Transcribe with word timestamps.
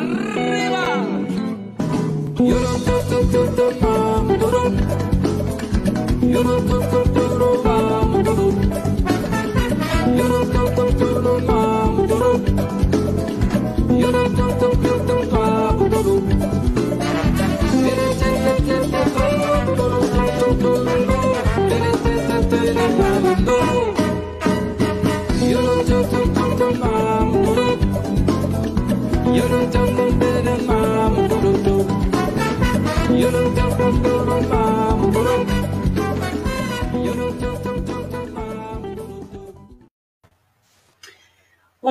arriba. 0.00 0.69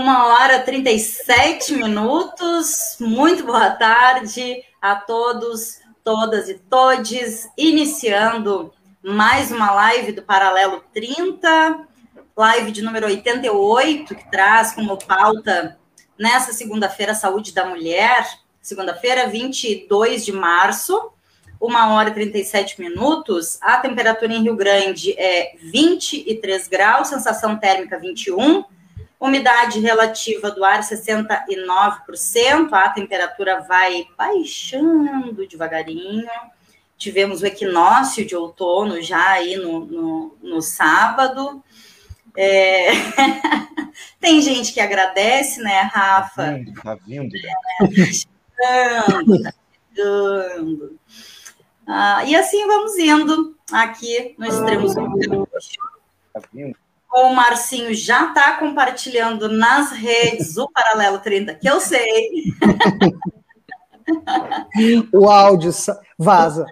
Uma 0.09 0.26
hora 0.26 0.63
trinta 0.63 0.90
e 0.90 0.98
sete 0.98 1.72
minutos. 1.72 2.98
Muito 2.99 3.44
boa 3.44 3.70
tarde 3.70 4.63
a 4.82 4.95
todos, 4.95 5.82
todas 6.04 6.49
e 6.49 6.55
todes. 6.55 7.48
Iniciando 7.55 8.73
mais 9.04 9.52
uma 9.52 9.70
live 9.70 10.12
do 10.13 10.23
Paralelo 10.23 10.84
30, 10.95 11.85
live 12.35 12.72
de 12.72 12.82
número 12.82 13.05
88, 13.05 14.16
que 14.16 14.32
traz 14.32 14.72
como 14.72 14.98
pauta 14.98 15.77
nessa 16.18 16.54
segunda-feira 16.54 17.13
Saúde 17.13 17.54
da 17.54 17.68
Mulher, 17.68 18.27
segunda-feira, 18.63 19.27
22 19.27 20.26
de 20.26 20.32
março, 20.32 21.12
uma 21.62 21.94
hora 21.94 22.10
e 22.10 22.13
37 22.16 22.82
minutos. 22.82 23.60
A 23.62 23.77
temperatura 23.77 24.34
em 24.34 24.41
Rio 24.41 24.55
Grande 24.55 25.13
é 25.20 25.55
23 25.62 26.68
graus, 26.68 27.10
sensação 27.10 27.57
térmica 27.57 27.99
21 27.99 28.63
Umidade 29.20 29.81
relativa 29.81 30.49
do 30.49 30.63
ar 30.63 30.79
69%, 30.79 32.71
a 32.71 32.89
temperatura 32.89 33.59
vai 33.59 34.07
baixando 34.17 35.45
devagarinho. 35.45 36.29
Tivemos 36.98 37.41
o 37.41 37.45
equinócio 37.45 38.26
de 38.26 38.34
outono 38.34 39.01
já 39.01 39.31
aí 39.31 39.57
no, 39.57 39.81
no, 39.81 40.37
no 40.41 40.61
sábado. 40.61 41.61
É... 42.37 42.91
Tem 44.21 44.41
gente 44.41 44.71
que 44.71 44.79
agradece, 44.79 45.61
né, 45.61 45.81
Rafa? 45.81 46.61
Tá 46.81 46.95
vindo. 47.05 47.29
Tá 47.77 47.87
chegando, 48.05 49.43
tá 49.43 49.54
chegando. 49.93 50.98
Ah, 51.85 52.23
e 52.23 52.33
assim 52.37 52.65
vamos 52.65 52.98
indo 52.98 53.57
aqui 53.70 54.33
no 54.37 54.45
extremo 54.48 54.87
sul. 54.87 55.45
Tá 56.33 56.41
vindo 56.54 56.77
o 57.12 57.34
Marcinho 57.34 57.93
já 57.93 58.29
está 58.29 58.57
compartilhando 58.57 59.49
nas 59.49 59.91
redes 59.91 60.57
o 60.57 60.70
Paralelo 60.70 61.20
30, 61.20 61.55
que 61.55 61.68
eu 61.68 61.79
sei. 61.79 62.29
o 65.12 65.29
áudio 65.29 65.72
vaza. 66.18 66.66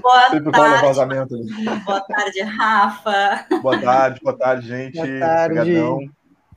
Boa 0.00 0.30
Sempre 0.30 0.52
tarde. 0.52 0.86
Vazamento. 0.86 1.36
Boa 1.84 2.00
tarde, 2.00 2.40
Rafa. 2.40 3.46
Boa 3.60 3.78
tarde, 3.80 4.20
boa 4.22 4.38
tarde, 4.38 4.68
gente. 4.68 4.96
Boa 4.96 5.18
tarde. 5.20 6.10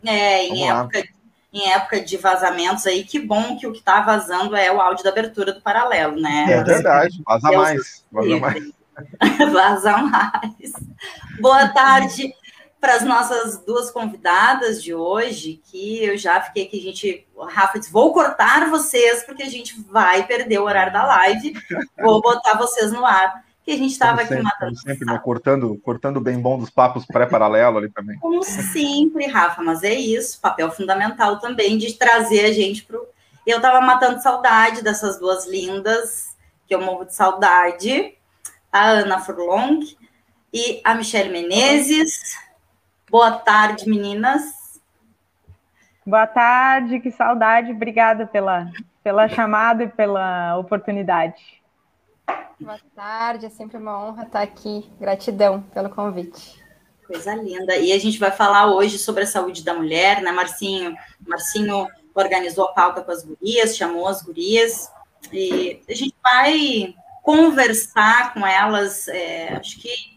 É, 0.06 0.46
em 0.46 0.70
época, 0.70 1.04
em 1.52 1.72
época 1.72 2.02
de 2.02 2.18
vazamentos 2.18 2.86
aí, 2.86 3.04
que 3.04 3.20
bom 3.20 3.58
que 3.58 3.68
o 3.68 3.72
que 3.72 3.80
está 3.80 4.02
vazando 4.02 4.56
é 4.56 4.72
o 4.72 4.80
áudio 4.80 5.04
da 5.04 5.10
abertura 5.10 5.52
do 5.52 5.62
Paralelo, 5.62 6.20
né? 6.20 6.46
É 6.50 6.64
verdade, 6.64 7.22
vaza 7.26 7.52
mais. 7.52 8.06
Vaza 8.12 8.40
mais. 8.40 8.64
vaza 9.52 9.98
mais. 9.98 10.74
Boa 11.42 11.68
tarde 11.70 12.34
para 12.86 12.98
as 12.98 13.04
nossas 13.04 13.58
duas 13.66 13.90
convidadas 13.90 14.84
de 14.84 14.94
hoje, 14.94 15.60
que 15.72 16.04
eu 16.04 16.16
já 16.16 16.40
fiquei 16.40 16.68
que 16.68 16.78
a 16.78 16.82
gente, 16.82 17.28
Rafa 17.50 17.80
disse, 17.80 17.92
vou 17.92 18.14
cortar 18.14 18.70
vocês 18.70 19.24
porque 19.24 19.42
a 19.42 19.50
gente 19.50 19.82
vai 19.90 20.28
perder 20.28 20.60
o 20.60 20.66
horário 20.66 20.94
da 20.94 21.04
live, 21.04 21.56
vou 22.00 22.22
botar 22.22 22.56
vocês 22.56 22.92
no 22.92 23.04
ar. 23.04 23.44
Que 23.64 23.72
a 23.72 23.78
gente 23.78 23.94
estava 23.94 24.22
aqui 24.22 24.36
matando. 24.40 24.78
Sempre, 24.78 25.04
né? 25.04 25.18
cortando, 25.18 25.76
cortando 25.84 26.22
bem 26.22 26.40
bom 26.40 26.60
dos 26.60 26.70
papos 26.70 27.08
pré-paralelo 27.08 27.80
ali 27.80 27.90
também. 27.90 28.20
Como 28.20 28.44
sempre, 28.44 29.26
Rafa, 29.26 29.64
mas 29.64 29.82
é 29.82 29.96
isso, 29.96 30.40
papel 30.40 30.70
fundamental 30.70 31.40
também 31.40 31.80
de 31.80 31.92
trazer 31.94 32.46
a 32.46 32.54
gente 32.54 32.84
para 32.84 33.00
Eu 33.48 33.58
estava 33.58 33.82
matando 33.82 34.22
saudade 34.22 34.84
dessas 34.84 35.18
duas 35.18 35.48
lindas, 35.48 36.36
que 36.68 36.76
eu 36.76 36.82
morro 36.82 37.06
de 37.06 37.16
saudade, 37.16 38.14
a 38.72 38.90
Ana 38.90 39.20
Furlong 39.20 39.80
e 40.54 40.80
a 40.84 40.94
Michelle 40.94 41.32
Menezes. 41.32 42.45
Boa 43.10 43.32
tarde, 43.32 43.88
meninas. 43.88 44.82
Boa 46.06 46.26
tarde, 46.26 47.00
que 47.00 47.12
saudade. 47.12 47.72
Obrigada 47.72 48.26
pela, 48.26 48.72
pela 49.04 49.28
chamada 49.30 49.84
e 49.84 49.88
pela 49.88 50.58
oportunidade. 50.58 51.62
Boa 52.60 52.80
tarde, 52.96 53.46
é 53.46 53.50
sempre 53.50 53.78
uma 53.78 54.04
honra 54.04 54.24
estar 54.24 54.42
aqui. 54.42 54.90
Gratidão 55.00 55.62
pelo 55.74 55.90
convite. 55.90 56.64
Coisa 57.06 57.36
linda. 57.36 57.76
E 57.78 57.94
a 57.94 58.00
gente 58.00 58.18
vai 58.18 58.32
falar 58.32 58.68
hoje 58.68 58.98
sobre 58.98 59.24
a 59.24 59.28
saúde 59.28 59.64
da 59.64 59.74
mulher, 59.74 60.22
né, 60.22 60.32
Marcinho? 60.32 60.96
Marcinho 61.28 61.88
organizou 62.16 62.66
a 62.66 62.74
pauta 62.74 63.02
com 63.04 63.12
as 63.12 63.24
gurias, 63.24 63.78
chamou 63.78 64.08
as 64.08 64.22
gurias, 64.24 64.92
e 65.32 65.82
a 65.88 65.94
gente 65.94 66.16
vai 66.24 66.96
conversar 67.22 68.34
com 68.34 68.46
elas, 68.46 69.08
é, 69.08 69.54
acho 69.56 69.80
que 69.80 70.15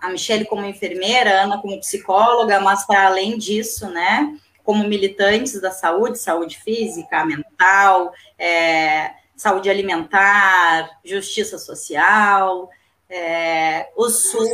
a, 0.00 0.08
Michelle 0.08 0.44
como 0.44 0.64
enfermeira, 0.64 1.30
a 1.30 1.42
Ana 1.42 1.60
como 1.60 1.80
psicóloga, 1.80 2.60
mas 2.60 2.86
para 2.86 3.06
além 3.06 3.36
disso, 3.36 3.88
né, 3.88 4.36
como 4.62 4.86
militantes 4.88 5.60
da 5.60 5.70
saúde, 5.70 6.18
saúde 6.18 6.58
física, 6.58 7.24
mental, 7.24 8.12
é, 8.38 9.12
saúde 9.36 9.68
alimentar, 9.68 10.88
justiça 11.04 11.58
social, 11.58 12.70
é, 13.08 13.90
o 13.96 14.08
SUS, 14.08 14.50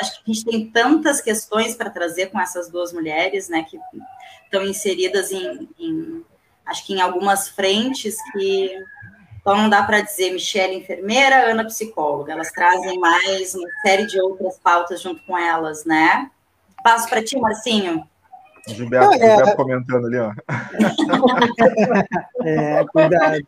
acho 0.00 0.24
que 0.24 0.30
a 0.30 0.34
gente 0.34 0.44
tem 0.44 0.70
tantas 0.70 1.20
questões 1.20 1.74
para 1.76 1.90
trazer 1.90 2.26
com 2.26 2.40
essas 2.40 2.70
duas 2.70 2.92
mulheres, 2.92 3.48
né, 3.48 3.64
que 3.68 3.78
estão 4.44 4.64
inseridas 4.64 5.30
em, 5.30 5.68
em, 5.78 6.24
acho 6.64 6.86
que 6.86 6.94
em 6.94 7.00
algumas 7.00 7.48
frentes 7.48 8.16
que 8.32 8.72
então, 9.48 9.62
não 9.62 9.70
dá 9.70 9.82
para 9.82 10.02
dizer 10.02 10.30
Michelle 10.30 10.76
enfermeira, 10.76 11.50
Ana 11.50 11.64
psicóloga. 11.64 12.34
Elas 12.34 12.52
trazem 12.52 12.98
mais 12.98 13.54
uma 13.54 13.66
série 13.80 14.06
de 14.06 14.20
outras 14.20 14.58
pautas 14.58 15.00
junto 15.00 15.24
com 15.24 15.38
elas, 15.38 15.86
né? 15.86 16.30
Passo 16.84 17.08
para 17.08 17.24
ti, 17.24 17.38
Marcinho. 17.38 18.04
O 18.68 18.74
Gilberto, 18.74 19.14
é... 19.14 19.18
Gilberto 19.18 19.56
comentando 19.56 20.06
ali, 20.06 20.18
ó. 20.18 20.32
É, 22.44 22.84
cuidado. 22.92 23.38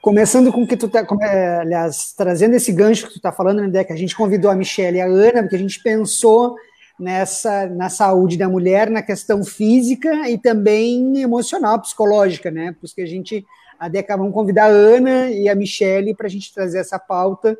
Começando 0.00 0.50
com 0.50 0.62
o 0.62 0.66
que 0.66 0.78
tu 0.78 0.88
tá, 0.88 1.06
é, 1.20 1.58
aliás, 1.58 2.14
trazendo 2.16 2.54
esse 2.54 2.72
gancho 2.72 3.06
que 3.06 3.12
tu 3.12 3.18
está 3.18 3.30
falando, 3.30 3.68
né, 3.68 3.84
que 3.84 3.92
a 3.92 3.96
gente 3.96 4.16
convidou 4.16 4.50
a 4.50 4.56
Michelle 4.56 4.96
e 4.96 5.02
a 5.02 5.06
Ana, 5.06 5.42
porque 5.42 5.56
a 5.56 5.58
gente 5.58 5.82
pensou 5.82 6.56
nessa 6.98 7.66
na 7.66 7.90
saúde 7.90 8.38
da 8.38 8.48
mulher, 8.48 8.88
na 8.88 9.02
questão 9.02 9.44
física 9.44 10.30
e 10.30 10.38
também 10.38 11.20
emocional, 11.20 11.78
psicológica, 11.78 12.50
né? 12.50 12.72
Por 12.72 12.86
isso 12.86 12.94
que 12.94 13.02
a 13.02 13.06
gente 13.06 13.44
a 13.78 13.88
Deca, 13.88 14.16
vamos 14.16 14.32
convidar 14.32 14.64
a 14.64 14.68
Ana 14.68 15.30
e 15.30 15.48
a 15.48 15.54
Michele 15.54 16.14
para 16.14 16.26
a 16.26 16.30
gente 16.30 16.52
trazer 16.52 16.78
essa 16.78 16.98
pauta 16.98 17.56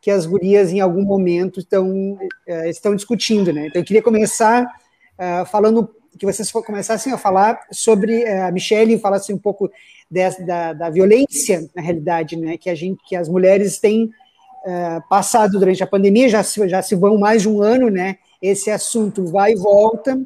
que 0.00 0.10
as 0.10 0.26
gurias 0.26 0.72
em 0.72 0.80
algum 0.80 1.02
momento 1.02 1.60
estão, 1.60 1.90
uh, 2.12 2.68
estão 2.68 2.94
discutindo, 2.94 3.52
né? 3.52 3.66
Então 3.66 3.82
eu 3.82 3.84
queria 3.84 4.02
começar 4.02 4.64
uh, 4.64 5.44
falando 5.46 5.90
que 6.18 6.26
vocês 6.26 6.50
começassem 6.50 7.12
a 7.12 7.18
falar 7.18 7.60
sobre 7.70 8.24
uh, 8.24 8.44
a 8.44 8.52
Michele 8.52 8.98
falasse 8.98 9.32
um 9.32 9.38
pouco 9.38 9.70
dessa, 10.10 10.42
da, 10.44 10.72
da 10.72 10.90
violência 10.90 11.68
na 11.74 11.82
realidade, 11.82 12.36
né? 12.36 12.56
Que 12.56 12.70
a 12.70 12.74
gente, 12.74 13.00
que 13.06 13.16
as 13.16 13.28
mulheres 13.28 13.78
têm 13.78 14.10
passado 15.08 15.58
durante 15.58 15.82
a 15.82 15.86
pandemia, 15.86 16.28
já 16.28 16.42
se, 16.42 16.68
já 16.68 16.82
se 16.82 16.94
vão 16.94 17.16
mais 17.16 17.42
de 17.42 17.48
um 17.48 17.62
ano, 17.62 17.88
né? 17.88 18.18
Esse 18.42 18.70
assunto 18.70 19.24
vai 19.24 19.52
e 19.52 19.56
volta, 19.56 20.20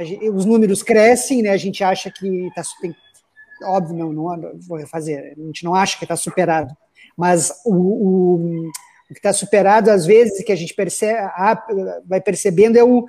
gente, 0.00 0.28
os 0.28 0.44
números 0.44 0.82
crescem, 0.82 1.40
né? 1.40 1.50
A 1.50 1.56
gente 1.56 1.82
acha 1.82 2.10
que 2.10 2.50
tá, 2.54 2.62
tem 2.82 2.94
óbvio, 3.62 3.96
não, 3.96 4.12
não 4.12 4.58
vou 4.66 4.86
fazer, 4.86 5.34
a 5.36 5.40
gente 5.40 5.64
não 5.64 5.74
acha 5.74 5.98
que 5.98 6.04
está 6.04 6.16
superado, 6.16 6.74
mas 7.16 7.52
o, 7.64 7.74
o, 7.74 8.68
o 9.10 9.14
que 9.14 9.18
está 9.18 9.32
superado, 9.32 9.90
às 9.90 10.06
vezes, 10.06 10.42
que 10.44 10.52
a 10.52 10.56
gente 10.56 10.74
percebe, 10.74 11.20
vai 12.06 12.20
percebendo 12.20 12.78
é, 12.78 12.84
o, 12.84 13.08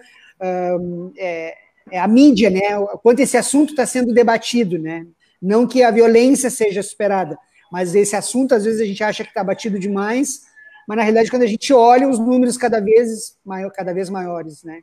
é, 1.18 1.56
é 1.92 2.00
a 2.00 2.08
mídia, 2.08 2.50
né? 2.50 2.62
Quanto 3.04 3.20
esse 3.20 3.38
assunto 3.38 3.72
está 3.72 3.86
sendo 3.86 4.14
debatido, 4.14 4.78
né? 4.78 5.06
Não 5.42 5.68
que 5.68 5.84
a 5.84 5.92
violência 5.92 6.50
seja 6.50 6.82
superada, 6.82 7.38
mas 7.72 7.94
esse 7.96 8.16
assunto, 8.16 8.56
às 8.56 8.66
vezes, 8.66 8.82
a 8.82 8.86
gente 8.86 9.04
acha 9.04 9.24
que 9.24 9.30
está 9.30 9.44
batido 9.44 9.78
demais, 9.78 10.42
mas 10.88 10.98
na 10.98 11.04
realidade, 11.04 11.30
quando 11.30 11.44
a 11.44 11.48
gente 11.48 11.72
olha, 11.72 12.10
os 12.10 12.18
números 12.18 12.58
cada 12.58 12.80
vez, 12.80 13.38
maior, 13.46 13.70
cada 13.72 13.94
vez 13.94 14.10
maiores, 14.10 14.64
né? 14.64 14.82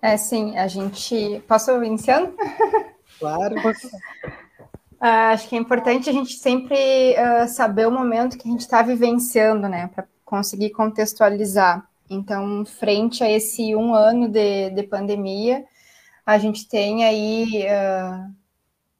É, 0.00 0.16
sim, 0.16 0.56
a 0.56 0.68
gente. 0.68 1.42
Posso 1.48 1.82
iniciando? 1.82 2.34
Claro. 3.18 3.56
Uh, 3.56 4.96
acho 5.00 5.48
que 5.48 5.56
é 5.56 5.58
importante 5.58 6.08
a 6.08 6.12
gente 6.12 6.34
sempre 6.34 7.14
uh, 7.14 7.48
saber 7.48 7.86
o 7.86 7.90
momento 7.90 8.38
que 8.38 8.48
a 8.48 8.50
gente 8.50 8.60
está 8.60 8.80
vivenciando, 8.82 9.68
né, 9.68 9.90
para 9.94 10.06
conseguir 10.24 10.70
contextualizar. 10.70 11.88
Então, 12.08 12.64
frente 12.64 13.22
a 13.22 13.30
esse 13.30 13.74
um 13.74 13.92
ano 13.92 14.28
de, 14.28 14.70
de 14.70 14.82
pandemia, 14.84 15.64
a 16.24 16.38
gente 16.38 16.68
tem 16.68 17.04
aí, 17.04 17.64
uh, 17.64 18.30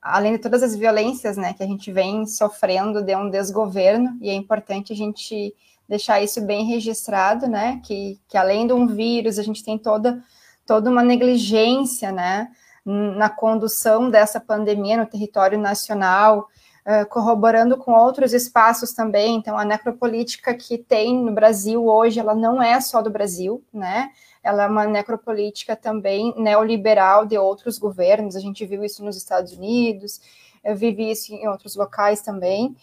além 0.03 0.33
de 0.33 0.39
todas 0.39 0.63
as 0.63 0.75
violências, 0.75 1.37
né, 1.37 1.53
que 1.53 1.63
a 1.63 1.67
gente 1.67 1.93
vem 1.93 2.27
sofrendo 2.27 3.03
de 3.03 3.15
um 3.15 3.31
desgoverno, 3.31 4.19
e 4.21 4.31
é 4.31 4.35
importante 4.35 4.93
a 4.93 4.97
gente 4.97 5.55
deixar 5.89 6.21
isso 6.23 6.41
bem 6.41 6.67
registrado, 6.67 7.47
né, 7.47 7.81
que, 7.85 8.19
que 8.29 8.37
além 8.37 8.67
de 8.67 8.73
um 8.73 8.87
vírus, 8.87 9.39
a 9.39 9.43
gente 9.43 9.65
tem 9.65 9.79
toda, 9.79 10.23
toda 10.69 10.91
uma 10.91 11.03
negligência, 11.03 12.13
né, 12.13 12.51
na 12.85 13.31
condução 13.31 14.11
dessa 14.11 14.39
pandemia 14.39 14.99
no 14.99 15.07
território 15.07 15.59
nacional, 15.59 16.47
uh, 16.87 17.09
corroborando 17.09 17.79
com 17.79 17.93
outros 17.93 18.35
espaços 18.35 18.93
também. 18.93 19.37
Então, 19.37 19.59
a 19.59 19.65
necropolítica 19.65 20.53
que 20.53 20.77
tem 20.77 21.17
no 21.17 21.33
Brasil 21.33 21.87
hoje, 21.87 22.21
ela 22.21 22.35
não 22.35 22.63
é 22.63 22.79
só 22.83 23.01
do 23.01 23.11
Brasil, 23.11 23.65
né? 23.73 24.11
Ela 24.43 24.65
é 24.65 24.67
uma 24.67 24.87
necropolítica 24.87 25.75
também 25.75 26.35
neoliberal 26.37 27.25
de 27.25 27.37
outros 27.39 27.79
governos. 27.79 28.37
A 28.37 28.41
gente 28.41 28.65
viu 28.67 28.85
isso 28.85 29.03
nos 29.03 29.17
Estados 29.17 29.53
Unidos, 29.53 30.21
eu 30.63 30.77
vivi 30.77 31.11
isso 31.11 31.33
em 31.33 31.49
outros 31.49 31.77
locais 31.77 32.21
também. 32.21 32.77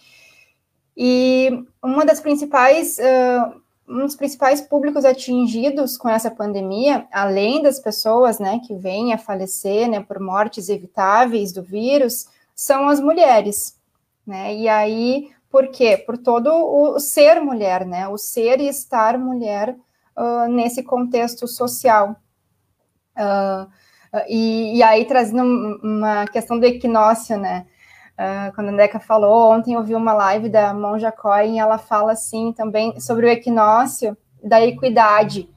E 0.98 1.66
uma 1.84 2.06
das 2.06 2.20
principais 2.20 2.98
uh, 2.98 3.62
um 3.88 4.00
dos 4.00 4.16
principais 4.16 4.62
públicos 4.62 5.06
atingidos 5.06 5.98
com 5.98 6.10
essa 6.10 6.32
pandemia, 6.32 7.08
além 7.12 7.62
das 7.62 7.80
pessoas, 7.80 8.40
né, 8.40 8.60
que 8.66 8.76
vêm 8.76 9.14
a 9.14 9.18
falecer, 9.18 9.88
né, 9.88 10.00
por 10.00 10.20
mortes 10.20 10.70
evitáveis 10.70 11.52
do 11.52 11.62
vírus, 11.62 12.28
são 12.56 12.88
as 12.88 13.00
mulheres, 13.00 13.78
né? 14.26 14.56
E 14.56 14.68
aí, 14.68 15.30
por 15.50 15.68
quê? 15.68 15.98
Por 15.98 16.18
todo 16.18 16.50
o 16.50 17.00
ser 17.00 17.42
mulher, 17.42 17.86
né? 17.86 18.08
O 18.08 18.18
ser 18.18 18.60
e 18.60 18.68
estar 18.68 19.18
mulher 19.18 19.76
uh, 20.18 20.48
nesse 20.50 20.82
contexto 20.82 21.48
social. 21.48 22.16
Uh, 23.18 23.70
e, 24.28 24.78
e, 24.78 24.84
aí, 24.84 25.06
trazendo 25.06 25.44
uma 25.84 26.26
questão 26.28 26.58
do 26.58 26.66
equinócio, 26.66 27.38
né? 27.38 27.68
Uh, 28.16 28.54
quando 28.56 28.70
a 28.70 28.72
Neca 28.72 29.00
falou, 29.00 29.52
ontem 29.52 29.74
eu 29.74 29.84
vi 29.84 29.94
uma 29.94 30.14
live 30.14 30.48
da 30.48 30.74
Monja 30.74 31.12
Coin, 31.12 31.60
ela 31.60 31.78
fala 31.78 32.14
assim 32.14 32.54
também 32.54 32.98
sobre 33.00 33.26
o 33.26 33.30
equinócio 33.30 34.18
da 34.42 34.66
equidade. 34.66 35.50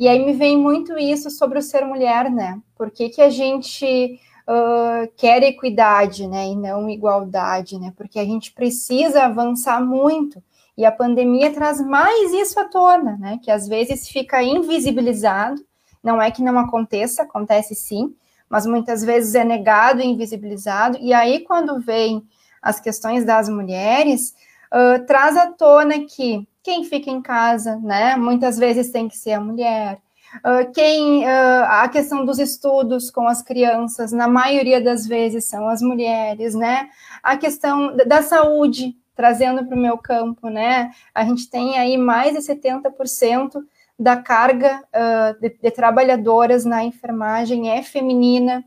E 0.00 0.08
aí 0.08 0.24
me 0.24 0.32
vem 0.32 0.56
muito 0.56 0.96
isso 0.98 1.28
sobre 1.30 1.58
o 1.58 1.62
ser 1.62 1.84
mulher, 1.84 2.30
né? 2.30 2.58
Por 2.76 2.90
que, 2.90 3.08
que 3.08 3.20
a 3.20 3.28
gente 3.28 4.18
uh, 4.48 5.10
quer 5.16 5.42
equidade, 5.42 6.26
né? 6.26 6.46
E 6.46 6.56
não 6.56 6.88
igualdade, 6.88 7.78
né? 7.78 7.92
Porque 7.96 8.18
a 8.18 8.24
gente 8.24 8.52
precisa 8.52 9.24
avançar 9.24 9.84
muito. 9.84 10.42
E 10.76 10.84
a 10.84 10.92
pandemia 10.92 11.52
traz 11.52 11.80
mais 11.84 12.32
isso 12.32 12.58
à 12.60 12.64
tona, 12.64 13.16
né? 13.18 13.40
Que 13.42 13.50
às 13.50 13.66
vezes 13.66 14.08
fica 14.08 14.42
invisibilizado. 14.42 15.60
Não 16.02 16.22
é 16.22 16.30
que 16.30 16.42
não 16.42 16.58
aconteça, 16.58 17.24
acontece 17.24 17.74
sim, 17.74 18.14
mas 18.48 18.66
muitas 18.66 19.04
vezes 19.04 19.34
é 19.34 19.44
negado 19.44 20.00
e 20.00 20.06
invisibilizado. 20.06 20.98
E 21.00 21.12
aí, 21.12 21.40
quando 21.40 21.80
vem 21.80 22.22
as 22.62 22.80
questões 22.80 23.24
das 23.24 23.48
mulheres, 23.48 24.34
uh, 24.72 25.04
traz 25.06 25.36
à 25.36 25.46
tona 25.46 26.00
que 26.00 26.46
quem 26.62 26.84
fica 26.84 27.10
em 27.10 27.22
casa, 27.22 27.76
né, 27.76 28.16
muitas 28.16 28.58
vezes 28.58 28.90
tem 28.90 29.08
que 29.08 29.16
ser 29.16 29.32
a 29.32 29.40
mulher. 29.40 29.98
Uh, 30.36 30.70
quem 30.74 31.24
uh, 31.24 31.64
a 31.66 31.88
questão 31.88 32.24
dos 32.24 32.38
estudos 32.38 33.10
com 33.10 33.26
as 33.26 33.40
crianças, 33.40 34.12
na 34.12 34.28
maioria 34.28 34.80
das 34.80 35.06
vezes 35.06 35.46
são 35.46 35.66
as 35.66 35.80
mulheres, 35.80 36.54
né? 36.54 36.90
A 37.22 37.36
questão 37.36 37.96
da 37.96 38.22
saúde, 38.22 38.94
trazendo 39.16 39.64
para 39.64 39.74
o 39.74 39.80
meu 39.80 39.96
campo, 39.96 40.50
né? 40.50 40.90
A 41.14 41.24
gente 41.24 41.48
tem 41.48 41.78
aí 41.78 41.96
mais 41.96 42.34
de 42.34 42.40
70% 42.40 43.62
da 43.98 44.16
carga 44.16 44.84
uh, 44.94 45.40
de, 45.40 45.58
de, 45.60 45.70
trabalhadoras 45.72 46.64
na 46.64 46.84
enfermagem 46.84 47.68
é 47.70 47.82
feminina. 47.82 48.64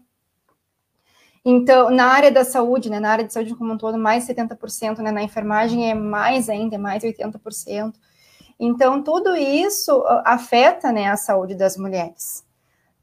Então, 1.43 1.89
na 1.89 2.05
área 2.05 2.29
da 2.29 2.43
saúde, 2.43 2.89
né, 2.89 2.99
na 2.99 3.11
área 3.11 3.25
de 3.25 3.31
saúde 3.31 3.55
como 3.55 3.73
um 3.73 3.77
todo, 3.77 3.97
mais 3.97 4.27
70%, 4.27 4.99
né, 4.99 5.11
na 5.11 5.23
enfermagem 5.23 5.89
é 5.89 5.93
mais 5.93 6.49
ainda, 6.49 6.75
é 6.75 6.77
mais 6.77 7.03
80%. 7.03 7.93
Então, 8.59 9.01
tudo 9.01 9.35
isso 9.35 10.03
afeta, 10.25 10.91
né, 10.91 11.07
a 11.07 11.17
saúde 11.17 11.55
das 11.55 11.77
mulheres. 11.77 12.45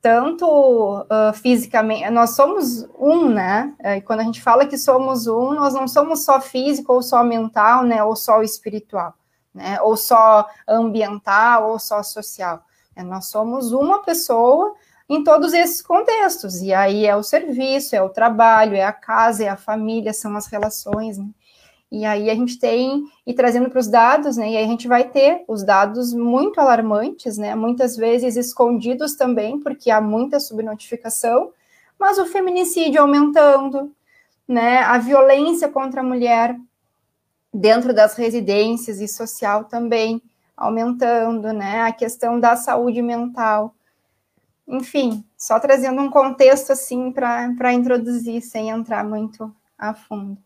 Tanto 0.00 0.46
uh, 0.46 1.32
fisicamente, 1.34 2.08
nós 2.10 2.36
somos 2.36 2.88
um, 2.96 3.28
né, 3.28 3.74
e 3.96 4.00
quando 4.02 4.20
a 4.20 4.24
gente 4.24 4.40
fala 4.40 4.66
que 4.66 4.78
somos 4.78 5.26
um, 5.26 5.54
nós 5.54 5.74
não 5.74 5.88
somos 5.88 6.24
só 6.24 6.40
físico, 6.40 6.92
ou 6.92 7.02
só 7.02 7.24
mental, 7.24 7.82
né, 7.82 8.04
ou 8.04 8.14
só 8.14 8.40
espiritual 8.42 9.17
né? 9.58 9.80
Ou 9.82 9.96
só 9.96 10.48
ambiental, 10.66 11.70
ou 11.70 11.78
só 11.78 12.02
social. 12.02 12.64
É, 12.96 13.02
nós 13.02 13.26
somos 13.26 13.72
uma 13.72 14.02
pessoa 14.02 14.74
em 15.08 15.24
todos 15.24 15.52
esses 15.52 15.82
contextos. 15.82 16.62
E 16.62 16.72
aí 16.72 17.04
é 17.04 17.16
o 17.16 17.22
serviço, 17.22 17.96
é 17.96 18.02
o 18.02 18.08
trabalho, 18.08 18.76
é 18.76 18.84
a 18.84 18.92
casa, 18.92 19.44
é 19.44 19.48
a 19.48 19.56
família, 19.56 20.12
são 20.12 20.36
as 20.36 20.46
relações, 20.46 21.18
né? 21.18 21.26
E 21.90 22.04
aí 22.04 22.28
a 22.28 22.34
gente 22.34 22.58
tem, 22.58 23.04
e 23.26 23.32
trazendo 23.32 23.70
para 23.70 23.78
os 23.78 23.88
dados, 23.88 24.36
né? 24.36 24.50
E 24.50 24.56
aí 24.56 24.64
a 24.64 24.68
gente 24.68 24.86
vai 24.86 25.08
ter 25.08 25.42
os 25.48 25.64
dados 25.64 26.12
muito 26.12 26.60
alarmantes, 26.60 27.38
né? 27.38 27.54
Muitas 27.54 27.96
vezes 27.96 28.36
escondidos 28.36 29.16
também, 29.16 29.58
porque 29.58 29.90
há 29.90 30.00
muita 30.00 30.38
subnotificação, 30.38 31.50
mas 31.98 32.18
o 32.18 32.26
feminicídio 32.26 33.00
aumentando, 33.00 33.90
né? 34.46 34.80
A 34.80 34.98
violência 34.98 35.68
contra 35.68 36.02
a 36.02 36.04
mulher 36.04 36.58
dentro 37.52 37.94
das 37.94 38.14
residências 38.14 39.00
e 39.00 39.08
social 39.08 39.64
também 39.64 40.22
aumentando, 40.56 41.52
né? 41.52 41.82
A 41.82 41.92
questão 41.92 42.38
da 42.38 42.56
saúde 42.56 43.00
mental. 43.00 43.74
Enfim, 44.66 45.24
só 45.36 45.58
trazendo 45.58 46.02
um 46.02 46.10
contexto 46.10 46.72
assim 46.72 47.10
para 47.10 47.72
introduzir, 47.72 48.42
sem 48.42 48.68
entrar 48.68 49.04
muito 49.04 49.54
a 49.78 49.94
fundo. 49.94 50.36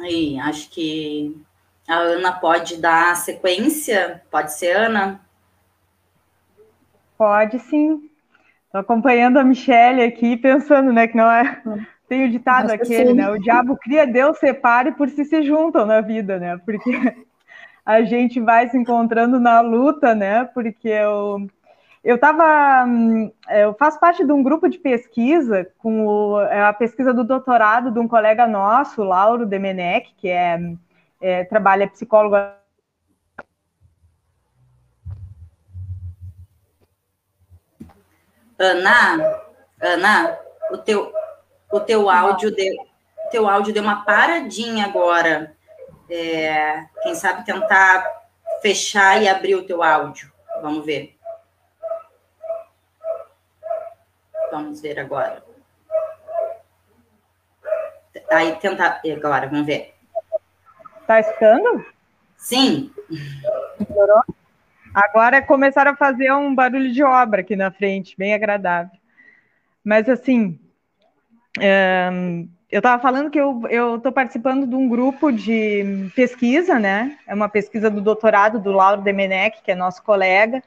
Aí, 0.00 0.38
acho 0.38 0.70
que 0.70 1.36
a 1.88 1.96
Ana 1.96 2.32
pode 2.32 2.76
dar 2.76 3.16
sequência. 3.16 4.22
Pode 4.30 4.52
ser, 4.52 4.76
Ana? 4.76 5.20
Pode 7.16 7.58
sim. 7.58 8.10
Estou 8.66 8.80
acompanhando 8.80 9.38
a 9.38 9.44
Michelle 9.44 10.02
aqui, 10.02 10.36
pensando, 10.36 10.92
né, 10.92 11.06
que 11.08 11.16
não 11.16 11.30
é 11.30 11.62
tem 12.08 12.24
o 12.24 12.30
ditado 12.30 12.70
aquele, 12.70 13.12
né? 13.12 13.30
O 13.30 13.38
diabo 13.38 13.76
cria, 13.76 14.06
Deus 14.06 14.38
separe 14.38 14.92
por 14.92 15.08
si 15.08 15.24
se 15.24 15.42
juntam 15.42 15.84
na 15.84 16.00
vida, 16.00 16.38
né? 16.38 16.58
Porque 16.64 16.90
a 17.84 18.02
gente 18.02 18.40
vai 18.40 18.68
se 18.68 18.76
encontrando 18.76 19.38
na 19.40 19.60
luta, 19.60 20.14
né? 20.14 20.44
Porque 20.44 20.88
eu 20.88 21.46
eu 22.06 22.14
estava, 22.14 22.84
hum, 22.86 23.32
eu 23.50 23.74
faço 23.74 23.98
parte 23.98 24.24
de 24.24 24.30
um 24.30 24.40
grupo 24.40 24.68
de 24.68 24.78
pesquisa 24.78 25.68
com 25.78 26.06
o, 26.06 26.40
é 26.40 26.62
a 26.62 26.72
pesquisa 26.72 27.12
do 27.12 27.24
doutorado 27.24 27.90
de 27.90 27.98
um 27.98 28.06
colega 28.06 28.46
nosso, 28.46 29.02
Lauro 29.02 29.44
Demenec, 29.44 30.14
que 30.16 30.28
é, 30.28 30.56
é 31.20 31.42
trabalha 31.44 31.88
psicólogo 31.88 32.36
Ana, 38.58 39.42
Ana, 39.82 40.38
o 40.70 40.78
teu, 40.78 41.12
o 41.76 41.80
teu 41.80 42.08
áudio 42.08 42.54
deu, 42.54 42.74
teu 43.30 43.48
áudio 43.48 43.72
deu 43.72 43.82
uma 43.82 44.04
paradinha 44.04 44.86
agora. 44.86 45.54
É, 46.08 46.86
quem 47.02 47.14
sabe 47.14 47.44
tentar 47.44 48.24
fechar 48.62 49.20
e 49.20 49.28
abrir 49.28 49.56
o 49.56 49.66
teu 49.66 49.82
áudio. 49.82 50.32
Vamos 50.62 50.84
ver. 50.84 51.16
Vamos 54.50 54.80
ver 54.80 54.98
agora. 55.00 55.44
Aí 58.30 58.56
tentar 58.56 59.02
agora, 59.04 59.48
vamos 59.48 59.66
ver. 59.66 59.94
Tá 61.06 61.20
escutando? 61.20 61.84
Sim. 62.36 62.92
Melhorou? 63.78 64.22
Agora 64.94 65.42
começaram 65.42 65.92
a 65.92 65.96
fazer 65.96 66.32
um 66.32 66.54
barulho 66.54 66.92
de 66.92 67.02
obra 67.02 67.42
aqui 67.42 67.54
na 67.54 67.70
frente, 67.70 68.16
bem 68.16 68.32
agradável. 68.32 68.98
Mas 69.84 70.08
assim, 70.08 70.58
eu 72.70 72.78
estava 72.78 73.00
falando 73.00 73.30
que 73.30 73.38
eu 73.38 73.96
estou 73.96 74.12
participando 74.12 74.66
de 74.66 74.74
um 74.74 74.88
grupo 74.88 75.30
de 75.30 76.10
pesquisa, 76.14 76.78
né? 76.78 77.16
É 77.26 77.34
uma 77.34 77.48
pesquisa 77.48 77.88
do 77.88 78.00
doutorado 78.00 78.58
do 78.58 78.72
Lauro 78.72 79.02
Demenec, 79.02 79.62
que 79.62 79.70
é 79.70 79.74
nosso 79.74 80.02
colega, 80.02 80.62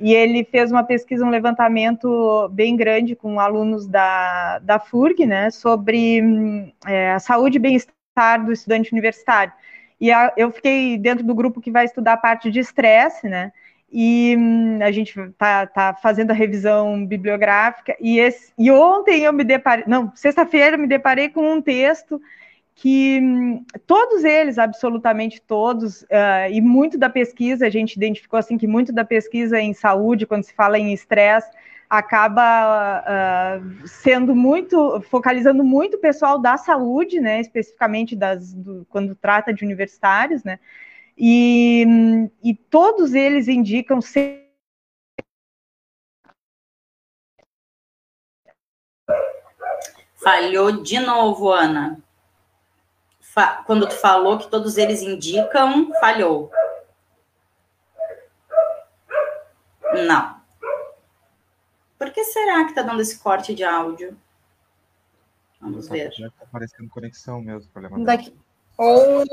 e 0.00 0.12
ele 0.12 0.44
fez 0.44 0.72
uma 0.72 0.82
pesquisa, 0.82 1.24
um 1.24 1.30
levantamento 1.30 2.48
bem 2.50 2.76
grande 2.76 3.14
com 3.14 3.38
alunos 3.38 3.86
da, 3.86 4.58
da 4.60 4.78
FURG, 4.78 5.26
né? 5.26 5.50
Sobre 5.50 6.72
é, 6.86 7.12
a 7.12 7.20
saúde 7.20 7.58
e 7.58 7.60
bem-estar 7.60 8.44
do 8.44 8.52
estudante 8.52 8.92
universitário. 8.92 9.52
E 10.00 10.10
a, 10.10 10.32
eu 10.36 10.50
fiquei 10.50 10.98
dentro 10.98 11.24
do 11.24 11.34
grupo 11.34 11.60
que 11.60 11.70
vai 11.70 11.84
estudar 11.84 12.14
a 12.14 12.18
parte 12.18 12.50
de 12.50 12.58
estresse, 12.58 13.28
né? 13.28 13.52
E 13.96 14.34
hum, 14.36 14.80
a 14.82 14.90
gente 14.90 15.16
está 15.20 15.68
tá 15.68 15.94
fazendo 15.94 16.32
a 16.32 16.34
revisão 16.34 17.06
bibliográfica, 17.06 17.96
e, 18.00 18.18
esse, 18.18 18.52
e 18.58 18.68
ontem 18.68 19.22
eu 19.22 19.32
me 19.32 19.44
deparei, 19.44 19.84
não, 19.86 20.10
sexta-feira 20.16 20.74
eu 20.74 20.80
me 20.80 20.88
deparei 20.88 21.28
com 21.28 21.54
um 21.54 21.62
texto 21.62 22.20
que 22.74 23.20
hum, 23.22 23.64
todos 23.86 24.24
eles, 24.24 24.58
absolutamente 24.58 25.40
todos, 25.40 26.02
uh, 26.02 26.50
e 26.50 26.60
muito 26.60 26.98
da 26.98 27.08
pesquisa, 27.08 27.68
a 27.68 27.70
gente 27.70 27.94
identificou 27.94 28.36
assim 28.36 28.58
que 28.58 28.66
muito 28.66 28.92
da 28.92 29.04
pesquisa 29.04 29.60
em 29.60 29.72
saúde, 29.72 30.26
quando 30.26 30.42
se 30.42 30.52
fala 30.52 30.76
em 30.76 30.92
estresse, 30.92 31.52
acaba 31.88 33.04
uh, 33.06 33.86
sendo 33.86 34.34
muito, 34.34 35.00
focalizando 35.02 35.62
muito 35.62 35.98
o 35.98 36.00
pessoal 36.00 36.36
da 36.40 36.56
saúde, 36.56 37.20
né, 37.20 37.40
especificamente 37.40 38.16
das, 38.16 38.52
do, 38.52 38.84
quando 38.90 39.14
trata 39.14 39.54
de 39.54 39.64
universitários, 39.64 40.42
né, 40.42 40.58
e, 41.16 41.84
e 42.42 42.54
todos 42.54 43.14
eles 43.14 43.48
indicam 43.48 44.00
ser 44.00 44.44
Falhou 50.24 50.82
de 50.82 50.98
novo, 51.00 51.52
Ana. 51.52 52.02
Fa 53.20 53.62
quando 53.64 53.86
tu 53.86 53.94
falou 53.94 54.38
que 54.38 54.48
todos 54.48 54.78
eles 54.78 55.02
indicam, 55.02 55.92
falhou. 56.00 56.50
Não. 60.06 60.40
Por 61.98 62.10
que 62.10 62.24
será 62.24 62.64
que 62.64 62.70
está 62.70 62.80
dando 62.80 63.02
esse 63.02 63.18
corte 63.18 63.54
de 63.54 63.62
áudio? 63.64 64.18
Vamos 65.60 65.88
ver. 65.88 66.10
Já 66.12 66.28
está 66.28 66.44
aparecendo 66.44 66.88
conexão 66.88 67.42
mesmo. 67.42 67.70
Daqui, 68.02 68.34
ou 68.76 69.24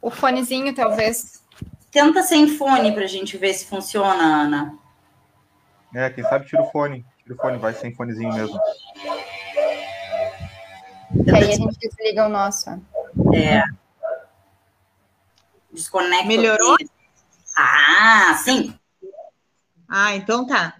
o 0.00 0.10
fonezinho, 0.10 0.74
talvez. 0.74 1.42
Tenta 1.90 2.22
sem 2.22 2.46
fone 2.46 2.92
para 2.92 3.04
a 3.04 3.08
gente 3.08 3.36
ver 3.36 3.52
se 3.52 3.66
funciona, 3.66 4.22
Ana. 4.22 4.78
É, 5.94 6.08
quem 6.10 6.22
sabe 6.22 6.46
tira 6.46 6.62
o 6.62 6.70
fone. 6.70 7.04
Tira 7.22 7.34
o 7.34 7.36
fone, 7.36 7.58
vai 7.58 7.74
sem 7.74 7.94
fonezinho 7.94 8.32
mesmo. 8.32 8.60
E 11.26 11.30
aí 11.34 11.52
a 11.52 11.56
gente 11.56 11.78
desliga 11.78 12.26
o 12.26 12.28
nosso. 12.28 12.70
É. 13.34 13.64
Desconecta. 15.72 16.26
Melhorou? 16.26 16.76
Ah, 17.56 18.34
sim. 18.44 18.78
Ah, 19.88 20.14
então 20.14 20.46
tá. 20.46 20.76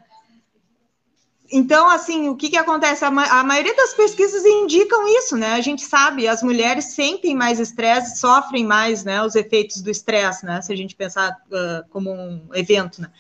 Então, 1.53 1.91
assim, 1.91 2.29
o 2.29 2.37
que, 2.37 2.49
que 2.49 2.57
acontece? 2.57 3.05
A, 3.05 3.11
ma 3.11 3.25
a, 3.25 3.43
maioria 3.43 3.75
das 3.75 3.93
pesquisas 3.93 4.45
indicam 4.45 5.09
isso, 5.19 5.37
né? 5.37 5.55
A 5.55 5.61
gente 5.61 5.83
sabe, 5.83 6.29
as 6.29 6.43
mulheres 6.43 6.87
sentem 6.95 7.35
mais 7.35 7.59
estresse, 7.59 8.21
sofrem 8.21 8.65
mais, 8.65 9.03
né? 9.05 9.23
Os 9.23 9.35
efeitos 9.35 9.83
do 9.83 9.91
estresse, 9.91 10.47
né? 10.47 10.63
Se 10.63 10.73
a 10.73 10.77
gente 10.77 10.95
pensar 10.95 11.31
uh, 11.31 11.89
como 11.91 12.13
um 12.13 12.49
evento, 12.55 13.03
né? 13.03 13.11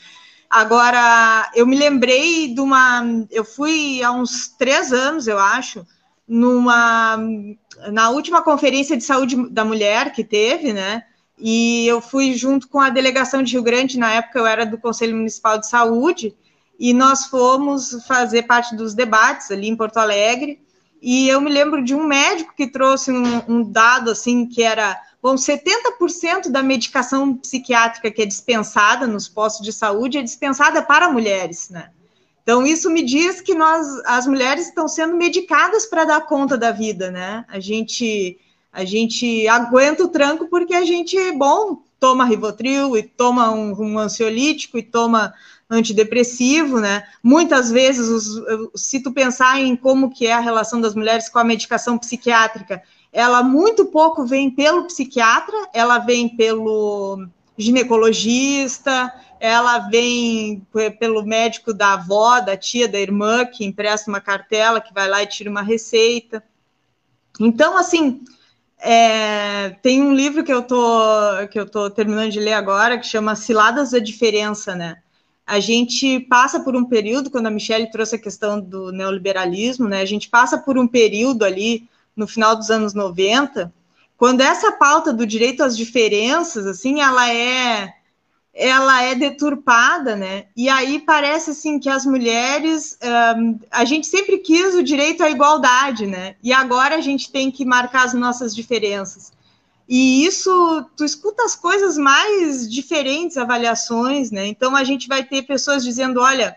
Agora, 0.48 1.50
eu 1.54 1.66
me 1.66 1.76
lembrei 1.76 2.54
de 2.54 2.60
uma. 2.60 3.02
Eu 3.30 3.44
fui 3.44 4.02
há 4.02 4.12
uns 4.12 4.48
três 4.48 4.92
anos, 4.92 5.26
eu 5.26 5.38
acho, 5.38 5.84
numa. 6.26 7.18
Na 7.92 8.10
última 8.10 8.42
conferência 8.42 8.96
de 8.96 9.02
saúde 9.02 9.48
da 9.50 9.64
mulher 9.64 10.12
que 10.12 10.22
teve, 10.22 10.72
né? 10.72 11.04
E 11.38 11.86
eu 11.86 12.00
fui 12.00 12.34
junto 12.34 12.68
com 12.68 12.78
a 12.78 12.90
delegação 12.90 13.42
de 13.42 13.52
Rio 13.52 13.62
Grande, 13.62 13.98
na 13.98 14.12
época 14.12 14.38
eu 14.38 14.46
era 14.46 14.66
do 14.66 14.76
Conselho 14.76 15.16
Municipal 15.16 15.58
de 15.58 15.68
Saúde, 15.68 16.36
e 16.80 16.94
nós 16.94 17.26
fomos 17.26 18.02
fazer 18.08 18.44
parte 18.44 18.74
dos 18.74 18.94
debates 18.94 19.50
ali 19.50 19.68
em 19.68 19.76
Porto 19.76 19.98
Alegre. 19.98 20.58
E 21.02 21.28
eu 21.28 21.38
me 21.38 21.50
lembro 21.50 21.84
de 21.84 21.94
um 21.94 22.06
médico 22.06 22.54
que 22.56 22.66
trouxe 22.66 23.12
um, 23.12 23.42
um 23.46 23.62
dado 23.62 24.10
assim 24.10 24.46
que 24.46 24.62
era 24.62 24.98
bom, 25.22 25.34
70% 25.34 26.48
da 26.48 26.62
medicação 26.62 27.36
psiquiátrica 27.36 28.10
que 28.10 28.22
é 28.22 28.26
dispensada 28.26 29.06
nos 29.06 29.28
postos 29.28 29.64
de 29.64 29.74
saúde 29.74 30.16
é 30.16 30.22
dispensada 30.22 30.82
para 30.82 31.12
mulheres, 31.12 31.68
né? 31.68 31.90
Então 32.42 32.66
isso 32.66 32.90
me 32.90 33.02
diz 33.02 33.42
que 33.42 33.54
nós 33.54 33.86
as 34.06 34.26
mulheres 34.26 34.68
estão 34.68 34.88
sendo 34.88 35.14
medicadas 35.14 35.84
para 35.84 36.06
dar 36.06 36.22
conta 36.22 36.56
da 36.56 36.70
vida, 36.70 37.10
né? 37.10 37.44
A 37.48 37.60
gente 37.60 38.38
a 38.72 38.86
gente 38.86 39.46
aguenta 39.48 40.04
o 40.04 40.08
tranco 40.08 40.48
porque 40.48 40.74
a 40.74 40.84
gente, 40.84 41.16
bom, 41.32 41.82
toma 41.98 42.24
Rivotril 42.24 42.96
e 42.96 43.02
toma 43.02 43.50
um, 43.50 43.72
um 43.78 43.98
ansiolítico 43.98 44.78
e 44.78 44.82
toma 44.82 45.34
antidepressivo, 45.70 46.80
né? 46.80 47.04
Muitas 47.22 47.70
vezes, 47.70 48.08
os, 48.08 48.42
se 48.74 49.00
tu 49.02 49.12
pensar 49.12 49.60
em 49.60 49.76
como 49.76 50.10
que 50.10 50.26
é 50.26 50.32
a 50.32 50.40
relação 50.40 50.80
das 50.80 50.94
mulheres 50.94 51.28
com 51.28 51.38
a 51.38 51.44
medicação 51.44 51.96
psiquiátrica, 51.96 52.82
ela 53.12 53.42
muito 53.42 53.86
pouco 53.86 54.26
vem 54.26 54.50
pelo 54.50 54.84
psiquiatra, 54.84 55.56
ela 55.72 55.98
vem 55.98 56.28
pelo 56.28 57.26
ginecologista, 57.56 59.12
ela 59.38 59.78
vem 59.78 60.66
pelo 60.98 61.24
médico 61.24 61.72
da 61.72 61.94
avó, 61.94 62.40
da 62.40 62.56
tia, 62.56 62.88
da 62.88 63.00
irmã, 63.00 63.44
que 63.44 63.64
empresta 63.64 64.10
uma 64.10 64.20
cartela, 64.20 64.80
que 64.80 64.92
vai 64.92 65.08
lá 65.08 65.22
e 65.22 65.26
tira 65.26 65.50
uma 65.50 65.62
receita. 65.62 66.42
Então, 67.38 67.76
assim, 67.76 68.22
é, 68.78 69.70
tem 69.82 70.02
um 70.02 70.14
livro 70.14 70.42
que 70.44 70.52
eu 70.52 70.62
tô 70.62 70.78
que 71.50 71.58
eu 71.58 71.68
tô 71.68 71.90
terminando 71.90 72.30
de 72.30 72.40
ler 72.40 72.54
agora 72.54 72.98
que 72.98 73.06
chama 73.06 73.36
Ciladas 73.36 73.90
da 73.90 73.98
Diferença, 73.98 74.74
né? 74.74 74.98
A 75.50 75.58
gente 75.58 76.20
passa 76.20 76.60
por 76.60 76.76
um 76.76 76.84
período, 76.84 77.28
quando 77.28 77.48
a 77.48 77.50
Michelle 77.50 77.90
trouxe 77.90 78.14
a 78.14 78.20
questão 78.20 78.60
do 78.60 78.92
neoliberalismo, 78.92 79.88
né, 79.88 80.00
a 80.00 80.04
gente 80.04 80.28
passa 80.28 80.56
por 80.56 80.78
um 80.78 80.86
período 80.86 81.44
ali 81.44 81.88
no 82.14 82.28
final 82.28 82.54
dos 82.54 82.70
anos 82.70 82.94
90, 82.94 83.72
quando 84.16 84.42
essa 84.42 84.70
pauta 84.70 85.12
do 85.12 85.26
direito 85.26 85.64
às 85.64 85.76
diferenças, 85.76 86.66
assim, 86.66 87.00
ela 87.00 87.28
é 87.28 87.94
ela 88.52 89.02
é 89.02 89.14
deturpada, 89.14 90.14
né? 90.14 90.46
E 90.56 90.68
aí 90.68 91.00
parece 91.00 91.50
assim 91.50 91.78
que 91.78 91.88
as 91.88 92.04
mulheres, 92.04 92.98
um, 93.36 93.58
a 93.70 93.84
gente 93.84 94.06
sempre 94.06 94.38
quis 94.38 94.74
o 94.74 94.82
direito 94.82 95.22
à 95.22 95.30
igualdade, 95.30 96.06
né? 96.06 96.34
E 96.42 96.52
agora 96.52 96.96
a 96.96 97.00
gente 97.00 97.30
tem 97.30 97.50
que 97.50 97.64
marcar 97.64 98.04
as 98.04 98.12
nossas 98.12 98.54
diferenças. 98.54 99.32
E 99.92 100.24
isso, 100.24 100.86
tu 100.96 101.04
escuta 101.04 101.42
as 101.42 101.56
coisas 101.56 101.98
mais 101.98 102.70
diferentes, 102.70 103.36
avaliações, 103.36 104.30
né? 104.30 104.46
Então 104.46 104.76
a 104.76 104.84
gente 104.84 105.08
vai 105.08 105.24
ter 105.24 105.42
pessoas 105.42 105.82
dizendo, 105.82 106.20
olha, 106.20 106.56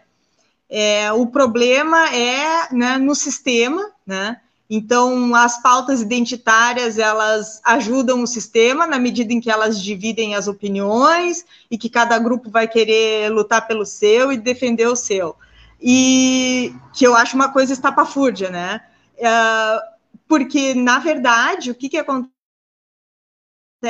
é, 0.69 1.11
o 1.11 1.25
problema 1.25 2.13
é 2.13 2.71
né, 2.71 2.99
no 2.99 3.15
sistema, 3.15 3.89
né? 4.05 4.39
Então 4.69 5.33
as 5.33 5.59
pautas 5.63 5.99
identitárias 5.99 6.99
elas 6.99 7.59
ajudam 7.63 8.21
o 8.21 8.27
sistema 8.27 8.85
na 8.85 8.99
medida 8.99 9.33
em 9.33 9.41
que 9.41 9.49
elas 9.49 9.81
dividem 9.81 10.35
as 10.35 10.47
opiniões 10.47 11.43
e 11.71 11.77
que 11.77 11.89
cada 11.89 12.19
grupo 12.19 12.51
vai 12.51 12.67
querer 12.67 13.31
lutar 13.31 13.65
pelo 13.65 13.83
seu 13.83 14.31
e 14.31 14.37
defender 14.37 14.85
o 14.87 14.95
seu. 14.95 15.35
E 15.81 16.71
que 16.93 17.03
eu 17.03 17.15
acho 17.15 17.35
uma 17.35 17.51
coisa 17.51 17.73
estapafúrdia, 17.73 18.51
né? 18.51 18.81
É, 19.17 19.81
porque, 20.27 20.75
na 20.75 20.99
verdade, 20.99 21.71
o 21.71 21.75
que, 21.75 21.89
que 21.89 21.97
acontece? 21.97 22.32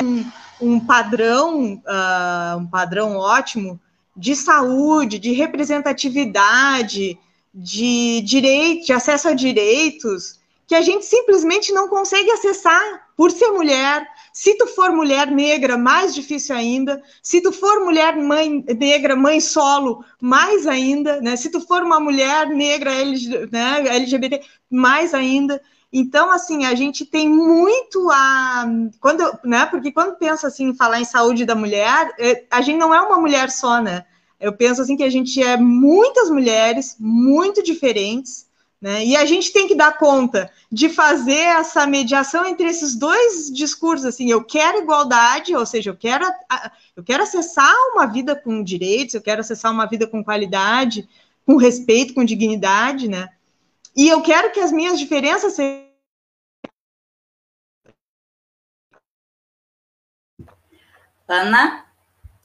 Um, 0.01 0.25
um 0.61 0.79
padrão, 0.79 1.75
uh, 1.75 2.57
um 2.57 2.65
padrão 2.65 3.17
ótimo 3.17 3.79
de 4.15 4.35
saúde, 4.35 5.19
de 5.19 5.31
representatividade, 5.33 7.17
de 7.53 8.21
direito, 8.21 8.85
de 8.85 8.93
acesso 8.93 9.27
a 9.27 9.33
direitos, 9.33 10.39
que 10.65 10.75
a 10.75 10.81
gente 10.81 11.05
simplesmente 11.05 11.71
não 11.71 11.87
consegue 11.87 12.31
acessar 12.31 13.07
por 13.15 13.31
ser 13.31 13.51
mulher. 13.51 14.07
Se 14.31 14.57
tu 14.57 14.65
for 14.67 14.91
mulher 14.91 15.29
negra, 15.29 15.77
mais 15.77 16.15
difícil 16.15 16.55
ainda. 16.55 17.01
Se 17.21 17.41
tu 17.41 17.51
for 17.51 17.83
mulher 17.83 18.15
mãe 18.17 18.63
negra, 18.79 19.15
mãe 19.15 19.39
solo, 19.39 20.03
mais 20.19 20.65
ainda. 20.65 21.21
Né? 21.21 21.35
Se 21.35 21.49
tu 21.49 21.59
for 21.59 21.83
uma 21.83 21.99
mulher 21.99 22.47
negra 22.47 22.91
né, 23.51 23.87
LGBT, 23.87 24.41
mais 24.69 25.13
ainda. 25.13 25.61
Então, 25.95 26.31
assim, 26.31 26.65
a 26.65 26.73
gente 26.73 27.05
tem 27.05 27.29
muito 27.29 28.09
a. 28.09 28.65
Quando, 28.99 29.23
né, 29.43 29.67
porque 29.67 29.91
quando 29.91 30.17
pensa 30.17 30.47
assim, 30.47 30.69
em 30.69 30.75
falar 30.75 30.99
em 30.99 31.05
saúde 31.05 31.45
da 31.45 31.53
mulher, 31.53 32.15
é, 32.17 32.45
a 32.49 32.61
gente 32.61 32.79
não 32.79 32.91
é 32.91 32.99
uma 32.99 33.19
mulher 33.19 33.51
só, 33.51 33.79
né? 33.79 34.03
Eu 34.39 34.51
penso 34.51 34.81
assim 34.81 34.97
que 34.97 35.03
a 35.03 35.09
gente 35.09 35.41
é 35.41 35.55
muitas 35.55 36.31
mulheres, 36.31 36.95
muito 36.99 37.61
diferentes, 37.61 38.47
né? 38.81 39.05
E 39.05 39.15
a 39.15 39.23
gente 39.23 39.53
tem 39.53 39.67
que 39.67 39.75
dar 39.75 39.95
conta 39.99 40.49
de 40.71 40.89
fazer 40.89 41.59
essa 41.59 41.85
mediação 41.85 42.43
entre 42.43 42.67
esses 42.67 42.95
dois 42.95 43.51
discursos, 43.53 44.07
assim, 44.07 44.31
eu 44.31 44.43
quero 44.43 44.79
igualdade, 44.79 45.55
ou 45.55 45.65
seja, 45.65 45.91
eu 45.91 45.95
quero, 45.95 46.25
eu 46.97 47.03
quero 47.03 47.21
acessar 47.21 47.71
uma 47.93 48.07
vida 48.07 48.35
com 48.35 48.63
direitos, 48.63 49.13
eu 49.13 49.21
quero 49.21 49.41
acessar 49.41 49.71
uma 49.71 49.85
vida 49.85 50.07
com 50.07 50.23
qualidade, 50.23 51.07
com 51.45 51.55
respeito, 51.55 52.15
com 52.15 52.25
dignidade, 52.25 53.07
né? 53.07 53.29
E 53.95 54.09
eu 54.09 54.21
quero 54.21 54.51
que 54.51 54.59
as 54.59 54.71
minhas 54.71 54.97
diferenças 54.97 55.53
sejam. 55.53 55.82
Ana, 61.33 61.85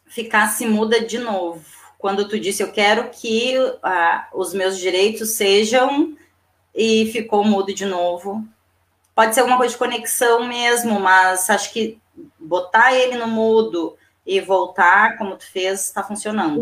ficasse 0.07 0.67
muda 0.67 1.01
de 1.01 1.19
novo. 1.19 1.65
Quando 1.99 2.29
tu 2.29 2.39
disse 2.39 2.63
eu 2.63 2.73
quero 2.73 3.11
que 3.11 3.55
ah, 3.83 4.29
os 4.33 4.55
meus 4.55 4.79
direitos 4.79 5.31
sejam 5.31 6.17
e 6.75 7.11
ficou 7.13 7.45
mudo 7.45 7.75
de 7.75 7.85
novo. 7.85 8.47
Pode 9.15 9.35
ser 9.35 9.41
alguma 9.41 9.59
coisa 9.59 9.73
de 9.73 9.79
conexão 9.79 10.47
mesmo, 10.47 11.01
mas 11.01 11.51
acho 11.51 11.73
que 11.73 11.99
botar 12.39 12.95
ele 12.95 13.17
no 13.17 13.27
mudo 13.27 13.97
e 14.25 14.41
voltar 14.41 15.19
como 15.19 15.37
tu 15.37 15.51
fez, 15.51 15.83
está 15.83 16.05
funcionando. 16.05 16.61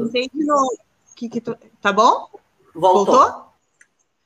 Que 1.14 1.28
que 1.28 1.40
tu... 1.40 1.56
Tá 1.80 1.92
bom? 1.92 2.28
Voltou? 2.75 3.04
Voltou? 3.04 3.47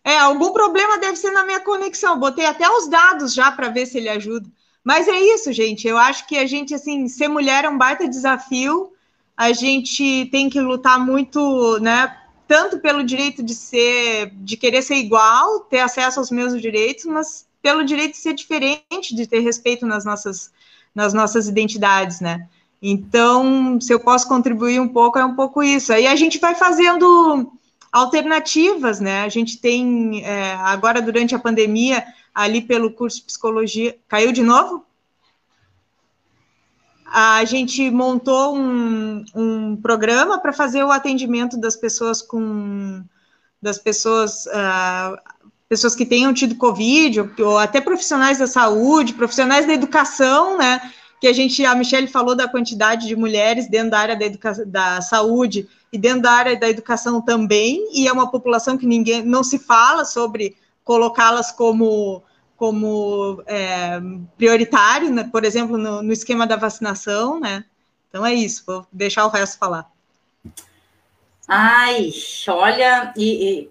É, 0.05 0.19
algum 0.19 0.53
problema 0.53 0.99
deve 0.99 1.17
ser 1.17 1.31
na 1.31 1.45
minha 1.45 1.61
conexão. 1.61 2.19
Botei 2.19 2.47
até 2.47 2.69
os 2.69 2.89
dados 2.89 3.35
já 3.35 3.51
para 3.51 3.69
ver 3.69 3.87
se 3.87 3.99
ele 3.99 4.09
ajuda. 4.09 4.49
Mas 4.85 5.09
é 5.09 5.19
isso, 5.19 5.53
gente. 5.53 5.87
Eu 5.87 5.99
acho 5.99 6.27
que 6.27 6.37
a 6.37 6.47
gente, 6.47 6.75
assim, 6.75 7.07
ser 7.09 7.29
mulher 7.29 7.65
é 7.65 7.69
um 7.69 7.79
baita 7.79 8.09
desafio. 8.09 8.93
A 9.37 9.53
gente 9.53 10.27
tem 10.33 10.49
que 10.49 10.61
lutar 10.61 10.99
muito, 10.99 11.79
né? 11.81 12.17
Tanto 12.49 12.79
pelo 12.79 13.05
direito 13.05 13.43
de 13.43 13.55
ser, 13.55 14.33
de 14.37 14.57
querer 14.57 14.83
ser 14.83 14.97
igual, 14.97 15.61
ter 15.61 15.81
acesso 15.81 16.19
aos 16.19 16.31
mesmos 16.31 16.61
direitos, 16.61 17.05
mas 17.05 17.47
pelo 17.63 17.85
direito 17.85 18.13
de 18.13 18.19
ser 18.19 18.35
diferente, 18.35 19.15
de 19.15 19.27
ter 19.27 19.41
respeito 19.41 19.87
nas 19.87 20.05
nossas, 20.05 20.51
nas 20.95 21.13
nossas 21.15 21.47
identidades, 21.47 22.21
né? 22.21 22.49
Então, 22.83 23.79
se 23.81 23.93
eu 23.93 24.01
posso 24.01 24.27
contribuir 24.27 24.81
um 24.81 24.89
pouco, 24.89 25.19
é 25.19 25.25
um 25.25 25.35
pouco 25.35 25.63
isso. 25.63 25.93
Aí 25.93 26.07
a 26.07 26.17
gente 26.17 26.39
vai 26.39 26.55
fazendo 26.55 27.53
alternativas, 27.93 29.01
né? 29.01 29.23
A 29.23 29.29
gente 29.29 29.59
tem, 29.59 30.25
é, 30.25 30.55
agora 30.55 31.03
durante 31.03 31.35
a 31.35 31.39
pandemia, 31.39 32.05
ali 32.35 32.63
pelo 32.63 32.93
curso 32.93 33.19
de 33.19 33.25
psicologia. 33.25 33.97
Caiu 34.09 34.33
de 34.33 34.43
novo? 34.43 34.85
A 37.07 37.45
gente 37.45 37.91
montou 37.91 38.57
um, 38.57 39.25
um 39.35 39.77
programa 39.77 40.39
para 40.39 40.53
fazer 40.53 40.85
o 40.85 40.93
atendimento 40.93 41.59
das 41.59 41.75
pessoas 41.75 42.23
com 42.23 43.03
das 43.61 43.79
pessoas 43.79 44.47
uh, 44.47 45.19
pessoas 45.69 45.95
que 45.95 46.05
tenham 46.05 46.35
tido 46.35 46.57
Covid, 46.57 47.21
ou, 47.21 47.31
ou, 47.41 47.59
até 47.59 47.81
profissionais 47.81 48.39
da 48.39 48.47
saúde, 48.49 49.15
profissionais 49.15 49.67
da 49.67 49.73
educação, 49.73 50.59
né? 50.59 50.81
Que 51.21 51.29
a 51.29 51.33
gente, 51.33 51.65
a 51.65 51.75
Michelle 51.75 52.09
falou 52.09 52.35
da 52.35 52.49
quantidade 52.49 53.07
de 53.07 53.15
mulheres 53.15 53.69
dentro 53.69 53.91
da 53.91 53.99
área 53.99 54.17
da, 54.17 54.25
educa 54.25 54.67
da 54.67 55.01
saúde 55.01 55.69
e 55.93 55.99
dentro 55.99 56.23
da 56.23 56.33
área 56.33 56.59
da 56.59 56.69
educação 56.69 57.21
também, 57.21 57.89
e 57.93 58.09
é 58.09 58.13
uma 58.13 58.31
população 58.31 58.77
que 58.77 58.87
ninguém 58.87 59.23
não 59.23 59.45
se 59.45 59.59
fala 59.59 60.05
sobre 60.05 60.57
colocá-las 60.85 61.53
como 61.53 62.23
como 62.57 63.43
é, 63.47 63.99
prioritário, 64.37 65.11
né, 65.11 65.27
por 65.33 65.47
exemplo, 65.47 65.79
no, 65.79 66.03
no, 66.03 66.13
esquema 66.13 66.47
da 66.47 66.57
vacinação, 66.57 67.41
né? 67.41 67.65
Então 68.07 68.27
é 68.27 68.35
isso, 68.35 68.65
vou 68.67 68.87
deixar 68.93 69.25
o 69.25 69.31
resto 69.31 69.57
falar. 69.57 69.91
Ai, 71.49 72.11
olha, 72.49 73.15
e, 73.17 73.63
e 73.63 73.71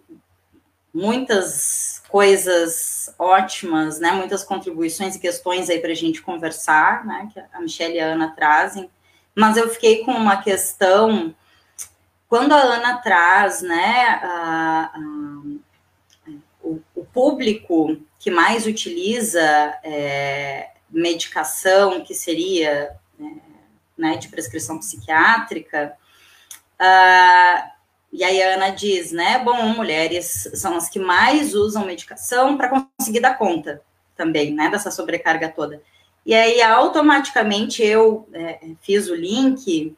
muitas 0.92 2.02
coisas 2.10 3.14
ótimas, 3.20 4.00
né? 4.00 4.12
Muitas 4.12 4.44
contribuições 4.44 5.16
e 5.16 5.20
questões 5.20 5.70
aí 5.70 5.80
para 5.80 5.92
a 5.92 5.96
gente 5.96 6.22
conversar, 6.22 7.06
né? 7.06 7.30
Que 7.32 7.40
a 7.54 7.62
Michelle 7.62 7.96
e 7.96 8.00
a 8.00 8.08
Ana 8.08 8.34
trazem. 8.36 8.90
Mas 9.36 9.56
eu 9.56 9.70
fiquei 9.70 10.04
com 10.04 10.12
uma 10.12 10.38
questão 10.38 11.34
quando 12.28 12.54
a 12.54 12.62
Ana 12.62 12.98
traz, 12.98 13.62
né? 13.62 14.20
A, 14.24 14.92
público 17.20 17.98
que 18.18 18.32
mais 18.32 18.66
utiliza 18.66 19.42
é, 19.84 20.70
medicação, 20.90 22.00
que 22.02 22.14
seria 22.14 22.92
é, 23.20 23.26
né, 23.98 24.16
de 24.16 24.30
prescrição 24.30 24.80
psiquiátrica, 24.80 25.94
uh, 26.80 27.70
e 28.14 28.24
aí 28.24 28.42
a 28.42 28.54
Ana 28.54 28.70
diz, 28.70 29.12
né, 29.12 29.38
bom, 29.40 29.62
mulheres 29.68 30.50
são 30.54 30.78
as 30.78 30.88
que 30.88 30.98
mais 30.98 31.54
usam 31.54 31.86
medicação 31.86 32.56
para 32.56 32.70
conseguir 32.98 33.20
dar 33.20 33.38
conta 33.38 33.82
também, 34.16 34.54
né, 34.54 34.70
dessa 34.70 34.90
sobrecarga 34.90 35.50
toda. 35.50 35.82
E 36.26 36.34
aí, 36.34 36.62
automaticamente, 36.62 37.84
eu 37.84 38.30
é, 38.32 38.60
fiz 38.82 39.10
o 39.10 39.16
link 39.16 39.94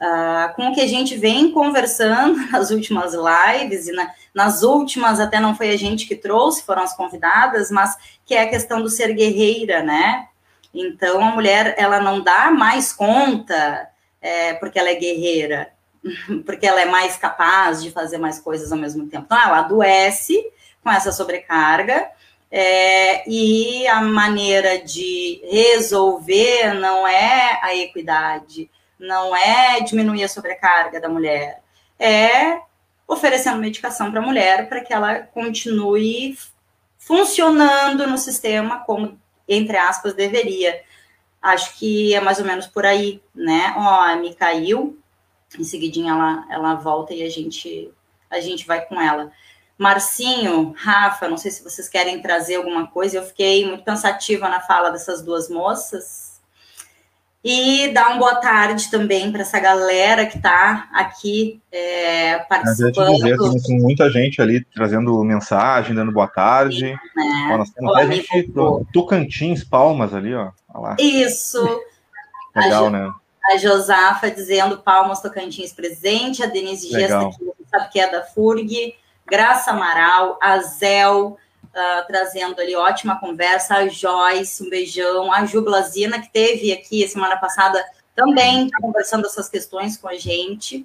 uh, 0.00 0.54
com 0.54 0.68
o 0.68 0.74
que 0.74 0.80
a 0.80 0.86
gente 0.86 1.16
vem 1.16 1.50
conversando 1.50 2.46
nas 2.50 2.70
últimas 2.70 3.12
lives 3.12 3.88
e 3.88 3.92
na, 3.92 4.08
nas 4.34 4.62
últimas 4.62 5.20
até 5.20 5.40
não 5.40 5.54
foi 5.54 5.70
a 5.70 5.76
gente 5.76 6.06
que 6.06 6.14
trouxe, 6.14 6.62
foram 6.62 6.82
as 6.82 6.94
convidadas, 6.94 7.70
mas 7.70 7.96
que 8.24 8.34
é 8.34 8.42
a 8.42 8.48
questão 8.48 8.80
do 8.80 8.88
ser 8.88 9.12
guerreira, 9.14 9.82
né? 9.82 10.28
Então 10.72 11.20
a 11.20 11.32
mulher 11.32 11.74
ela 11.76 12.00
não 12.00 12.20
dá 12.20 12.50
mais 12.50 12.92
conta 12.92 13.88
é, 14.20 14.54
porque 14.54 14.78
ela 14.78 14.90
é 14.90 14.94
guerreira, 14.94 15.70
porque 16.46 16.66
ela 16.66 16.80
é 16.80 16.86
mais 16.86 17.16
capaz 17.16 17.82
de 17.82 17.90
fazer 17.90 18.18
mais 18.18 18.38
coisas 18.38 18.70
ao 18.70 18.78
mesmo 18.78 19.06
tempo. 19.08 19.24
Então 19.26 19.40
ela 19.40 19.58
adoece 19.58 20.38
com 20.82 20.90
essa 20.90 21.12
sobrecarga. 21.12 22.08
É, 22.52 23.28
e 23.30 23.86
a 23.86 24.00
maneira 24.00 24.80
de 24.80 25.40
resolver 25.48 26.74
não 26.74 27.06
é 27.06 27.60
a 27.62 27.76
equidade, 27.76 28.68
não 28.98 29.36
é 29.36 29.80
diminuir 29.82 30.24
a 30.24 30.28
sobrecarga 30.28 31.00
da 31.00 31.08
mulher, 31.08 31.62
é 31.96 32.58
oferecendo 33.10 33.58
medicação 33.58 34.08
para 34.10 34.20
a 34.20 34.24
mulher 34.24 34.68
para 34.68 34.80
que 34.82 34.94
ela 34.94 35.18
continue 35.18 36.38
funcionando 36.96 38.06
no 38.06 38.16
sistema 38.16 38.84
como, 38.84 39.18
entre 39.48 39.76
aspas, 39.76 40.14
deveria. 40.14 40.80
Acho 41.42 41.76
que 41.76 42.14
é 42.14 42.20
mais 42.20 42.38
ou 42.38 42.44
menos 42.44 42.68
por 42.68 42.86
aí, 42.86 43.20
né? 43.34 43.74
Ó, 43.76 44.16
Mi 44.16 44.32
caiu, 44.34 44.96
em 45.58 45.64
seguidinha 45.64 46.12
ela, 46.12 46.46
ela 46.50 46.74
volta 46.74 47.12
e 47.12 47.24
a 47.24 47.28
gente, 47.28 47.90
a 48.30 48.38
gente 48.38 48.64
vai 48.64 48.86
com 48.86 49.00
ela. 49.00 49.32
Marcinho, 49.76 50.72
Rafa, 50.76 51.26
não 51.26 51.36
sei 51.36 51.50
se 51.50 51.64
vocês 51.64 51.88
querem 51.88 52.22
trazer 52.22 52.56
alguma 52.56 52.86
coisa, 52.86 53.16
eu 53.16 53.24
fiquei 53.24 53.66
muito 53.66 53.82
pensativa 53.82 54.48
na 54.48 54.60
fala 54.60 54.90
dessas 54.90 55.20
duas 55.20 55.48
moças, 55.48 56.29
e 57.42 57.88
dar 57.88 58.08
uma 58.10 58.18
boa 58.18 58.34
tarde 58.36 58.90
também 58.90 59.32
para 59.32 59.40
essa 59.40 59.58
galera 59.58 60.26
que 60.26 60.36
está 60.36 60.88
aqui 60.92 61.60
é, 61.72 62.38
participando. 62.40 63.14
Dizer, 63.14 63.36
tem 63.66 63.80
muita 63.80 64.10
gente 64.10 64.42
ali 64.42 64.62
trazendo 64.74 65.24
mensagem, 65.24 65.94
dando 65.94 66.12
boa 66.12 66.28
tarde. 66.28 66.80
Sim, 66.80 66.98
né? 67.16 67.50
ó, 67.52 67.58
nós 67.58 67.70
temos 67.70 67.94
até 67.94 68.12
gente 68.12 68.42
do 68.48 68.84
Tocantins, 68.92 69.64
Palmas 69.64 70.12
ali, 70.14 70.34
ó. 70.34 70.50
Lá. 70.74 70.96
Isso. 70.98 71.58
Legal, 72.54 72.86
a 72.86 72.90
né? 72.90 73.12
A 73.52 73.56
Josafa 73.56 74.30
dizendo 74.30 74.78
Palmas 74.78 75.22
Tocantins 75.22 75.72
presente, 75.72 76.42
a 76.42 76.46
Denise 76.46 76.90
Gesta, 76.90 77.30
que 77.30 77.64
sabe 77.70 77.88
que 77.90 77.98
é 77.98 78.10
da 78.10 78.22
FURG, 78.22 78.94
Graça 79.26 79.70
Amaral, 79.70 80.38
a 80.42 80.58
Zel, 80.58 81.38
uh, 81.74 82.06
trazendo 82.06 82.60
ali 82.60 82.74
ótima 82.74 83.18
conversa, 83.18 83.76
a 83.76 83.88
Joyce, 83.88 84.62
um 84.62 84.70
beijão, 84.70 85.32
a 85.32 85.44
Jublazina, 85.44 86.20
que 86.20 86.32
teve 86.32 86.72
aqui 86.72 87.06
semana 87.08 87.36
passada 87.36 87.84
também 88.14 88.68
conversando 88.80 89.26
essas 89.26 89.48
questões 89.48 89.96
com 89.96 90.08
a 90.08 90.16
gente, 90.16 90.78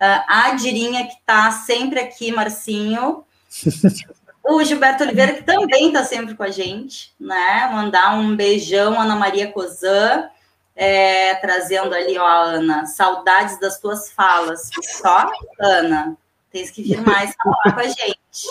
uh, 0.00 0.24
a 0.26 0.50
Dirinha, 0.54 1.06
que 1.06 1.14
está 1.14 1.50
sempre 1.50 2.00
aqui, 2.00 2.32
Marcinho, 2.32 3.24
o 4.44 4.64
Gilberto 4.64 5.02
Oliveira, 5.02 5.34
que 5.34 5.42
também 5.42 5.88
está 5.88 6.04
sempre 6.04 6.34
com 6.34 6.42
a 6.42 6.50
gente, 6.50 7.12
né? 7.20 7.68
Mandar 7.72 8.14
um 8.14 8.34
beijão, 8.34 8.98
Ana 8.98 9.14
Maria 9.14 9.52
Cozan, 9.52 10.28
é, 10.74 11.34
trazendo 11.34 11.92
ali, 11.94 12.16
ó, 12.16 12.26
Ana, 12.26 12.86
saudades 12.86 13.58
das 13.58 13.78
tuas 13.78 14.10
falas. 14.10 14.70
Só, 14.82 15.30
Ana, 15.60 16.16
tens 16.52 16.70
que 16.70 16.82
vir 16.82 17.00
mais 17.00 17.34
falar 17.42 17.74
com 17.74 17.80
a 17.80 17.88
gente. 17.88 18.46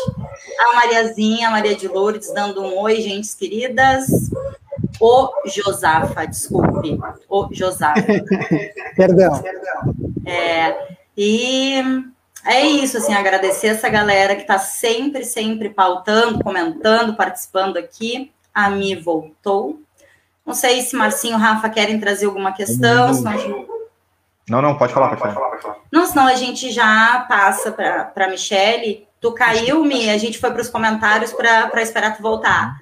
A 0.60 0.76
Mariazinha, 0.76 1.48
a 1.48 1.52
Maria 1.52 1.76
de 1.76 1.88
Lourdes, 1.88 2.34
dando 2.34 2.62
um 2.62 2.78
oi, 2.80 3.02
gente 3.02 3.36
queridas. 3.36 4.08
O 5.00 5.30
Josafa, 5.46 6.26
desculpe. 6.26 7.00
O 7.30 7.48
Josafa. 7.52 8.02
Perdão. 8.96 9.44
É, 10.26 10.96
e 11.16 11.82
é 12.46 12.66
isso, 12.66 12.98
assim, 12.98 13.14
agradecer 13.14 13.68
essa 13.68 13.90
galera 13.90 14.36
que 14.36 14.42
está 14.42 14.58
sempre, 14.58 15.24
sempre 15.24 15.70
pautando, 15.70 16.44
comentando, 16.44 17.16
participando 17.16 17.78
aqui. 17.78 18.32
A 18.54 18.70
Mi 18.70 18.96
voltou. 18.96 19.80
Não 20.46 20.54
sei 20.54 20.82
se 20.82 20.96
Marcinho 20.96 21.38
e 21.38 21.42
Rafa 21.42 21.70
querem 21.70 22.00
trazer 22.00 22.26
alguma 22.26 22.54
questão. 22.54 23.12
Não, 24.50 24.62
não, 24.62 24.78
pode 24.78 24.94
falar, 24.94 25.16
pode 25.16 25.34
falar. 25.34 25.78
Não, 25.92 26.06
senão 26.06 26.28
a 26.28 26.36
gente 26.36 26.72
já 26.72 27.26
passa 27.28 27.72
para 27.72 28.26
a 28.26 28.30
Michelle 28.30 29.08
Tu 29.20 29.34
caiu, 29.34 29.84
Mi, 29.84 30.10
a 30.10 30.18
gente 30.18 30.38
foi 30.38 30.52
para 30.52 30.62
os 30.62 30.70
comentários 30.70 31.34
para 31.34 31.82
esperar 31.82 32.16
tu 32.16 32.22
voltar. 32.22 32.80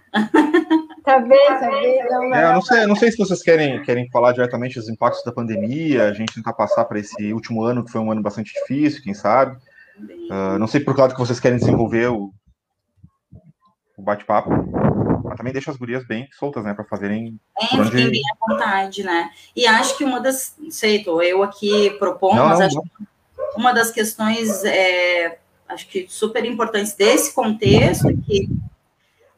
Tá 1.06 1.19
bem, 1.19 1.47
tá. 1.47 1.69
Não, 2.10 2.30
não. 2.30 2.36
É, 2.36 2.45
eu 2.45 2.54
não 2.54 2.62
sei, 2.63 2.86
não 2.88 2.95
sei 2.95 3.12
se 3.12 3.17
vocês 3.19 3.43
querem, 3.43 3.80
querem 3.84 4.10
falar 4.10 4.32
diretamente 4.32 4.80
dos 4.80 4.89
impactos 4.89 5.23
da 5.23 5.32
pandemia, 5.32 6.06
a 6.06 6.13
gente 6.13 6.34
tentar 6.34 6.54
passar 6.54 6.84
para 6.86 6.97
esse 6.97 7.32
último 7.32 7.63
ano, 7.63 7.86
que 7.86 7.91
foi 7.91 8.01
um 8.01 8.12
ano 8.12 8.23
bastante 8.23 8.51
difícil, 8.51 9.04
quem 9.04 9.13
sabe. 9.13 9.56
Uh, 10.32 10.58
não 10.58 10.65
sei 10.65 10.80
por 10.80 10.95
que 10.95 11.01
lado 11.01 11.13
que 11.13 11.19
vocês 11.19 11.39
querem 11.39 11.60
desenvolver 11.60 12.08
o, 12.08 12.34
o 13.95 14.01
bate-papo. 14.01 14.49
Mas 15.36 15.38
também 15.38 15.54
deixa 15.54 15.69
as 15.69 15.78
gurias 15.78 16.08
bem 16.08 16.30
soltas, 16.32 16.63
né, 16.63 16.74
para 16.74 16.86
fazerem. 16.86 17.38
É, 17.60 17.76
onde... 17.76 18.10
bem 18.10 18.21
à 18.32 18.48
vontade, 18.48 19.04
né? 19.04 19.30
E 19.54 19.67
acho 19.67 19.98
que 19.98 20.06
uma 20.06 20.21
das. 20.21 20.56
Não 20.58 20.71
sei, 20.71 21.04
tô 21.04 21.21
eu 21.21 21.43
aqui 21.43 21.89
propondo, 22.00 22.38
não, 22.38 22.48
mas 22.48 22.60
não, 22.60 22.65
acho 22.65 22.82
que 22.82 23.06
uma 23.58 23.74
das 23.74 23.91
questões 23.91 24.63
é, 24.63 25.39
acho 25.67 25.88
que 25.88 26.08
super 26.10 26.45
importantes 26.45 26.93
desse 26.93 27.34
contexto, 27.34 28.08
que 28.26 28.50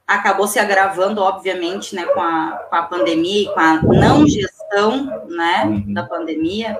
acabou 0.05 0.47
se 0.47 0.59
agravando, 0.59 1.21
obviamente, 1.21 1.95
né, 1.95 2.05
com 2.05 2.21
a, 2.21 2.51
com 2.69 2.75
a 2.75 2.83
pandemia 2.83 3.43
e 3.43 3.53
com 3.53 3.59
a 3.59 3.81
não 3.81 4.27
gestão, 4.27 5.25
né, 5.27 5.65
uhum. 5.65 5.93
da 5.93 6.03
pandemia, 6.03 6.79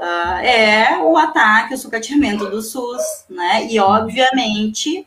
uh, 0.00 0.38
é 0.42 0.98
o 0.98 1.16
ataque, 1.16 1.74
o 1.74 1.78
sucateamento 1.78 2.46
do 2.46 2.62
SUS, 2.62 3.26
né? 3.28 3.66
E, 3.66 3.78
obviamente, 3.78 5.06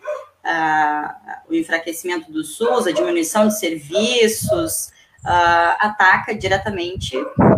o 1.50 1.54
enfraquecimento 1.56 2.32
do 2.32 2.44
SUS, 2.44 2.88
a 2.88 2.92
diminuição 2.92 3.48
de 3.48 3.58
serviços, 3.58 4.92
uh, 5.26 5.76
ataca 5.80 6.36
diretamente 6.36 7.16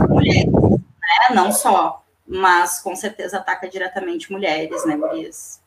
mulheres, 0.09 0.51
né? 0.51 1.35
Não 1.35 1.51
só, 1.51 2.03
mas 2.25 2.79
com 2.79 2.95
certeza 2.95 3.37
ataca 3.37 3.67
diretamente 3.67 4.31
mulheres, 4.31 4.85
né, 4.85 4.95
Gurias? 4.95 5.61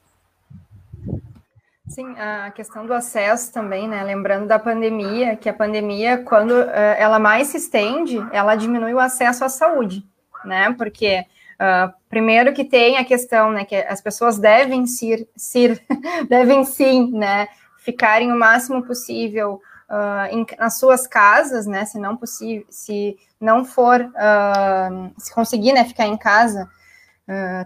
Sim, 1.89 2.15
a 2.19 2.53
questão 2.53 2.87
do 2.87 2.95
acesso 2.95 3.53
também, 3.53 3.89
né? 3.89 4.03
Lembrando 4.05 4.47
da 4.47 4.59
pandemia, 4.59 5.37
que 5.37 5.49
a 5.49 5.55
pandemia, 5.55 6.19
quando 6.19 6.53
uh, 6.53 6.71
ela 6.97 7.19
mais 7.19 7.49
se 7.49 7.57
estende, 7.57 8.17
ela 8.33 8.55
diminui 8.55 8.95
o 8.95 9.01
acesso 9.01 9.45
à 9.45 9.49
saúde, 9.49 10.07
né? 10.45 10.73
Porque 10.79 11.27
uh, 11.61 11.93
primeiro 12.09 12.53
que 12.53 12.65
tem 12.65 12.97
a 12.97 13.05
questão, 13.05 13.53
né, 13.53 13.65
que 13.65 13.77
as 13.77 14.01
pessoas 14.01 14.39
devem 14.39 14.87
ser, 14.87 15.29
ser 15.37 15.81
devem 16.29 16.65
sim, 16.65 17.13
né, 17.13 17.49
ficarem 17.79 18.33
o 18.33 18.39
máximo 18.39 18.83
possível 18.83 19.61
uh, 19.91 20.35
em, 20.35 20.47
nas 20.59 20.79
suas 20.79 21.07
casas, 21.07 21.67
né? 21.67 21.85
Se 21.85 21.99
não 21.99 22.17
possível, 22.17 22.67
se 22.71 23.17
não 23.41 23.65
for, 23.65 24.01
se 25.17 25.33
conseguir, 25.35 25.73
né, 25.73 25.85
ficar 25.85 26.07
em 26.07 26.17
casa, 26.17 26.69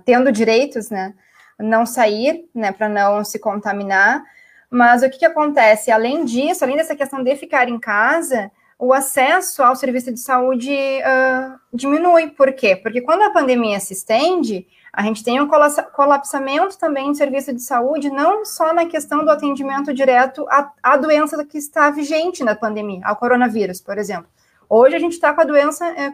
tendo 0.05 0.31
direitos, 0.31 0.89
né? 0.89 1.15
não 1.59 1.87
sair, 1.87 2.49
né, 2.55 2.73
para 2.73 2.89
não 2.89 3.25
se 3.25 3.39
contaminar. 3.39 4.23
Mas 4.71 5.03
o 5.03 5.11
que, 5.11 5.19
que 5.19 5.25
acontece? 5.25 5.91
Além 5.91 6.25
disso, 6.25 6.65
além 6.65 6.77
dessa 6.77 6.97
questão 6.97 7.23
de 7.23 7.37
ficar 7.37 7.69
em 7.69 7.79
casa, 7.79 8.51
o 8.85 8.93
acesso 8.93 9.63
ao 9.63 9.75
serviço 9.75 10.13
de 10.13 10.21
saúde 10.21 10.71
uh, 10.71 11.59
diminui. 11.73 12.29
Por 12.29 12.53
quê? 12.53 12.77
Porque 12.77 13.01
quando 13.01 13.23
a 13.23 13.31
pandemia 13.31 13.81
se 13.81 13.95
estende, 13.95 14.67
a 14.93 15.03
gente 15.03 15.25
tem 15.25 15.41
um 15.41 15.49
colapsamento 15.93 16.79
também 16.79 17.11
do 17.11 17.17
serviço 17.17 17.53
de 17.53 17.63
saúde, 17.63 18.11
não 18.11 18.45
só 18.45 18.75
na 18.75 18.85
questão 18.85 19.25
do 19.25 19.31
atendimento 19.31 19.93
direto 19.95 20.47
à, 20.51 20.71
à 20.83 20.97
doença 20.99 21.43
que 21.47 21.57
está 21.57 21.91
vigente 21.91 22.45
na 22.45 22.55
pandemia, 22.55 23.01
ao 23.05 23.17
coronavírus, 23.17 23.81
por 23.81 23.97
exemplo. 23.97 24.29
Hoje 24.69 24.95
a 24.97 24.99
gente 24.99 25.13
está 25.13 25.33
com 25.33 25.41
a 25.41 25.45
doença, 25.45 25.87
é, 25.87 26.11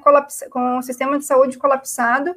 com 0.49 0.79
o 0.79 0.83
sistema 0.83 1.19
de 1.19 1.25
saúde 1.25 1.59
colapsado, 1.59 2.35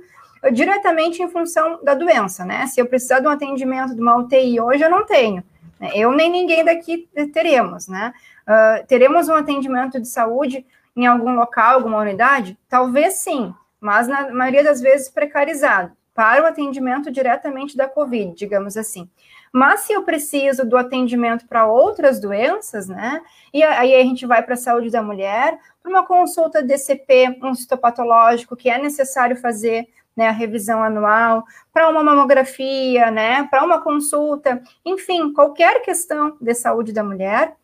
diretamente 0.51 1.21
em 1.21 1.29
função 1.29 1.79
da 1.83 1.93
doença, 1.93 2.43
né? 2.43 2.65
Se 2.67 2.81
eu 2.81 2.87
precisar 2.87 3.19
de 3.19 3.27
um 3.27 3.31
atendimento 3.31 3.95
de 3.95 4.01
uma 4.01 4.17
UTI 4.17 4.59
hoje, 4.59 4.83
eu 4.83 4.89
não 4.89 5.05
tenho. 5.05 5.43
Né? 5.79 5.91
Eu 5.93 6.11
nem 6.11 6.29
ninguém 6.31 6.65
daqui 6.65 7.07
teremos, 7.31 7.87
né? 7.87 8.13
Uh, 8.47 8.85
teremos 8.87 9.29
um 9.29 9.35
atendimento 9.35 9.99
de 9.99 10.07
saúde 10.07 10.65
em 10.95 11.05
algum 11.05 11.33
local, 11.35 11.75
alguma 11.75 11.99
unidade? 11.99 12.57
Talvez 12.69 13.15
sim, 13.15 13.53
mas 13.79 14.07
na 14.07 14.31
maioria 14.31 14.63
das 14.63 14.81
vezes 14.81 15.09
precarizado 15.09 15.91
para 16.13 16.43
o 16.43 16.45
atendimento 16.45 17.11
diretamente 17.11 17.75
da 17.75 17.87
Covid, 17.87 18.35
digamos 18.35 18.77
assim. 18.77 19.09
Mas 19.51 19.81
se 19.81 19.93
eu 19.93 20.03
preciso 20.03 20.65
do 20.65 20.77
atendimento 20.77 21.47
para 21.47 21.65
outras 21.65 22.19
doenças, 22.19 22.87
né? 22.87 23.21
E 23.53 23.63
aí 23.63 23.95
a 23.95 24.01
gente 24.01 24.25
vai 24.25 24.41
para 24.41 24.53
a 24.53 24.57
saúde 24.57 24.89
da 24.89 25.01
mulher, 25.01 25.57
para 25.81 25.91
uma 25.91 26.05
consulta 26.05 26.61
DCP, 26.61 27.39
um 27.41 27.53
citopatológico 27.53 28.55
que 28.55 28.69
é 28.69 28.77
necessário 28.77 29.35
fazer 29.35 29.87
né, 30.15 30.27
a 30.27 30.31
revisão 30.31 30.83
anual, 30.83 31.43
para 31.71 31.89
uma 31.89 32.03
mamografia, 32.03 33.09
né, 33.09 33.47
para 33.49 33.63
uma 33.63 33.81
consulta, 33.81 34.61
enfim, 34.85 35.33
qualquer 35.33 35.81
questão 35.81 36.37
de 36.39 36.53
saúde 36.53 36.93
da 36.93 37.03
mulher, 37.03 37.55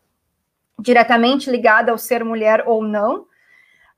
diretamente 0.79 1.49
ligada 1.49 1.91
ao 1.91 1.97
ser 1.97 2.23
mulher 2.23 2.63
ou 2.65 2.83
não, 2.83 3.25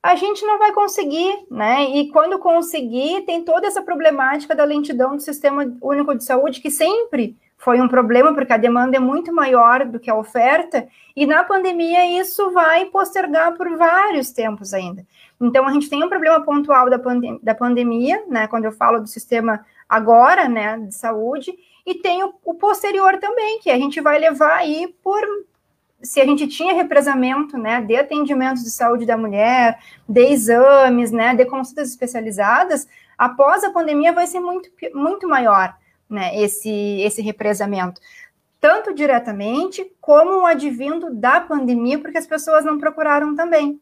a 0.02 0.16
gente 0.16 0.44
não 0.44 0.58
vai 0.58 0.72
conseguir, 0.72 1.46
né? 1.48 1.84
E 1.84 2.10
quando 2.10 2.38
conseguir, 2.38 3.22
tem 3.22 3.44
toda 3.44 3.68
essa 3.68 3.82
problemática 3.82 4.54
da 4.54 4.64
lentidão 4.64 5.14
do 5.14 5.22
sistema 5.22 5.64
único 5.80 6.14
de 6.14 6.24
saúde, 6.24 6.60
que 6.60 6.70
sempre 6.70 7.36
foi 7.56 7.80
um 7.80 7.86
problema, 7.86 8.34
porque 8.34 8.52
a 8.52 8.56
demanda 8.56 8.96
é 8.96 9.00
muito 9.00 9.32
maior 9.32 9.86
do 9.86 10.00
que 10.00 10.10
a 10.10 10.16
oferta, 10.16 10.88
e 11.14 11.24
na 11.24 11.44
pandemia 11.44 12.20
isso 12.20 12.50
vai 12.50 12.86
postergar 12.86 13.56
por 13.56 13.76
vários 13.76 14.32
tempos 14.32 14.74
ainda. 14.74 15.06
Então, 15.40 15.68
a 15.68 15.72
gente 15.72 15.88
tem 15.88 16.02
um 16.02 16.08
problema 16.08 16.40
pontual 16.40 16.90
da, 16.90 16.98
pandem 16.98 17.38
da 17.40 17.54
pandemia, 17.54 18.24
né, 18.26 18.48
quando 18.48 18.64
eu 18.64 18.72
falo 18.72 18.98
do 18.98 19.06
sistema 19.06 19.64
agora, 19.88 20.48
né, 20.48 20.76
de 20.78 20.94
saúde, 20.94 21.54
e 21.86 21.94
tem 21.94 22.24
o, 22.24 22.34
o 22.44 22.54
posterior 22.54 23.18
também, 23.18 23.60
que 23.60 23.70
a 23.70 23.78
gente 23.78 24.00
vai 24.00 24.18
levar 24.18 24.56
aí 24.56 24.92
por 25.00 25.22
se 26.02 26.20
a 26.20 26.26
gente 26.26 26.48
tinha 26.48 26.74
represamento, 26.74 27.56
né, 27.56 27.80
de 27.80 27.96
atendimentos 27.96 28.64
de 28.64 28.70
saúde 28.70 29.06
da 29.06 29.16
mulher, 29.16 29.78
de 30.08 30.20
exames, 30.20 31.12
né, 31.12 31.34
de 31.34 31.44
consultas 31.44 31.90
especializadas, 31.90 32.88
após 33.16 33.62
a 33.62 33.70
pandemia 33.70 34.12
vai 34.12 34.26
ser 34.26 34.40
muito, 34.40 34.68
muito 34.94 35.28
maior, 35.28 35.76
né, 36.10 36.36
esse, 36.40 37.00
esse 37.02 37.22
represamento. 37.22 38.00
Tanto 38.60 38.94
diretamente, 38.94 39.92
como 40.00 40.46
advindo 40.46 41.12
da 41.14 41.40
pandemia, 41.40 41.98
porque 41.98 42.18
as 42.18 42.26
pessoas 42.26 42.64
não 42.64 42.78
procuraram 42.78 43.34
também. 43.34 43.80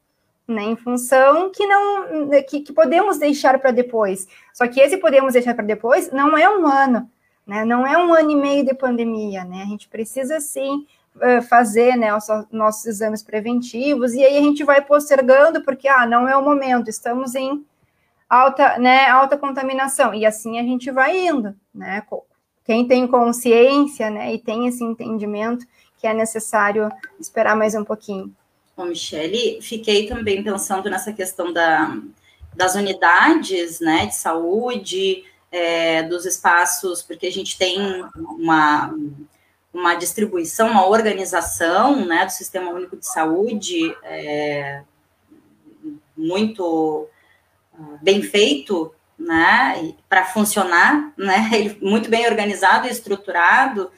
Né, 0.48 0.64
em 0.64 0.74
função 0.74 1.48
que 1.48 1.64
não 1.64 2.28
que, 2.48 2.58
que 2.58 2.72
podemos 2.72 3.18
deixar 3.18 3.56
para 3.60 3.70
depois. 3.70 4.26
Só 4.52 4.66
que 4.66 4.80
esse 4.80 4.96
podemos 4.96 5.34
deixar 5.34 5.54
para 5.54 5.64
depois 5.64 6.10
não 6.10 6.36
é 6.36 6.48
um 6.50 6.66
ano, 6.66 7.08
né? 7.46 7.64
Não 7.64 7.86
é 7.86 7.96
um 7.96 8.12
ano 8.12 8.32
e 8.32 8.34
meio 8.34 8.64
de 8.64 8.74
pandemia, 8.74 9.44
né? 9.44 9.62
A 9.62 9.66
gente 9.66 9.88
precisa 9.88 10.40
sim 10.40 10.88
fazer 11.48 11.96
né, 11.96 12.14
os 12.14 12.24
nossos 12.50 12.86
exames 12.86 13.22
preventivos, 13.22 14.12
e 14.12 14.24
aí 14.24 14.38
a 14.38 14.40
gente 14.40 14.64
vai 14.64 14.80
postergando, 14.80 15.62
porque 15.62 15.88
ah, 15.88 16.06
não 16.06 16.28
é 16.28 16.36
o 16.36 16.42
momento, 16.42 16.88
estamos 16.88 17.34
em 17.34 17.64
alta, 18.28 18.78
né, 18.78 19.06
alta 19.08 19.36
contaminação, 19.36 20.14
e 20.14 20.24
assim 20.24 20.58
a 20.58 20.62
gente 20.62 20.90
vai 20.90 21.26
indo, 21.26 21.54
né? 21.74 22.02
Quem 22.64 22.86
tem 22.86 23.06
consciência, 23.06 24.08
né, 24.08 24.34
e 24.34 24.38
tem 24.38 24.66
esse 24.66 24.84
entendimento 24.84 25.66
que 25.98 26.06
é 26.06 26.14
necessário 26.14 26.90
esperar 27.18 27.56
mais 27.56 27.74
um 27.74 27.84
pouquinho. 27.84 28.32
Bom, 28.76 28.86
Michele, 28.86 29.60
fiquei 29.60 30.06
também 30.06 30.42
pensando 30.42 30.88
nessa 30.88 31.12
questão 31.12 31.52
da, 31.52 31.98
das 32.54 32.74
unidades, 32.74 33.80
né, 33.80 34.06
de 34.06 34.14
saúde, 34.14 35.24
é, 35.52 36.02
dos 36.04 36.24
espaços, 36.24 37.02
porque 37.02 37.26
a 37.26 37.32
gente 37.32 37.58
tem 37.58 37.78
uma, 38.14 38.94
uma 39.72 39.94
distribuição, 39.94 40.68
uma 40.68 40.86
organização, 40.86 42.04
né, 42.04 42.24
do 42.24 42.32
Sistema 42.32 42.72
Único 42.72 42.96
de 42.96 43.06
Saúde 43.06 43.94
é, 44.02 44.82
muito 46.16 47.08
ah, 47.74 47.98
bem 48.02 48.22
feito, 48.22 48.92
né, 49.18 49.94
para 50.08 50.24
funcionar, 50.24 51.12
né, 51.16 51.76
muito 51.80 52.10
bem 52.10 52.26
organizado 52.26 52.86
e 52.86 52.90
estruturado, 52.90 53.90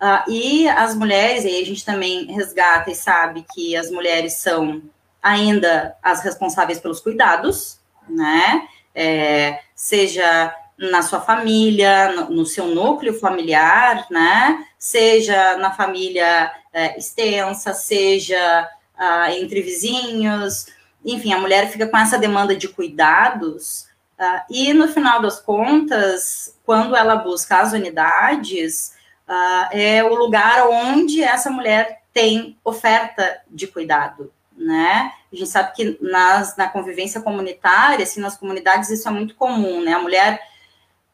uh, 0.00 0.30
e 0.30 0.68
as 0.68 0.94
mulheres, 0.94 1.44
e 1.44 1.60
a 1.60 1.64
gente 1.64 1.84
também 1.84 2.26
resgata 2.32 2.90
e 2.90 2.94
sabe 2.94 3.44
que 3.54 3.74
as 3.76 3.90
mulheres 3.90 4.34
são 4.34 4.82
ainda 5.22 5.96
as 6.02 6.20
responsáveis 6.22 6.78
pelos 6.78 7.00
cuidados, 7.00 7.80
né, 8.08 8.68
é, 8.94 9.60
seja 9.74 10.54
na 10.78 11.02
sua 11.02 11.20
família, 11.20 12.12
no, 12.12 12.30
no, 12.30 12.46
seu 12.46 12.66
núcleo 12.66 13.18
familiar, 13.18 14.06
né, 14.10 14.64
seja 14.78 15.56
na 15.56 15.72
família 15.72 16.52
é, 16.72 16.98
extensa, 16.98 17.72
seja 17.72 18.68
uh, 18.98 19.30
entre 19.32 19.62
vizinhos, 19.62 20.66
enfim, 21.04 21.32
a 21.32 21.38
mulher 21.38 21.70
fica 21.70 21.86
com 21.86 21.96
essa 21.96 22.18
demanda 22.18 22.54
de 22.54 22.68
cuidados 22.68 23.86
Uh, 24.18 24.40
e 24.48 24.72
no 24.72 24.88
final 24.88 25.20
das 25.20 25.38
contas, 25.40 26.58
quando 26.64 26.96
ela 26.96 27.16
busca 27.16 27.58
as 27.58 27.74
unidades, 27.74 28.94
uh, 29.28 29.68
é 29.70 30.02
o 30.02 30.14
lugar 30.14 30.66
onde 30.68 31.22
essa 31.22 31.50
mulher 31.50 32.02
tem 32.14 32.58
oferta 32.64 33.42
de 33.46 33.66
cuidado, 33.66 34.32
né? 34.56 35.12
A 35.30 35.36
gente 35.36 35.50
sabe 35.50 35.74
que 35.74 35.98
nas, 36.00 36.56
na 36.56 36.66
convivência 36.66 37.20
comunitária, 37.20 38.02
assim, 38.02 38.20
nas 38.20 38.38
comunidades, 38.38 38.88
isso 38.88 39.06
é 39.06 39.10
muito 39.10 39.34
comum, 39.34 39.82
né? 39.82 39.92
A 39.92 39.98
mulher 39.98 40.40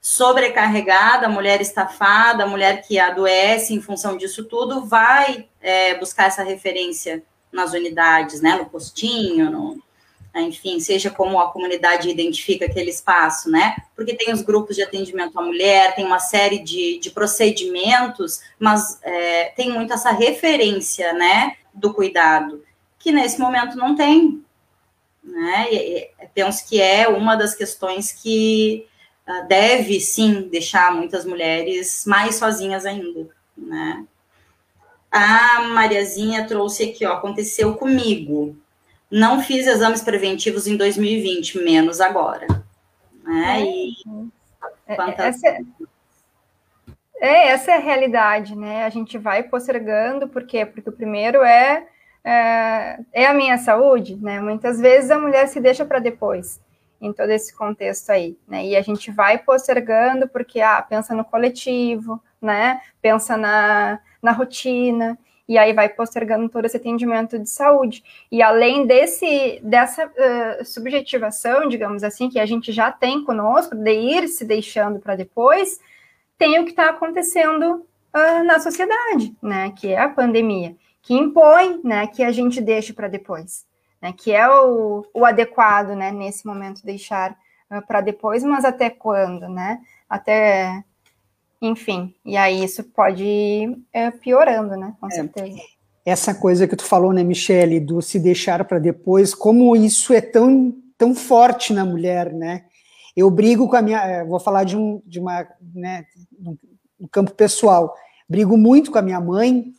sobrecarregada, 0.03 1.27
a 1.27 1.31
mulher 1.31 1.61
estafada, 1.61 2.43
a 2.43 2.47
mulher 2.47 2.83
que 2.83 2.99
adoece 2.99 3.73
em 3.73 3.81
função 3.81 4.17
disso 4.17 4.45
tudo, 4.45 4.85
vai 4.85 5.49
é, 5.61 5.95
buscar 5.95 6.27
essa 6.27 6.43
referência 6.43 7.23
nas 7.53 7.73
unidades, 7.73 8.41
né? 8.41 8.57
No 8.57 8.67
postinho, 8.67 9.49
no, 9.49 9.81
enfim, 10.35 10.81
seja 10.81 11.09
como 11.09 11.39
a 11.39 11.53
comunidade 11.53 12.09
identifica 12.09 12.65
aquele 12.67 12.91
espaço, 12.91 13.49
né? 13.49 13.77
Porque 13.95 14.17
tem 14.17 14.33
os 14.33 14.43
grupos 14.43 14.75
de 14.75 14.83
atendimento 14.83 15.39
à 15.39 15.43
mulher, 15.43 15.95
tem 15.95 16.05
uma 16.05 16.19
série 16.19 16.59
de, 16.59 16.99
de 16.99 17.11
procedimentos, 17.13 18.41
mas 18.59 18.99
é, 19.03 19.51
tem 19.51 19.71
muito 19.71 19.93
essa 19.93 20.11
referência, 20.11 21.13
né, 21.13 21.57
do 21.73 21.95
cuidado, 21.95 22.65
que 22.99 23.13
nesse 23.13 23.39
momento 23.39 23.77
não 23.77 23.95
tem, 23.95 24.43
né? 25.23 25.69
E, 25.73 26.11
penso 26.35 26.69
que 26.69 26.81
é 26.81 27.07
uma 27.07 27.37
das 27.37 27.55
questões 27.55 28.11
que 28.11 28.87
deve, 29.49 30.01
sim, 30.01 30.49
deixar 30.51 30.93
muitas 30.93 31.25
mulheres 31.25 32.05
mais 32.07 32.37
sozinhas 32.37 32.85
ainda, 32.85 33.29
né? 33.57 34.05
A 35.11 35.63
Mariazinha 35.63 36.47
trouxe 36.47 36.85
aqui, 36.85 37.05
ó, 37.05 37.13
aconteceu 37.13 37.75
comigo 37.75 38.57
não 39.13 39.43
fiz 39.43 39.67
exames 39.67 40.01
preventivos 40.01 40.67
em 40.67 40.75
2020, 40.75 41.59
menos 41.59 42.01
agora. 42.01 42.47
Né? 43.23 43.61
E, 43.61 43.93
Quantas... 44.97 45.37
Essa, 45.37 45.59
é, 47.21 47.49
essa 47.49 47.73
é 47.73 47.75
a 47.75 47.81
realidade, 47.81 48.57
né? 48.57 48.87
A 48.87 48.89
gente 48.89 49.19
vai 49.19 49.43
postergando, 49.43 50.29
por 50.29 50.45
quê? 50.45 50.65
Porque 50.65 50.89
o 50.89 50.93
primeiro 50.93 51.43
é, 51.43 51.87
é, 52.25 52.99
é 53.13 53.27
a 53.27 53.35
minha 53.35 53.59
saúde, 53.59 54.17
né? 54.17 54.41
Muitas 54.41 54.81
vezes 54.81 55.11
a 55.11 55.19
mulher 55.19 55.47
se 55.47 55.61
deixa 55.61 55.85
para 55.85 55.99
depois, 55.99 56.59
em 57.03 57.13
todo 57.13 57.31
esse 57.31 57.55
contexto 57.55 58.11
aí, 58.11 58.39
né? 58.47 58.65
E 58.65 58.77
a 58.77 58.81
gente 58.81 59.11
vai 59.11 59.37
postergando 59.37 60.29
porque, 60.29 60.61
ah, 60.61 60.81
pensa 60.81 61.15
no 61.15 61.25
coletivo, 61.25 62.23
né? 62.41 62.81
Pensa 63.03 63.37
na, 63.37 63.99
na 64.23 64.31
rotina, 64.31 65.19
e 65.49 65.59
aí 65.59 65.73
vai 65.73 65.89
postergando 65.89 66.49
todo 66.49 66.65
esse 66.65 66.77
atendimento 66.77 67.39
de 67.39 67.51
saúde. 67.51 68.03
E 68.31 68.41
além 68.41 68.87
desse 68.87 69.61
dessa 69.63 70.07
uh, 70.07 70.65
subjetivação, 70.65 71.69
digamos 71.69 72.05
assim, 72.05 72.31
que 72.31 72.39
a 72.39 72.47
gente 72.47 72.73
já 72.73 72.91
tem 72.93 73.25
conosco, 73.25 73.75
de 73.75 73.93
ir 73.93 74.29
se 74.29 74.45
deixando 74.45 75.01
para 75.01 75.17
depois, 75.17 75.81
tem 76.39 76.59
o 76.59 76.65
que 76.65 76.71
está 76.71 76.89
acontecendo 76.89 77.85
uh, 78.15 78.45
na 78.45 78.61
sociedade, 78.61 79.37
né? 79.43 79.73
Que 79.77 79.89
é 79.89 80.01
a 80.01 80.09
pandemia, 80.09 80.77
que 81.03 81.15
impõe, 81.15 81.81
né? 81.83 82.07
Que 82.07 82.23
a 82.23 82.31
gente 82.31 82.61
deixe 82.61 82.93
para 82.93 83.09
depois, 83.09 83.67
né? 84.03 84.13
Que 84.13 84.33
é 84.33 84.49
o, 84.51 85.07
o 85.15 85.25
adequado, 85.25 85.95
né? 85.95 86.11
Nesse 86.11 86.47
momento 86.47 86.85
deixar 86.85 87.33
uh, 87.71 87.87
para 87.87 88.01
depois, 88.01 88.43
mas 88.43 88.65
até 88.65 88.91
quando, 88.91 89.49
né? 89.49 89.81
Até, 90.11 90.83
enfim, 91.61 92.15
e 92.25 92.37
aí 92.37 92.63
isso 92.63 92.83
pode 92.83 93.25
ir 93.25 93.79
é, 93.93 94.11
piorando, 94.11 94.77
né? 94.77 94.95
Com 95.01 95.07
é. 95.07 95.11
certeza. 95.11 95.59
Essa 96.05 96.35
coisa 96.35 96.67
que 96.67 96.75
tu 96.75 96.85
falou, 96.85 97.13
né, 97.13 97.23
Michele, 97.23 97.79
do 97.79 98.03
se 98.03 98.19
deixar 98.19 98.65
para 98.65 98.81
depois, 98.81 99.35
como 99.35 99.77
isso 99.77 100.13
é 100.13 100.21
tão 100.21 100.75
tão 101.03 101.17
forte 101.17 101.73
na 101.73 101.85
mulher, 101.85 102.33
né? 102.33 102.65
Eu 103.17 103.29
brigo 103.29 103.69
com 103.69 103.75
a 103.75 103.83
minha, 103.83 103.99
eh, 104.07 104.25
vou 104.25 104.39
falar 104.39 104.63
de, 104.63 104.77
um, 104.77 105.03
de 105.05 105.19
uma, 105.19 105.45
né, 105.75 106.05
no 106.41 107.09
campo 107.09 107.33
pessoal, 107.33 107.93
brigo 108.29 108.57
muito 108.57 108.93
com 108.93 108.99
a 108.99 109.03
minha 109.03 109.21
mãe, 109.21 109.73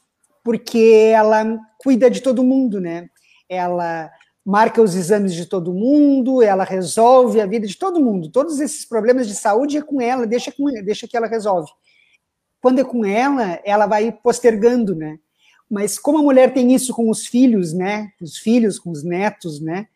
porque 0.44 1.12
ela 1.16 1.58
cuida 1.82 2.12
de 2.12 2.20
todo 2.20 2.44
mundo, 2.44 2.82
né? 2.82 3.10
Ela 3.50 4.12
marca 4.46 4.82
os 4.82 4.96
exames 4.96 5.34
de 5.34 5.46
todo 5.46 5.74
mundo, 5.74 6.42
ela 6.42 6.64
resolve 6.64 7.40
a 7.40 7.46
vida 7.46 7.66
de 7.66 7.78
todo 7.78 8.02
mundo. 8.02 8.30
Todos 8.30 8.60
esses 8.60 8.86
problemas 8.86 9.28
de 9.28 9.36
saúde 9.36 9.78
é 9.78 9.82
com 9.82 10.02
ela, 10.02 10.28
deixa, 10.28 10.52
com, 10.52 10.66
deixa 10.84 11.08
que 11.08 11.16
ela 11.16 11.28
resolve. 11.28 11.72
Quando 12.62 12.80
é 12.80 12.84
com 12.84 13.06
ela, 13.06 13.60
ela 13.64 13.88
vai 13.88 14.12
postergando, 14.12 14.96
né? 14.96 15.18
Mas 15.70 15.98
como 15.98 16.20
a 16.20 16.24
mulher 16.24 16.54
tem 16.54 16.74
isso 16.74 16.94
com 16.94 17.10
os 17.10 17.26
filhos, 17.26 17.74
né? 17.74 18.12
Os 18.22 18.38
filhos, 18.38 18.78
com 18.78 18.92
os 18.92 19.04
netos, 19.04 19.62
né? 19.62 19.88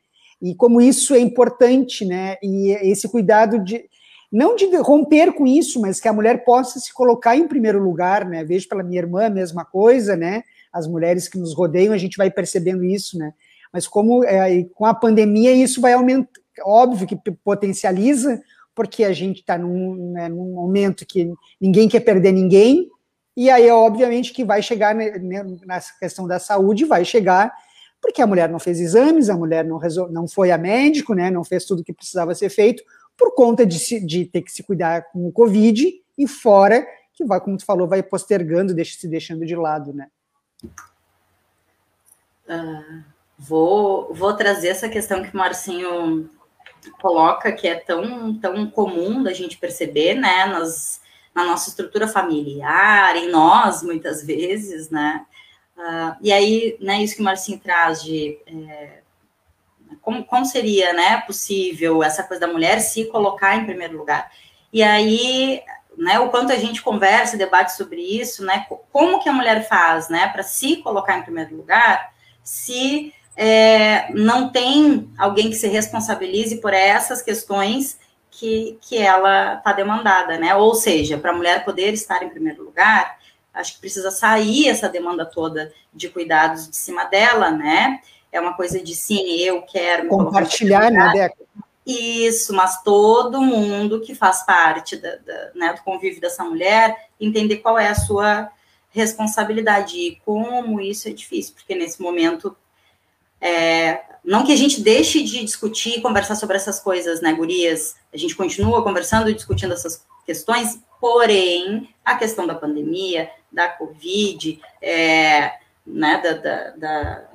e 0.41 0.53
como 0.55 0.79
isso 0.79 1.13
é 1.13 1.19
importante, 1.19 2.05
né? 2.05 2.37
E 2.41 2.71
esse 2.89 3.07
cuidado 3.09 3.63
de 3.63 3.85
não 4.31 4.55
de 4.55 4.65
romper 4.77 5.33
com 5.33 5.47
isso, 5.47 5.79
mas 5.79 5.99
que 5.99 6.07
a 6.07 6.13
mulher 6.13 6.43
possa 6.43 6.79
se 6.79 6.93
colocar 6.93 7.37
em 7.37 7.47
primeiro 7.47 7.81
lugar, 7.81 8.25
né? 8.25 8.43
Vejo 8.43 8.67
pela 8.67 8.83
minha 8.83 8.99
irmã 8.99 9.27
a 9.27 9.29
mesma 9.29 9.63
coisa, 9.65 10.15
né? 10.15 10.43
As 10.71 10.87
mulheres 10.87 11.27
que 11.27 11.37
nos 11.37 11.55
rodeiam, 11.55 11.93
a 11.93 11.97
gente 11.97 12.17
vai 12.17 12.29
percebendo 12.29 12.83
isso, 12.83 13.17
né? 13.17 13.33
Mas 13.71 13.87
como 13.87 14.23
é, 14.23 14.63
com 14.73 14.85
a 14.85 14.93
pandemia 14.93 15.51
isso 15.51 15.81
vai 15.81 15.93
aumentar, 15.93 16.29
óbvio 16.61 17.07
que 17.07 17.17
potencializa, 17.43 18.41
porque 18.73 19.03
a 19.03 19.13
gente 19.13 19.39
está 19.39 19.57
num, 19.57 20.13
né, 20.13 20.29
num 20.29 20.53
momento 20.53 21.05
que 21.05 21.31
ninguém 21.59 21.89
quer 21.89 21.99
perder 22.01 22.31
ninguém, 22.31 22.87
e 23.35 23.49
aí, 23.49 23.69
obviamente, 23.69 24.33
que 24.33 24.43
vai 24.43 24.63
chegar 24.63 24.95
né, 24.95 25.11
nessa 25.65 25.91
questão 25.99 26.27
da 26.27 26.39
saúde, 26.39 26.85
vai 26.85 27.05
chegar 27.05 27.53
porque 28.01 28.21
a 28.21 28.27
mulher 28.27 28.49
não 28.49 28.59
fez 28.59 28.79
exames, 28.79 29.29
a 29.29 29.35
mulher 29.35 29.65
não, 29.65 29.77
resol... 29.77 30.09
não 30.11 30.27
foi 30.27 30.51
a 30.51 30.57
médico, 30.57 31.13
né, 31.13 31.29
não 31.29 31.43
fez 31.43 31.65
tudo 31.65 31.81
o 31.81 31.83
que 31.83 31.93
precisava 31.93 32.33
ser 32.35 32.49
feito, 32.49 32.83
por 33.17 33.33
conta 33.33 33.65
de, 33.65 33.79
se, 33.79 34.05
de 34.05 34.25
ter 34.25 34.41
que 34.41 34.51
se 34.51 34.63
cuidar 34.63 35.11
com 35.11 35.27
o 35.27 35.31
Covid, 35.31 35.91
e 36.17 36.27
fora 36.27 36.85
que 37.13 37.25
vai, 37.25 37.41
como 37.41 37.57
tu 37.57 37.65
falou, 37.65 37.87
vai 37.87 38.03
postergando, 38.03 38.73
deixa, 38.73 38.97
se 38.99 39.07
deixando 39.07 39.45
de 39.45 39.55
lado, 39.55 39.93
né? 39.93 40.07
Uh, 42.47 43.03
vou, 43.37 44.13
vou 44.13 44.33
trazer 44.33 44.69
essa 44.69 44.89
questão 44.89 45.23
que 45.23 45.33
o 45.33 45.37
Marcinho 45.37 46.29
coloca, 47.01 47.51
que 47.51 47.67
é 47.67 47.75
tão, 47.75 48.37
tão 48.39 48.69
comum 48.69 49.21
da 49.21 49.33
gente 49.33 49.57
perceber, 49.57 50.15
né, 50.15 50.45
nas, 50.45 51.01
na 51.35 51.43
nossa 51.43 51.69
estrutura 51.69 52.07
familiar, 52.07 53.15
em 53.15 53.29
nós, 53.29 53.83
muitas 53.83 54.25
vezes, 54.25 54.89
né, 54.89 55.25
Uh, 55.77 56.17
e 56.21 56.33
aí, 56.33 56.75
né, 56.81 57.03
isso 57.03 57.15
que 57.15 57.21
o 57.21 57.23
Marcinho 57.23 57.59
traz 57.59 58.01
de 58.03 58.39
é, 58.47 59.01
como, 60.01 60.25
como 60.25 60.43
seria 60.43 60.91
né, 60.91 61.21
possível 61.21 62.03
essa 62.03 62.23
coisa 62.23 62.47
da 62.47 62.51
mulher 62.51 62.79
se 62.79 63.05
colocar 63.05 63.55
em 63.55 63.65
primeiro 63.65 63.95
lugar. 63.95 64.31
E 64.73 64.81
aí, 64.81 65.61
né, 65.97 66.19
o 66.19 66.29
quanto 66.29 66.53
a 66.53 66.57
gente 66.57 66.81
conversa, 66.81 67.35
debate 67.35 67.75
sobre 67.75 68.01
isso, 68.01 68.45
né, 68.45 68.65
como 68.91 69.19
que 69.19 69.27
a 69.27 69.33
mulher 69.33 69.67
faz 69.67 70.09
né, 70.09 70.27
para 70.27 70.43
se 70.43 70.77
colocar 70.77 71.17
em 71.17 71.23
primeiro 71.23 71.55
lugar, 71.55 72.13
se 72.43 73.13
é, 73.35 74.11
não 74.13 74.49
tem 74.49 75.09
alguém 75.17 75.49
que 75.49 75.55
se 75.55 75.67
responsabilize 75.67 76.61
por 76.61 76.73
essas 76.73 77.21
questões 77.21 77.99
que, 78.31 78.77
que 78.81 78.97
ela 78.97 79.55
está 79.55 79.73
demandada, 79.73 80.37
né? 80.37 80.55
Ou 80.55 80.75
seja, 80.75 81.17
para 81.17 81.31
a 81.31 81.35
mulher 81.35 81.65
poder 81.65 81.93
estar 81.93 82.23
em 82.23 82.29
primeiro 82.29 82.63
lugar, 82.63 83.17
acho 83.53 83.75
que 83.75 83.79
precisa 83.79 84.11
sair 84.11 84.67
essa 84.67 84.87
demanda 84.87 85.25
toda 85.25 85.71
de 85.93 86.09
cuidados 86.09 86.69
de 86.69 86.75
cima 86.75 87.05
dela, 87.05 87.51
né? 87.51 87.99
É 88.31 88.39
uma 88.39 88.53
coisa 88.53 88.79
de 88.81 88.93
sim, 88.93 89.23
eu 89.39 89.61
quero 89.63 90.07
compartilhar, 90.07 90.91
né, 90.91 91.11
Deca? 91.13 91.46
Isso, 91.87 92.53
mas 92.53 92.83
todo 92.83 93.41
mundo 93.41 94.01
que 94.01 94.13
faz 94.13 94.45
parte 94.45 94.97
da, 94.97 95.15
da, 95.15 95.51
né, 95.55 95.73
do 95.73 95.81
convívio 95.83 96.19
dessa 96.19 96.43
mulher 96.43 97.07
entender 97.17 97.57
qual 97.57 97.79
é 97.79 97.87
a 97.87 97.95
sua 97.95 98.51
responsabilidade 98.89 99.97
e 99.97 100.15
como 100.25 100.81
isso 100.81 101.07
é 101.07 101.11
difícil, 101.11 101.53
porque 101.55 101.73
nesse 101.75 102.01
momento 102.01 102.57
é, 103.39 104.01
não 104.21 104.45
que 104.45 104.51
a 104.51 104.55
gente 104.57 104.81
deixe 104.81 105.23
de 105.23 105.45
discutir 105.45 105.99
e 105.99 106.01
conversar 106.01 106.35
sobre 106.35 106.57
essas 106.57 106.77
coisas, 106.77 107.21
né, 107.21 107.31
gurias? 107.33 107.95
A 108.13 108.17
gente 108.17 108.35
continua 108.35 108.83
conversando 108.83 109.29
e 109.29 109.33
discutindo 109.33 109.73
essas 109.73 110.05
questões, 110.25 110.81
porém, 110.99 111.89
a 112.03 112.15
questão 112.15 112.45
da 112.45 112.53
pandemia, 112.53 113.29
da 113.49 113.69
Covid, 113.69 114.59
é, 114.81 115.53
né, 115.85 116.21
da, 116.21 116.33
da, 116.33 116.69
da 116.71 117.29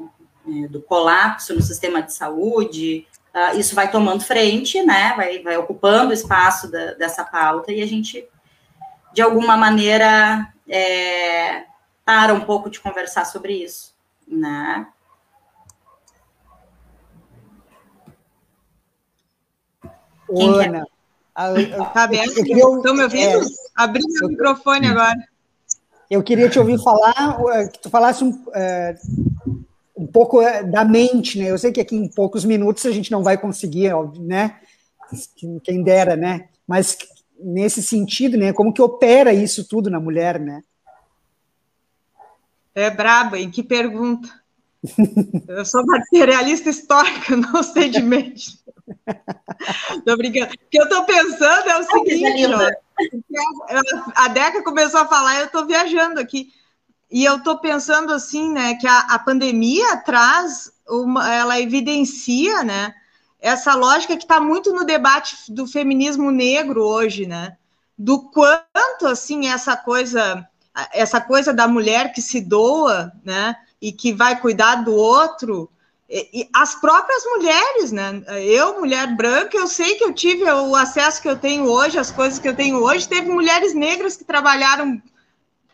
é, 0.46 0.66
do 0.68 0.82
colapso 0.82 1.54
no 1.54 1.62
sistema 1.62 2.02
de 2.02 2.12
saúde, 2.12 3.06
uh, 3.34 3.58
isso 3.58 3.74
vai 3.74 3.90
tomando 3.90 4.24
frente, 4.24 4.82
né, 4.82 5.14
vai, 5.16 5.42
vai 5.42 5.56
ocupando 5.56 6.10
o 6.10 6.14
espaço 6.14 6.70
da, 6.70 6.94
dessa 6.94 7.24
pauta 7.24 7.72
e 7.72 7.82
a 7.82 7.86
gente, 7.86 8.26
de 9.12 9.22
alguma 9.22 9.56
maneira, 9.56 10.52
é, 10.68 11.64
para 12.04 12.34
um 12.34 12.40
pouco 12.40 12.70
de 12.70 12.80
conversar 12.80 13.24
sobre 13.26 13.54
isso, 13.54 13.94
né. 14.26 14.86
Quem 20.34 20.48
Ana, 20.48 20.86
Tá 21.34 22.04
aberto? 22.04 22.38
Estão 22.38 22.94
me 22.94 23.02
ouvindo? 23.02 23.42
É, 23.42 23.46
Abri 23.74 24.02
meu 24.06 24.28
microfone 24.28 24.86
agora. 24.88 25.16
Eu 26.10 26.22
queria 26.22 26.48
te 26.48 26.58
ouvir 26.58 26.78
falar, 26.82 27.38
que 27.72 27.78
tu 27.78 27.88
falasse 27.88 28.22
um, 28.22 28.44
é, 28.54 28.94
um 29.96 30.06
pouco 30.06 30.40
é, 30.40 30.62
da 30.62 30.84
mente, 30.84 31.38
né? 31.38 31.50
Eu 31.50 31.58
sei 31.58 31.72
que 31.72 31.80
aqui 31.80 31.96
em 31.96 32.08
poucos 32.08 32.44
minutos 32.44 32.86
a 32.86 32.90
gente 32.90 33.10
não 33.10 33.22
vai 33.22 33.36
conseguir, 33.38 33.92
né? 34.20 34.58
Quem 35.62 35.82
dera, 35.82 36.16
né? 36.16 36.48
Mas 36.66 36.96
nesse 37.38 37.82
sentido, 37.82 38.36
né? 38.36 38.52
Como 38.52 38.72
que 38.72 38.80
opera 38.80 39.32
isso 39.32 39.66
tudo 39.68 39.90
na 39.90 40.00
mulher, 40.00 40.38
né? 40.38 40.62
É 42.74 42.88
braba, 42.90 43.38
em 43.38 43.50
que 43.50 43.62
pergunta? 43.62 44.28
Eu 45.46 45.64
sou 45.64 45.84
materialista 45.86 46.70
histórica, 46.70 47.36
não 47.36 47.62
sei 47.62 47.88
de 47.88 48.02
mente. 48.02 48.58
Tô 50.04 50.16
brincando. 50.16 50.54
O 50.54 50.68
que 50.70 50.80
eu 50.80 50.88
tô 50.88 51.04
pensando 51.04 51.68
é 51.68 51.78
o 51.78 51.84
seguinte, 51.84 52.46
ó, 52.46 52.70
a 54.16 54.28
Deca 54.28 54.62
começou 54.62 55.00
a 55.00 55.06
falar, 55.06 55.40
eu 55.40 55.48
tô 55.48 55.66
viajando 55.66 56.18
aqui. 56.18 56.52
E 57.12 57.24
eu 57.24 57.42
tô 57.42 57.58
pensando 57.58 58.10
assim, 58.10 58.50
né, 58.50 58.74
que 58.76 58.86
a, 58.86 59.00
a 59.00 59.18
pandemia 59.18 59.98
traz 59.98 60.72
uma, 60.88 61.30
ela 61.32 61.60
evidencia, 61.60 62.64
né, 62.64 62.94
essa 63.38 63.74
lógica 63.74 64.16
que 64.16 64.24
está 64.24 64.40
muito 64.40 64.72
no 64.72 64.84
debate 64.84 65.36
do 65.52 65.66
feminismo 65.66 66.30
negro 66.30 66.82
hoje, 66.82 67.26
né? 67.26 67.56
Do 67.98 68.30
quanto 68.30 69.06
assim 69.06 69.48
essa 69.48 69.76
coisa, 69.76 70.48
essa 70.92 71.20
coisa 71.20 71.52
da 71.52 71.68
mulher 71.68 72.12
que 72.12 72.22
se 72.22 72.40
doa, 72.40 73.12
né? 73.24 73.56
E 73.80 73.92
que 73.92 74.12
vai 74.12 74.40
cuidar 74.40 74.76
do 74.76 74.94
outro, 74.94 75.68
e 76.08 76.48
as 76.54 76.74
próprias 76.74 77.24
mulheres, 77.24 77.90
né? 77.90 78.22
Eu, 78.44 78.78
mulher 78.78 79.16
branca, 79.16 79.56
eu 79.56 79.66
sei 79.66 79.94
que 79.94 80.04
eu 80.04 80.12
tive 80.12 80.44
o 80.44 80.76
acesso 80.76 81.22
que 81.22 81.28
eu 81.28 81.38
tenho 81.38 81.64
hoje, 81.64 81.98
as 81.98 82.10
coisas 82.10 82.38
que 82.38 82.46
eu 82.46 82.54
tenho 82.54 82.76
hoje. 82.82 83.08
Teve 83.08 83.28
mulheres 83.30 83.74
negras 83.74 84.16
que 84.16 84.24
trabalharam 84.24 85.02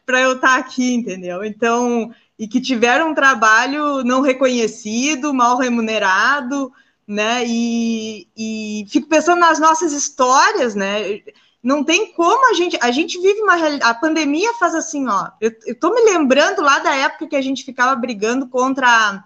para 0.09 0.23
eu 0.23 0.37
estar 0.37 0.59
aqui, 0.59 0.95
entendeu? 0.95 1.45
Então, 1.45 2.11
e 2.39 2.49
que 2.49 2.63
tiveram 2.63 3.11
um 3.11 3.15
trabalho 3.15 4.03
não 4.03 4.23
reconhecido, 4.23 5.35
mal 5.35 5.59
remunerado, 5.59 6.73
né? 7.07 7.45
E, 7.47 8.27
e 8.35 8.87
fico 8.89 9.07
pensando 9.07 9.41
nas 9.41 9.61
nossas 9.61 9.93
histórias, 9.93 10.75
né? 10.75 11.21
não 11.63 11.85
tem 11.85 12.11
como 12.15 12.51
a 12.51 12.55
gente. 12.55 12.79
A 12.81 12.91
gente 12.91 13.21
vive 13.21 13.43
uma 13.43 13.55
realidade. 13.57 13.91
A 13.91 13.95
pandemia 13.95 14.55
faz 14.55 14.75
assim, 14.75 15.07
ó. 15.07 15.29
Eu, 15.39 15.53
estou 15.67 15.95
me 15.95 16.01
lembrando 16.01 16.63
lá 16.63 16.79
da 16.79 16.95
época 16.95 17.27
que 17.27 17.37
a 17.37 17.43
gente 17.43 17.63
ficava 17.63 17.95
brigando 17.95 18.49
contra 18.49 18.87
a, 18.89 19.25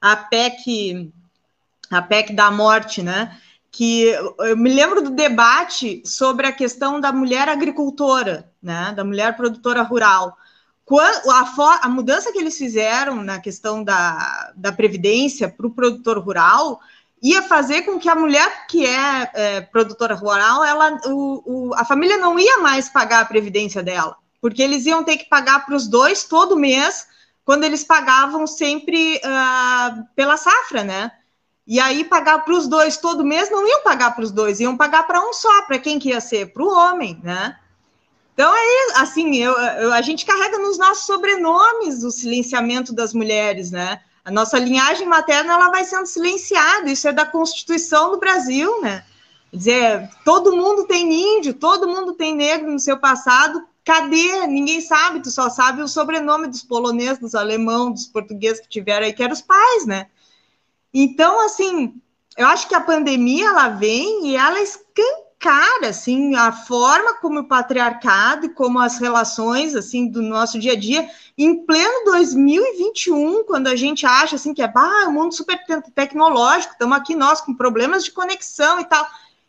a 0.00 0.16
PEC, 0.16 1.12
a 1.92 2.02
PEC 2.02 2.32
da 2.32 2.50
morte, 2.50 3.04
né? 3.04 3.38
Que 3.76 4.04
eu 4.38 4.56
me 4.56 4.72
lembro 4.72 5.02
do 5.02 5.10
debate 5.10 6.00
sobre 6.06 6.46
a 6.46 6.52
questão 6.52 7.00
da 7.00 7.12
mulher 7.12 7.48
agricultora, 7.48 8.48
né? 8.62 8.92
Da 8.96 9.02
mulher 9.02 9.36
produtora 9.36 9.82
rural. 9.82 10.36
A, 11.28 11.80
a 11.82 11.88
mudança 11.88 12.30
que 12.30 12.38
eles 12.38 12.56
fizeram 12.56 13.16
na 13.16 13.40
questão 13.40 13.82
da, 13.82 14.52
da 14.54 14.70
previdência 14.70 15.48
para 15.48 15.66
o 15.66 15.74
produtor 15.74 16.18
rural 16.18 16.80
ia 17.20 17.42
fazer 17.42 17.82
com 17.82 17.98
que 17.98 18.08
a 18.08 18.14
mulher 18.14 18.66
que 18.68 18.86
é, 18.86 19.30
é 19.34 19.60
produtora 19.62 20.14
rural, 20.14 20.62
ela, 20.62 20.96
o, 21.06 21.42
o, 21.70 21.74
a 21.74 21.84
família 21.84 22.18
não 22.18 22.38
ia 22.38 22.58
mais 22.58 22.88
pagar 22.88 23.22
a 23.22 23.24
previdência 23.24 23.82
dela, 23.82 24.14
porque 24.40 24.62
eles 24.62 24.86
iam 24.86 25.02
ter 25.02 25.16
que 25.16 25.28
pagar 25.28 25.66
para 25.66 25.74
os 25.74 25.88
dois 25.88 26.24
todo 26.24 26.54
mês, 26.56 27.08
quando 27.44 27.64
eles 27.64 27.82
pagavam 27.82 28.46
sempre 28.46 29.16
uh, 29.16 30.04
pela 30.14 30.36
safra, 30.36 30.84
né? 30.84 31.10
E 31.66 31.80
aí 31.80 32.04
pagar 32.04 32.44
para 32.44 32.54
os 32.54 32.68
dois 32.68 32.98
todo 32.98 33.24
mês 33.24 33.50
não 33.50 33.66
iam 33.66 33.82
pagar 33.82 34.14
para 34.14 34.24
os 34.24 34.30
dois, 34.30 34.60
iam 34.60 34.76
pagar 34.76 35.06
para 35.06 35.20
um 35.20 35.32
só, 35.32 35.62
para 35.62 35.78
quem 35.78 35.98
que 35.98 36.10
ia 36.10 36.20
ser? 36.20 36.52
Para 36.52 36.62
o 36.62 36.68
homem, 36.68 37.18
né? 37.22 37.56
Então 38.34 38.52
é 38.54 39.00
assim, 39.00 39.36
eu, 39.36 39.52
eu, 39.52 39.92
a 39.92 40.02
gente 40.02 40.26
carrega 40.26 40.58
nos 40.58 40.76
nossos 40.76 41.06
sobrenomes 41.06 42.02
o 42.02 42.10
silenciamento 42.10 42.92
das 42.92 43.14
mulheres, 43.14 43.70
né? 43.70 44.00
A 44.24 44.30
nossa 44.30 44.58
linhagem 44.58 45.06
materna 45.06 45.54
ela 45.54 45.70
vai 45.70 45.84
sendo 45.84 46.06
silenciada, 46.06 46.90
isso 46.90 47.06
é 47.06 47.12
da 47.12 47.24
Constituição 47.24 48.10
do 48.10 48.18
Brasil, 48.18 48.82
né? 48.82 49.04
Quer 49.50 49.56
dizer, 49.56 50.10
todo 50.24 50.56
mundo 50.56 50.84
tem 50.86 51.36
índio, 51.38 51.54
todo 51.54 51.86
mundo 51.86 52.14
tem 52.14 52.34
negro 52.34 52.72
no 52.72 52.78
seu 52.80 52.98
passado, 52.98 53.62
cadê? 53.84 54.46
Ninguém 54.48 54.80
sabe, 54.80 55.20
tu 55.20 55.30
só 55.30 55.48
sabe 55.48 55.80
o 55.80 55.88
sobrenome 55.88 56.48
dos 56.48 56.62
poloneses, 56.62 57.20
dos 57.20 57.34
alemão, 57.34 57.92
dos 57.92 58.06
portugueses 58.06 58.60
que 58.60 58.68
tiveram 58.68 59.06
aí, 59.06 59.12
que 59.12 59.22
eram 59.22 59.32
os 59.32 59.42
pais, 59.42 59.86
né? 59.86 60.08
Então, 60.94 61.44
assim, 61.44 62.00
eu 62.38 62.46
acho 62.46 62.68
que 62.68 62.74
a 62.74 62.80
pandemia 62.80 63.48
ela 63.48 63.68
vem 63.68 64.28
e 64.28 64.36
ela 64.36 64.60
escancara 64.60 65.24
cara, 65.44 65.90
assim, 65.90 66.34
a 66.34 66.50
forma 66.52 67.18
como 67.18 67.40
o 67.40 67.46
patriarcado 67.46 68.46
e 68.46 68.48
como 68.48 68.78
as 68.78 68.98
relações, 68.98 69.76
assim, 69.76 70.08
do 70.08 70.22
nosso 70.22 70.58
dia 70.58 70.72
a 70.72 70.76
dia, 70.76 71.06
em 71.36 71.66
pleno 71.66 72.06
2021, 72.06 73.44
quando 73.44 73.66
a 73.66 73.76
gente 73.76 74.06
acha, 74.06 74.36
assim, 74.36 74.54
que 74.54 74.62
é, 74.62 74.72
ah, 74.74 75.04
um 75.06 75.12
mundo 75.12 75.34
super 75.34 75.62
tecnológico, 75.94 76.72
estamos 76.72 76.96
aqui 76.96 77.14
nós 77.14 77.42
com 77.42 77.54
problemas 77.54 78.04
de 78.04 78.10
conexão 78.10 78.80
e 78.80 78.86
tal, 78.86 79.06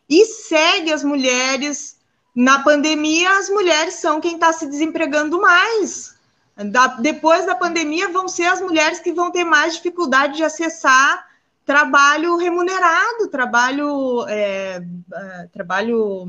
e 0.09 0.25
segue 0.25 0.91
as 0.91 1.01
mulheres, 1.01 1.95
na 2.35 2.61
pandemia, 2.61 3.31
as 3.37 3.49
mulheres 3.49 3.93
são 3.93 4.19
quem 4.19 4.35
está 4.35 4.51
se 4.51 4.67
desempregando 4.67 5.39
mais, 5.39 6.13
da, 6.57 6.87
depois 6.87 7.45
da 7.45 7.55
pandemia, 7.55 8.09
vão 8.09 8.27
ser 8.27 8.47
as 8.47 8.59
mulheres 8.59 8.99
que 8.99 9.13
vão 9.13 9.31
ter 9.31 9.45
mais 9.45 9.75
dificuldade 9.75 10.35
de 10.35 10.43
acessar 10.43 11.25
trabalho 11.65 12.37
remunerado, 12.37 13.27
trabalho, 13.29 14.25
é, 14.27 14.81
é, 15.13 15.47
trabalho 15.51 16.27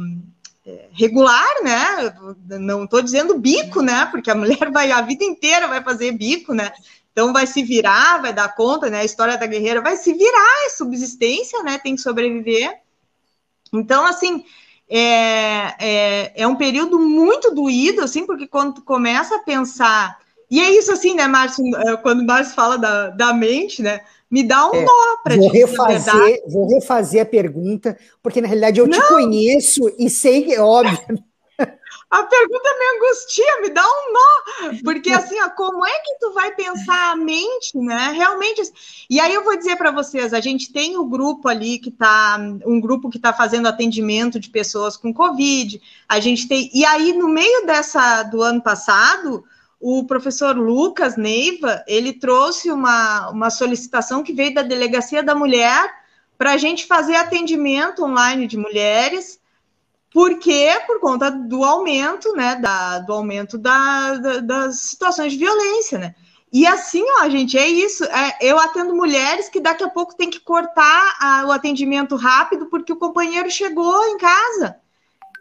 é, 0.64 0.88
regular, 0.92 1.62
né? 1.62 2.14
Não 2.58 2.84
estou 2.84 3.02
dizendo 3.02 3.38
bico, 3.38 3.82
né? 3.82 4.06
Porque 4.06 4.30
a 4.30 4.34
mulher 4.34 4.70
vai 4.72 4.90
a 4.90 5.02
vida 5.02 5.24
inteira 5.24 5.68
vai 5.68 5.82
fazer 5.84 6.12
bico, 6.12 6.54
né? 6.54 6.72
Então 7.12 7.32
vai 7.32 7.46
se 7.46 7.62
virar, 7.62 8.20
vai 8.22 8.32
dar 8.32 8.54
conta, 8.54 8.88
né? 8.88 9.00
A 9.00 9.04
história 9.04 9.36
da 9.36 9.46
guerreira 9.46 9.82
vai 9.82 9.96
se 9.96 10.12
virar, 10.12 10.66
é 10.66 10.70
subsistência, 10.70 11.62
né? 11.62 11.78
Tem 11.78 11.94
que 11.94 12.00
sobreviver. 12.00 12.80
Então, 13.72 14.06
assim, 14.06 14.44
é, 14.88 15.74
é, 15.78 16.32
é 16.42 16.46
um 16.46 16.56
período 16.56 16.98
muito 16.98 17.54
doído, 17.54 18.02
assim, 18.02 18.24
porque 18.24 18.46
quando 18.46 18.76
tu 18.76 18.82
começa 18.82 19.36
a 19.36 19.40
pensar. 19.40 20.18
E 20.50 20.60
é 20.60 20.70
isso, 20.70 20.92
assim, 20.92 21.14
né, 21.14 21.26
Márcio? 21.26 21.64
Quando 22.02 22.20
o 22.20 22.26
Márcio 22.26 22.54
fala 22.54 22.78
da, 22.78 23.10
da 23.10 23.34
mente, 23.34 23.82
né? 23.82 24.00
Me 24.30 24.42
dá 24.42 24.68
um 24.68 24.74
é, 24.74 24.84
nó 24.84 25.16
para 25.22 25.38
te 25.38 25.48
refazer, 25.48 26.42
Vou 26.48 26.68
refazer 26.68 27.22
a 27.22 27.26
pergunta, 27.26 27.96
porque 28.22 28.40
na 28.40 28.48
realidade 28.48 28.80
eu 28.80 28.86
Não. 28.86 29.00
te 29.00 29.08
conheço 29.08 29.82
e 29.98 30.10
sei 30.10 30.42
que 30.42 30.54
é 30.54 30.60
óbvio. 30.60 30.98
A 32.08 32.22
pergunta 32.22 32.68
me 32.78 32.96
angustia, 32.96 33.60
me 33.62 33.70
dá 33.70 33.82
um 33.82 34.12
nó, 34.12 34.78
porque 34.84 35.10
assim, 35.10 35.40
ó, 35.40 35.50
como 35.50 35.84
é 35.84 35.90
que 35.90 36.14
tu 36.20 36.32
vai 36.32 36.54
pensar 36.54 37.10
a 37.10 37.16
mente, 37.16 37.76
né? 37.76 38.12
Realmente. 38.14 38.62
E 39.10 39.18
aí 39.18 39.34
eu 39.34 39.42
vou 39.42 39.56
dizer 39.56 39.74
para 39.76 39.90
vocês, 39.90 40.32
a 40.32 40.40
gente 40.40 40.72
tem 40.72 40.96
o 40.96 41.02
um 41.02 41.08
grupo 41.08 41.48
ali 41.48 41.80
que 41.80 41.90
tá, 41.90 42.38
um 42.64 42.80
grupo 42.80 43.10
que 43.10 43.16
está 43.16 43.32
fazendo 43.32 43.66
atendimento 43.66 44.38
de 44.38 44.48
pessoas 44.50 44.96
com 44.96 45.12
Covid. 45.12 45.80
A 46.08 46.20
gente 46.20 46.46
tem, 46.46 46.70
e 46.72 46.84
aí 46.84 47.12
no 47.12 47.28
meio 47.28 47.66
dessa 47.66 48.22
do 48.22 48.40
ano 48.40 48.62
passado, 48.62 49.44
o 49.80 50.04
professor 50.06 50.56
Lucas 50.56 51.16
Neiva, 51.16 51.84
ele 51.86 52.12
trouxe 52.12 52.70
uma, 52.70 53.30
uma 53.30 53.50
solicitação 53.50 54.22
que 54.22 54.32
veio 54.32 54.54
da 54.54 54.62
Delegacia 54.62 55.22
da 55.22 55.34
Mulher 55.34 55.92
para 56.38 56.52
a 56.52 56.56
gente 56.56 56.86
fazer 56.86 57.16
atendimento 57.16 58.04
online 58.04 58.46
de 58.46 58.56
mulheres, 58.56 59.40
porque 60.10 60.70
por 60.86 61.00
conta 61.00 61.30
do 61.30 61.62
aumento, 61.62 62.32
né, 62.34 62.56
da, 62.56 63.00
do 63.00 63.12
aumento 63.12 63.58
da, 63.58 64.14
da, 64.14 64.40
das 64.40 64.80
situações 64.80 65.32
de 65.32 65.38
violência, 65.38 65.98
né? 65.98 66.14
E 66.52 66.66
assim, 66.66 67.04
ó, 67.20 67.28
gente, 67.28 67.58
é 67.58 67.68
isso. 67.68 68.04
É, 68.04 68.38
eu 68.40 68.58
atendo 68.58 68.94
mulheres 68.94 69.48
que 69.48 69.60
daqui 69.60 69.84
a 69.84 69.90
pouco 69.90 70.16
tem 70.16 70.30
que 70.30 70.40
cortar 70.40 71.16
a, 71.20 71.44
o 71.46 71.52
atendimento 71.52 72.16
rápido 72.16 72.66
porque 72.66 72.92
o 72.92 72.96
companheiro 72.96 73.50
chegou 73.50 74.06
em 74.06 74.16
casa. 74.16 74.80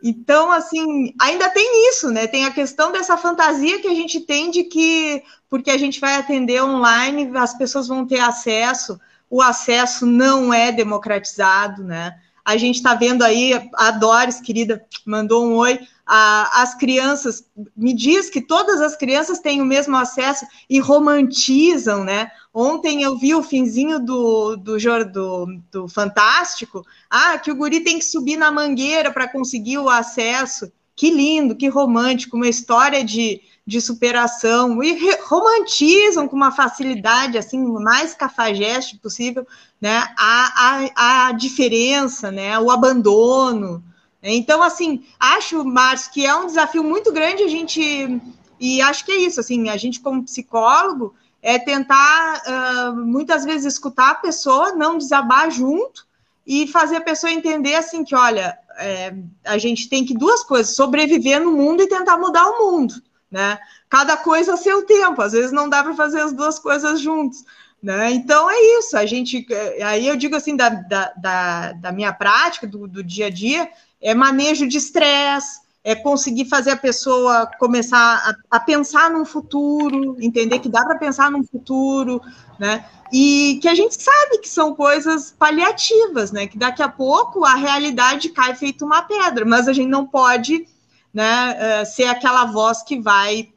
Então, 0.08 0.52
assim, 0.52 1.16
ainda 1.20 1.50
tem 1.50 1.90
isso, 1.90 2.12
né? 2.12 2.28
Tem 2.28 2.46
a 2.46 2.52
questão 2.52 2.92
dessa 2.92 3.18
fantasia 3.18 3.82
que 3.82 3.88
a 3.88 3.96
gente 3.96 4.20
tem 4.20 4.52
de 4.52 4.66
que, 4.66 5.24
porque 5.50 5.72
a 5.72 5.78
gente 5.80 6.00
vai 6.00 6.16
atender 6.16 6.62
online, 6.62 7.36
as 7.36 7.58
pessoas 7.58 7.88
vão 7.88 8.06
ter 8.06 8.20
acesso. 8.20 9.00
O 9.28 9.42
acesso 9.42 10.06
não 10.06 10.54
é 10.54 10.72
democratizado, 10.72 11.84
né? 11.84 12.20
A 12.46 12.58
gente 12.58 12.76
está 12.76 12.94
vendo 12.94 13.24
aí, 13.24 13.54
a 13.74 13.90
Doris, 13.90 14.40
querida, 14.40 14.86
mandou 15.04 15.46
um 15.46 15.56
oi. 15.56 15.80
A, 16.06 16.62
as 16.62 16.76
crianças, 16.76 17.44
me 17.76 17.92
diz 17.92 18.30
que 18.30 18.40
todas 18.40 18.80
as 18.80 18.96
crianças 18.96 19.40
têm 19.40 19.60
o 19.60 19.66
mesmo 19.66 19.98
acesso 19.98 20.46
e 20.70 20.80
romantizam, 20.80 22.04
né? 22.04 22.30
Ontem 22.54 23.02
eu 23.02 23.18
vi 23.18 23.34
o 23.34 23.42
finzinho 23.42 24.00
do, 24.00 24.56
do, 24.56 24.78
do, 24.78 25.60
do 25.72 25.88
Fantástico, 25.90 26.86
ah, 27.10 27.40
que 27.40 27.52
o 27.52 27.56
guri 27.56 27.80
tem 27.80 27.98
que 27.98 28.06
subir 28.06 28.38
na 28.38 28.52
mangueira 28.52 29.12
para 29.12 29.28
conseguir 29.28 29.80
o 29.80 29.90
acesso. 29.90 30.72
Que 30.96 31.12
lindo, 31.12 31.56
que 31.56 31.68
romântico, 31.68 32.38
uma 32.38 32.48
história 32.48 33.04
de, 33.04 33.42
de 33.66 33.82
superação 33.82 34.82
e 34.82 35.16
romantizam 35.24 36.28
com 36.28 36.36
uma 36.36 36.52
facilidade 36.52 37.38
assim 37.38 37.62
mais 37.62 38.14
cafajeste 38.14 38.98
possível, 38.98 39.46
né? 39.82 40.08
A, 40.18 40.88
a, 40.96 41.28
a 41.28 41.32
diferença, 41.34 42.32
né? 42.32 42.58
O 42.60 42.72
abandono. 42.72 43.84
Então, 44.24 44.64
assim, 44.64 45.06
acho, 45.20 45.64
Márcio, 45.66 46.12
que 46.12 46.26
é 46.26 46.34
um 46.34 46.46
desafio 46.46 46.84
muito 46.84 47.12
grande 47.12 47.44
a 47.44 47.48
gente 47.48 48.22
e 48.60 48.82
acho 48.82 49.06
que 49.06 49.12
é 49.12 49.18
isso, 49.18 49.40
assim, 49.40 49.70
a 49.70 49.78
gente 49.78 50.00
como 50.00 50.24
psicólogo 50.24 51.14
é 51.42 51.60
tentar 51.60 52.42
uh, 52.48 52.96
muitas 52.96 53.46
vezes 53.46 53.74
escutar 53.74 54.12
a 54.12 54.16
pessoa, 54.16 54.72
não 54.74 54.98
desabar 54.98 55.52
junto 55.52 56.08
e 56.46 56.68
fazer 56.68 56.98
a 56.98 57.02
pessoa 57.02 57.32
entender 57.32 57.76
assim 57.76 58.04
que, 58.04 58.16
olha, 58.16 58.58
é, 58.78 59.14
a 59.44 59.58
gente 59.58 59.90
tem 59.90 60.06
que 60.06 60.14
duas 60.14 60.44
coisas, 60.44 60.76
sobreviver 60.76 61.42
no 61.42 61.52
mundo 61.52 61.84
e 61.84 61.88
tentar 61.88 62.18
mudar 62.18 62.46
o 62.46 62.72
mundo 62.72 62.96
né? 63.36 63.60
Cada 63.90 64.16
coisa 64.16 64.54
a 64.54 64.58
seu 64.58 64.86
tempo, 64.86 65.22
às 65.22 65.34
vezes 65.34 65.52
não 65.52 65.68
dá 65.68 65.84
para 65.84 65.94
fazer 65.94 66.22
as 66.22 66.32
duas 66.32 66.58
coisas 66.58 67.02
juntos, 67.02 67.44
né? 67.84 68.12
Então 68.12 68.50
é 68.50 68.80
isso, 68.80 68.98
a 68.98 69.06
gente, 69.06 69.46
é, 69.52 69.84
aí 69.84 70.08
eu 70.08 70.16
digo 70.16 70.38
assim, 70.38 70.56
da, 70.56 70.70
da, 70.70 71.14
da, 71.18 71.74
da 71.74 71.92
minha 71.92 72.14
prática, 72.14 72.66
do, 72.66 72.88
do 72.88 73.04
dia 73.04 73.28
a 73.28 73.30
dia, 73.30 73.70
é 74.02 74.14
manejo 74.14 74.66
de 74.68 74.78
estresse, 74.78 75.60
é 75.86 75.94
conseguir 75.94 76.46
fazer 76.46 76.72
a 76.72 76.76
pessoa 76.76 77.46
começar 77.60 78.36
a, 78.50 78.58
a, 78.58 78.60
pensar 78.60 79.12
num 79.12 79.24
futuro, 79.24 80.18
entender 80.20 80.58
que 80.58 80.68
dá 80.68 80.84
para 80.84 80.98
pensar 80.98 81.30
num 81.30 81.44
futuro, 81.44 82.20
né? 82.58 82.84
E 83.14 83.60
que 83.62 83.68
a 83.68 83.76
gente 83.76 83.94
sabe 84.02 84.40
que 84.40 84.50
são 84.50 84.74
coisas 84.74 85.36
paliativas, 85.38 86.32
né? 86.32 86.48
Que 86.48 86.58
daqui 86.58 86.82
a 86.82 86.90
pouco 86.90 87.46
a 87.46 87.54
realidade 87.54 88.30
cai 88.30 88.56
feito 88.56 88.84
uma 88.84 89.04
pedra, 89.04 89.46
mas 89.46 89.68
a 89.68 89.74
gente 89.74 89.88
não 89.88 90.08
pode 90.08 90.68
né, 91.14 91.56
uh, 91.82 91.86
ser 91.86 92.06
aquela 92.06 92.46
voz 92.46 92.82
que 92.82 93.00
vai 93.00 93.54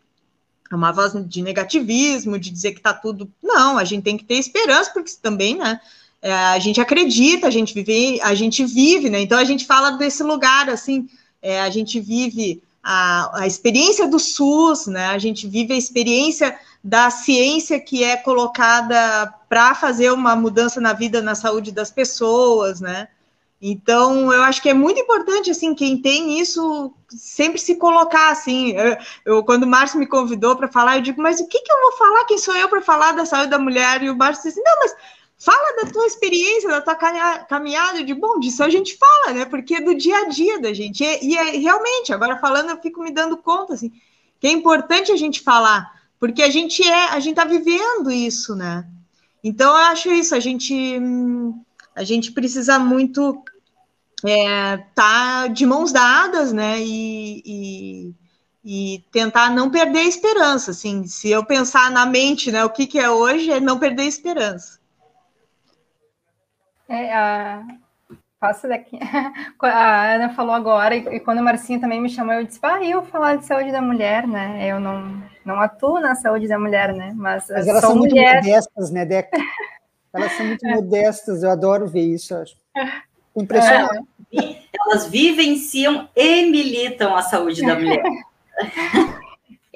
uma 0.70 0.92
voz 0.92 1.14
de 1.26 1.40
negativismo, 1.40 2.38
de 2.38 2.50
dizer 2.50 2.72
que 2.72 2.78
está 2.80 2.92
tudo. 2.92 3.32
Não, 3.42 3.78
a 3.78 3.84
gente 3.84 4.02
tem 4.02 4.18
que 4.18 4.24
ter 4.24 4.34
esperança, 4.34 4.90
porque 4.92 5.12
também, 5.22 5.56
né? 5.56 5.80
É, 6.20 6.30
a 6.30 6.58
gente 6.58 6.78
acredita, 6.78 7.46
a 7.46 7.50
gente 7.50 7.72
vive, 7.72 8.20
a 8.20 8.34
gente 8.34 8.66
vive, 8.66 9.08
né? 9.08 9.18
Então 9.18 9.38
a 9.38 9.44
gente 9.44 9.64
fala 9.64 9.92
desse 9.92 10.22
lugar 10.22 10.68
assim, 10.68 11.08
é, 11.43 11.61
a 11.61 11.70
gente 11.70 12.01
vive 12.01 12.62
a, 12.82 13.43
a 13.43 13.47
experiência 13.47 14.09
do 14.09 14.18
SUS, 14.18 14.86
né? 14.86 15.09
A 15.09 15.18
gente 15.18 15.47
vive 15.47 15.74
a 15.74 15.76
experiência 15.76 16.59
da 16.82 17.11
ciência 17.11 17.78
que 17.80 18.03
é 18.05 18.16
colocada 18.16 19.34
para 19.49 19.74
fazer 19.74 20.11
uma 20.12 20.36
mudança 20.36 20.80
na 20.80 20.93
vida, 20.93 21.20
na 21.20 21.34
saúde 21.34 21.72
das 21.72 21.91
pessoas, 21.91 22.80
né? 22.80 23.09
Então, 23.61 24.32
eu 24.32 24.43
acho 24.45 24.62
que 24.62 24.68
é 24.68 24.74
muito 24.74 25.01
importante, 25.01 25.51
assim, 25.51 25.74
quem 25.74 26.01
tem 26.01 26.39
isso, 26.39 26.95
sempre 27.09 27.59
se 27.59 27.74
colocar, 27.74 28.30
assim. 28.30 28.70
Eu, 28.70 28.97
eu 29.24 29.45
quando 29.45 29.64
o 29.64 29.66
Márcio 29.66 29.99
me 29.99 30.07
convidou 30.07 30.55
para 30.55 30.68
falar, 30.68 30.97
eu 30.97 31.03
digo, 31.03 31.20
mas 31.20 31.41
o 31.41 31.49
que, 31.49 31.61
que 31.61 31.72
eu 31.72 31.80
vou 31.80 31.93
falar? 31.93 32.24
Quem 32.24 32.39
sou 32.39 32.55
eu 32.57 32.68
para 32.68 32.80
falar 32.80 33.12
da 33.12 33.26
saúde 33.26 33.51
da 33.51 33.59
mulher? 33.59 34.03
E 34.03 34.11
o 34.11 34.16
Márcio 34.16 34.45
disse, 34.45 34.62
não, 34.62 34.78
mas 34.80 34.95
fala 35.39 35.82
da 35.82 35.91
tua 35.91 36.07
experiência, 36.07 36.68
da 36.68 36.80
tua 36.80 36.95
caminhada. 36.95 38.03
De 38.03 38.12
bom, 38.14 38.39
disso 38.39 38.62
a 38.62 38.68
gente 38.68 38.97
fala, 38.97 39.34
né? 39.34 39.45
Porque 39.45 39.76
é 39.76 39.80
do 39.80 39.95
dia 39.95 40.16
a 40.18 40.28
dia 40.28 40.61
da 40.61 40.72
gente. 40.72 41.05
E, 41.05 41.30
e 41.30 41.36
é, 41.36 41.57
realmente, 41.57 42.12
agora 42.12 42.39
falando, 42.39 42.70
eu 42.70 42.80
fico 42.82 43.03
me 43.03 43.12
dando 43.12 43.36
conta, 43.36 43.74
assim, 43.74 43.93
que 44.41 44.47
é 44.47 44.51
importante 44.51 45.12
a 45.12 45.16
gente 45.16 45.41
falar, 45.41 45.91
porque 46.18 46.43
a 46.43 46.51
gente 46.51 46.82
é, 46.82 47.09
a 47.11 47.20
gente 47.20 47.39
está 47.39 47.45
vivendo 47.45 48.11
isso, 48.11 48.55
né? 48.55 48.86
Então, 49.43 49.70
eu 49.70 49.76
acho 49.86 50.11
isso, 50.11 50.34
a 50.34 50.41
gente. 50.41 51.01
A 51.95 52.05
gente 52.05 52.30
precisa 52.32 52.78
muito 52.78 53.43
é, 54.24 54.76
tá 54.95 55.47
de 55.47 55.66
mãos 55.66 55.93
dadas, 55.93 56.53
né? 56.53 56.80
E, 56.80 57.43
e, 57.45 58.14
e, 58.64 59.05
tentar 59.12 59.51
não 59.51 59.70
perder 59.70 60.01
a 60.01 60.05
esperança. 60.05 60.72
Assim, 60.72 61.07
se 61.07 61.30
eu 61.30 61.45
pensar 61.45 61.91
na 61.91 62.07
mente, 62.07 62.51
né, 62.51 62.64
o 62.64 62.70
que, 62.70 62.86
que 62.86 62.99
é 62.99 63.11
hoje, 63.11 63.51
é 63.51 63.61
não 63.61 63.78
perder 63.78 64.03
a 64.03 64.07
esperança. 64.07 64.77
É, 66.89 67.12
a... 67.12 67.64
Passo 68.41 68.68
daqui. 68.68 68.99
A 69.61 70.14
Ana 70.14 70.30
falou 70.30 70.55
agora, 70.55 70.95
e 70.95 71.18
quando 71.20 71.39
o 71.39 71.45
Marcinho 71.45 71.80
também 71.80 72.01
me 72.01 72.09
chamou, 72.09 72.34
eu 72.34 72.45
disse, 72.45 72.61
ah, 72.62 72.82
eu 72.84 73.03
falar 73.03 73.36
de 73.36 73.45
saúde 73.45 73.72
da 73.72 73.82
mulher, 73.82 74.28
né? 74.28 74.64
Eu 74.64 74.78
não, 74.78 75.20
não 75.45 75.61
atuo 75.61 75.99
na 75.99 76.14
saúde 76.14 76.47
da 76.47 76.59
mulher, 76.59 76.95
né? 76.95 77.12
Mas, 77.16 77.49
Mas 77.49 77.66
elas 77.66 77.80
são 77.80 77.97
mulher... 77.97 78.34
muito 78.34 78.47
modestas, 78.47 78.91
né, 78.93 79.05
Deca? 79.05 79.36
Elas 80.14 80.32
são 80.32 80.47
muito 80.47 80.64
modestas, 80.70 81.43
eu 81.43 81.51
adoro 81.51 81.89
ver 81.89 82.03
isso, 82.03 82.34
acho. 82.36 82.57
Impressionante. 83.36 84.07
É, 84.32 84.57
elas 84.86 85.09
vivenciam 85.09 86.09
e 86.14 86.49
militam 86.49 87.16
a 87.16 87.22
saúde 87.22 87.66
da 87.66 87.74
mulher. 87.74 88.03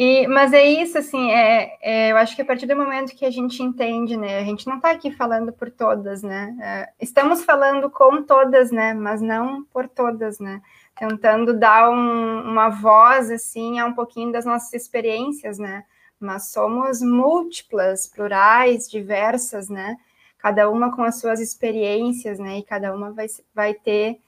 E, 0.04 0.26
mas 0.26 0.52
é 0.52 0.64
isso, 0.64 0.98
assim, 0.98 1.30
é, 1.30 1.78
é, 1.80 2.10
eu 2.10 2.16
acho 2.16 2.34
que 2.34 2.42
a 2.42 2.44
partir 2.44 2.66
do 2.66 2.74
momento 2.74 3.14
que 3.14 3.24
a 3.24 3.30
gente 3.30 3.62
entende, 3.62 4.16
né, 4.16 4.40
a 4.40 4.44
gente 4.44 4.66
não 4.66 4.78
está 4.78 4.90
aqui 4.90 5.12
falando 5.12 5.52
por 5.52 5.70
todas, 5.70 6.24
né, 6.24 6.56
é, 6.60 6.88
estamos 7.00 7.44
falando 7.44 7.88
com 7.88 8.20
todas, 8.20 8.72
né, 8.72 8.94
mas 8.94 9.22
não 9.22 9.62
por 9.66 9.88
todas, 9.88 10.40
né, 10.40 10.60
tentando 10.98 11.56
dar 11.56 11.88
um, 11.88 12.40
uma 12.50 12.68
voz, 12.68 13.30
assim, 13.30 13.78
a 13.78 13.86
um 13.86 13.92
pouquinho 13.92 14.32
das 14.32 14.44
nossas 14.44 14.72
experiências, 14.72 15.56
né, 15.56 15.84
mas 16.18 16.48
somos 16.48 17.00
múltiplas, 17.00 18.08
plurais, 18.08 18.90
diversas, 18.90 19.68
né, 19.68 19.96
cada 20.36 20.68
uma 20.68 20.90
com 20.96 21.04
as 21.04 21.20
suas 21.20 21.38
experiências, 21.38 22.40
né? 22.40 22.58
E 22.58 22.64
cada 22.64 22.92
uma 22.92 23.12
vai, 23.12 23.26
vai 23.54 23.72
ter 23.72 24.18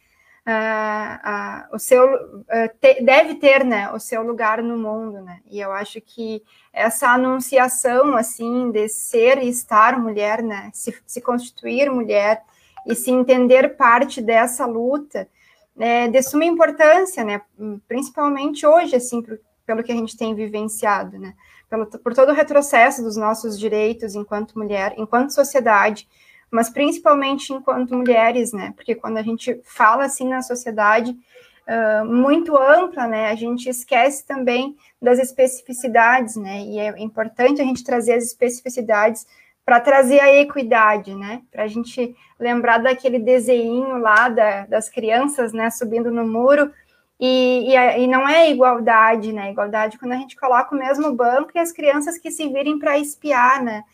uh, 0.46 1.72
uh, 1.72 1.76
o 1.76 1.78
seu 1.78 2.04
uh, 2.04 2.78
te, 2.80 3.02
deve 3.02 3.36
ter, 3.36 3.64
né? 3.64 3.90
O 3.92 3.98
seu 3.98 4.22
lugar 4.22 4.62
no 4.62 4.76
mundo, 4.76 5.20
né? 5.20 5.40
E 5.46 5.60
eu 5.60 5.72
acho 5.72 6.00
que 6.00 6.42
essa 6.72 7.08
anunciação 7.08 8.16
assim 8.16 8.70
de 8.70 8.88
ser 8.88 9.38
e 9.38 9.48
estar 9.48 9.98
mulher, 9.98 10.42
né? 10.42 10.70
Se, 10.72 10.94
se 11.06 11.20
constituir 11.20 11.90
mulher 11.90 12.42
e 12.86 12.94
se 12.94 13.10
entender 13.10 13.76
parte 13.76 14.20
dessa 14.20 14.66
luta 14.66 15.28
é 15.78 16.06
de 16.08 16.22
suma 16.22 16.44
importância, 16.44 17.24
né? 17.24 17.40
Principalmente 17.88 18.64
hoje, 18.66 18.94
assim, 18.94 19.22
pelo 19.66 19.82
que 19.82 19.90
a 19.90 19.96
gente 19.96 20.16
tem 20.16 20.34
vivenciado, 20.34 21.18
né? 21.18 21.34
Pelo, 21.68 21.86
por 21.86 22.14
todo 22.14 22.30
o 22.30 22.34
retrocesso 22.34 23.02
dos 23.02 23.16
nossos 23.16 23.58
direitos 23.58 24.14
enquanto 24.14 24.58
mulher, 24.58 24.94
enquanto 24.96 25.34
sociedade, 25.34 26.06
mas 26.50 26.70
principalmente 26.70 27.52
enquanto 27.52 27.94
mulheres, 27.94 28.52
né? 28.52 28.72
Porque 28.76 28.94
quando 28.94 29.18
a 29.18 29.22
gente 29.22 29.60
fala 29.64 30.04
assim 30.04 30.28
na 30.28 30.42
sociedade 30.42 31.16
uh, 31.68 32.04
muito 32.04 32.56
ampla, 32.56 33.06
né? 33.06 33.30
A 33.30 33.34
gente 33.34 33.68
esquece 33.68 34.26
também 34.26 34.76
das 35.00 35.18
especificidades, 35.18 36.36
né? 36.36 36.60
E 36.60 36.78
é 36.78 36.98
importante 37.00 37.60
a 37.60 37.64
gente 37.64 37.84
trazer 37.84 38.14
as 38.14 38.24
especificidades 38.24 39.26
para 39.64 39.80
trazer 39.80 40.20
a 40.20 40.34
equidade, 40.34 41.14
né? 41.14 41.42
Para 41.50 41.64
a 41.64 41.68
gente 41.68 42.14
lembrar 42.38 42.78
daquele 42.78 43.18
desenho 43.18 43.98
lá 43.98 44.28
da, 44.28 44.66
das 44.66 44.88
crianças, 44.88 45.52
né? 45.52 45.70
Subindo 45.70 46.10
no 46.10 46.26
muro 46.26 46.70
e, 47.18 47.72
e, 47.72 48.02
e, 48.02 48.06
não 48.06 48.28
é 48.28 48.50
igualdade, 48.50 49.32
né? 49.32 49.50
Igualdade 49.50 49.98
quando 49.98 50.12
a 50.12 50.16
gente 50.16 50.36
coloca 50.36 50.74
o 50.74 50.78
mesmo 50.78 51.12
banco 51.14 51.52
e 51.54 51.58
as 51.58 51.72
crianças 51.72 52.18
que 52.18 52.30
se 52.30 52.48
virem 52.48 52.78
para 52.78 52.98
espiar, 52.98 53.62
né? 53.62 53.84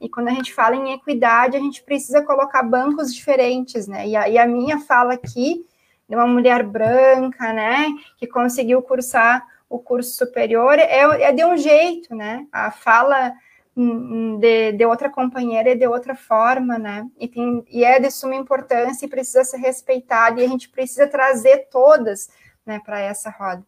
E 0.00 0.08
quando 0.08 0.28
a 0.28 0.32
gente 0.32 0.52
fala 0.52 0.76
em 0.76 0.92
equidade, 0.92 1.56
a 1.56 1.60
gente 1.60 1.82
precisa 1.82 2.22
colocar 2.22 2.62
bancos 2.62 3.14
diferentes, 3.14 3.86
né? 3.86 4.06
E 4.06 4.16
a, 4.16 4.28
e 4.28 4.38
a 4.38 4.46
minha 4.46 4.78
fala 4.80 5.14
aqui 5.14 5.66
de 6.08 6.16
uma 6.16 6.26
mulher 6.26 6.62
branca, 6.62 7.52
né? 7.52 7.88
Que 8.16 8.26
conseguiu 8.26 8.82
cursar 8.82 9.46
o 9.68 9.78
curso 9.78 10.16
superior 10.16 10.78
é, 10.78 11.22
é 11.22 11.32
de 11.32 11.44
um 11.44 11.56
jeito, 11.56 12.14
né? 12.14 12.46
A 12.50 12.70
fala 12.70 13.32
hum, 13.76 13.90
hum, 13.90 14.38
de, 14.38 14.72
de, 14.72 14.84
outra 14.86 15.10
companheira 15.10 15.72
é 15.72 15.74
de 15.74 15.86
outra 15.86 16.14
forma, 16.14 16.78
né? 16.78 17.06
E, 17.18 17.28
tem, 17.28 17.64
e 17.70 17.84
é 17.84 18.00
de 18.00 18.10
suma 18.10 18.34
importância 18.34 19.04
e 19.04 19.10
precisa 19.10 19.44
ser 19.44 19.58
respeitada, 19.58 20.40
e 20.40 20.44
a 20.44 20.48
gente 20.48 20.68
precisa 20.68 21.06
trazer 21.06 21.68
todas 21.70 22.30
né, 22.64 22.80
para 22.84 22.98
essa 23.00 23.30
roda. 23.30 23.64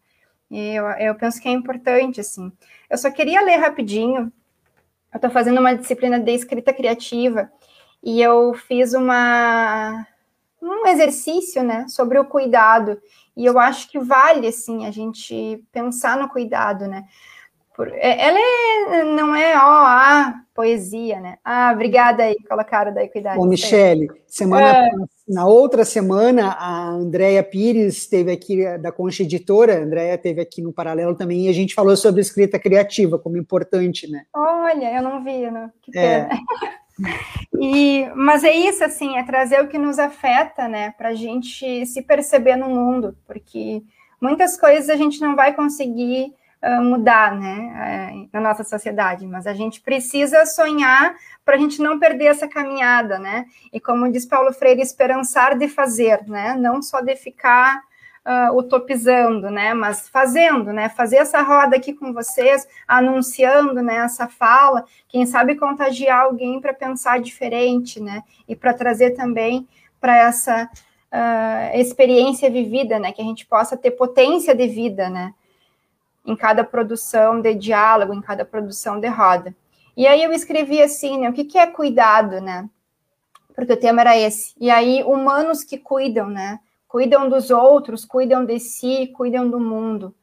E 0.50 0.74
eu, 0.74 0.86
eu 0.86 1.14
penso 1.14 1.40
que 1.40 1.48
é 1.48 1.52
importante, 1.52 2.20
assim. 2.20 2.50
Eu 2.88 2.98
só 2.98 3.10
queria 3.10 3.40
ler 3.42 3.56
rapidinho. 3.56 4.32
Eu 5.12 5.16
estou 5.18 5.30
fazendo 5.30 5.58
uma 5.58 5.74
disciplina 5.74 6.20
de 6.20 6.32
escrita 6.32 6.72
criativa 6.72 7.50
e 8.02 8.20
eu 8.22 8.54
fiz 8.54 8.94
uma 8.94 10.06
um 10.62 10.86
exercício, 10.86 11.62
né, 11.62 11.88
sobre 11.88 12.18
o 12.18 12.24
cuidado. 12.24 13.00
E 13.36 13.46
eu 13.46 13.58
acho 13.58 13.88
que 13.90 13.98
vale, 13.98 14.46
assim, 14.46 14.84
a 14.84 14.90
gente 14.90 15.64
pensar 15.72 16.18
no 16.18 16.28
cuidado, 16.28 16.86
né? 16.86 17.06
É, 17.88 18.28
ela 18.28 18.38
é, 18.38 19.04
não 19.04 19.34
é, 19.34 19.54
ó, 19.56 19.84
a 19.84 20.34
poesia, 20.54 21.20
né? 21.20 21.38
Ah, 21.44 21.70
obrigada 21.74 22.24
aí, 22.24 22.36
colocaram 22.48 22.92
da 22.92 23.02
equidade. 23.02 23.38
Ô, 23.38 23.44
Michele, 23.44 24.08
semana, 24.26 24.86
é. 24.86 24.90
na 25.28 25.46
outra 25.46 25.84
semana, 25.84 26.50
a 26.58 26.88
Andréia 26.90 27.42
Pires 27.42 27.96
esteve 27.96 28.30
aqui, 28.32 28.78
da 28.78 28.92
Concha 28.92 29.22
Editora, 29.22 29.78
a 29.78 29.82
Andréia 29.82 30.14
esteve 30.14 30.40
aqui 30.40 30.60
no 30.60 30.72
Paralelo 30.72 31.14
também, 31.14 31.46
e 31.46 31.48
a 31.48 31.52
gente 31.52 31.74
falou 31.74 31.96
sobre 31.96 32.20
escrita 32.20 32.58
criativa, 32.58 33.18
como 33.18 33.36
importante, 33.36 34.10
né? 34.10 34.24
Olha, 34.34 34.94
eu 34.94 35.02
não 35.02 35.24
vi, 35.24 35.50
não. 35.50 35.70
que 35.80 35.96
é. 35.96 36.24
pena. 36.24 36.34
É. 36.34 36.80
E, 37.58 38.06
mas 38.14 38.44
é 38.44 38.52
isso, 38.52 38.84
assim, 38.84 39.16
é 39.16 39.22
trazer 39.22 39.62
o 39.62 39.68
que 39.68 39.78
nos 39.78 39.98
afeta, 39.98 40.68
né, 40.68 40.94
para 40.96 41.10
a 41.10 41.14
gente 41.14 41.84
se 41.86 42.02
perceber 42.02 42.56
no 42.56 42.68
mundo, 42.68 43.16
porque 43.26 43.82
muitas 44.20 44.58
coisas 44.58 44.88
a 44.88 44.96
gente 44.96 45.20
não 45.20 45.34
vai 45.34 45.54
conseguir 45.54 46.34
mudar, 46.82 47.34
né, 47.34 48.12
uh, 48.12 48.28
na 48.32 48.40
nossa 48.40 48.62
sociedade, 48.62 49.26
mas 49.26 49.46
a 49.46 49.54
gente 49.54 49.80
precisa 49.80 50.44
sonhar 50.44 51.14
para 51.44 51.56
a 51.56 51.58
gente 51.58 51.80
não 51.80 51.98
perder 51.98 52.26
essa 52.26 52.46
caminhada, 52.46 53.18
né, 53.18 53.46
e 53.72 53.80
como 53.80 54.10
diz 54.12 54.26
Paulo 54.26 54.52
Freire, 54.52 54.82
esperançar 54.82 55.56
de 55.56 55.68
fazer, 55.68 56.22
né, 56.26 56.54
não 56.58 56.82
só 56.82 57.00
de 57.00 57.16
ficar 57.16 57.80
uh, 58.26 58.54
utopizando, 58.56 59.50
né, 59.50 59.72
mas 59.72 60.08
fazendo, 60.08 60.72
né, 60.72 60.88
fazer 60.90 61.16
essa 61.16 61.40
roda 61.40 61.76
aqui 61.76 61.94
com 61.94 62.12
vocês, 62.12 62.68
anunciando, 62.86 63.80
né, 63.80 63.96
essa 63.96 64.28
fala, 64.28 64.84
quem 65.08 65.24
sabe 65.24 65.56
contagiar 65.56 66.24
alguém 66.24 66.60
para 66.60 66.74
pensar 66.74 67.20
diferente, 67.20 68.00
né, 68.00 68.22
e 68.46 68.54
para 68.54 68.74
trazer 68.74 69.12
também 69.12 69.66
para 69.98 70.16
essa 70.16 70.68
uh, 71.10 71.78
experiência 71.78 72.50
vivida, 72.50 72.98
né, 72.98 73.12
que 73.12 73.22
a 73.22 73.24
gente 73.24 73.46
possa 73.46 73.76
ter 73.76 73.92
potência 73.92 74.54
de 74.54 74.66
vida, 74.66 75.08
né, 75.08 75.32
em 76.30 76.36
cada 76.36 76.62
produção 76.62 77.40
de 77.40 77.54
diálogo, 77.54 78.14
em 78.14 78.20
cada 78.20 78.44
produção 78.44 79.00
de 79.00 79.08
roda. 79.08 79.54
E 79.96 80.06
aí 80.06 80.22
eu 80.22 80.32
escrevi 80.32 80.80
assim, 80.80 81.18
né, 81.18 81.28
o 81.28 81.32
que, 81.32 81.44
que 81.44 81.58
é 81.58 81.66
cuidado, 81.66 82.40
né? 82.40 82.70
Porque 83.54 83.72
o 83.72 83.76
tema 83.76 84.00
era 84.00 84.16
esse. 84.16 84.54
E 84.58 84.70
aí, 84.70 85.02
humanos 85.02 85.64
que 85.64 85.76
cuidam, 85.76 86.28
né? 86.28 86.60
Cuidam 86.86 87.28
dos 87.28 87.50
outros, 87.50 88.04
cuidam 88.04 88.44
de 88.44 88.58
si, 88.58 89.08
cuidam 89.08 89.50
do 89.50 89.58
mundo. 89.58 90.14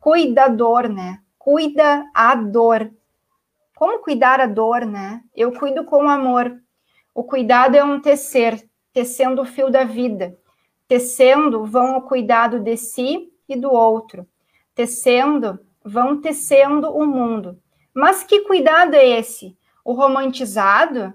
Cuidador, 0.00 0.88
né? 0.88 1.20
Cuida 1.36 2.08
a 2.14 2.34
dor. 2.36 2.90
Como 3.74 3.98
cuidar 3.98 4.40
a 4.40 4.46
dor, 4.46 4.86
né? 4.86 5.20
Eu 5.34 5.52
cuido 5.52 5.84
com 5.84 6.08
amor. 6.08 6.56
O 7.14 7.24
cuidado 7.24 7.76
é 7.76 7.84
um 7.84 8.00
tecer, 8.00 8.64
tecendo 8.92 9.42
o 9.42 9.44
fio 9.44 9.70
da 9.70 9.84
vida. 9.84 10.36
Tecendo 10.86 11.66
vão 11.66 11.98
o 11.98 12.02
cuidado 12.02 12.60
de 12.60 12.76
si 12.76 13.30
e 13.48 13.56
do 13.56 13.70
outro 13.72 14.26
tecendo, 14.78 15.58
vão 15.84 16.20
tecendo 16.20 16.88
o 16.96 17.04
mundo. 17.04 17.60
Mas 17.92 18.22
que 18.22 18.42
cuidado 18.42 18.94
é 18.94 19.04
esse? 19.04 19.58
O 19.84 19.92
romantizado, 19.92 21.12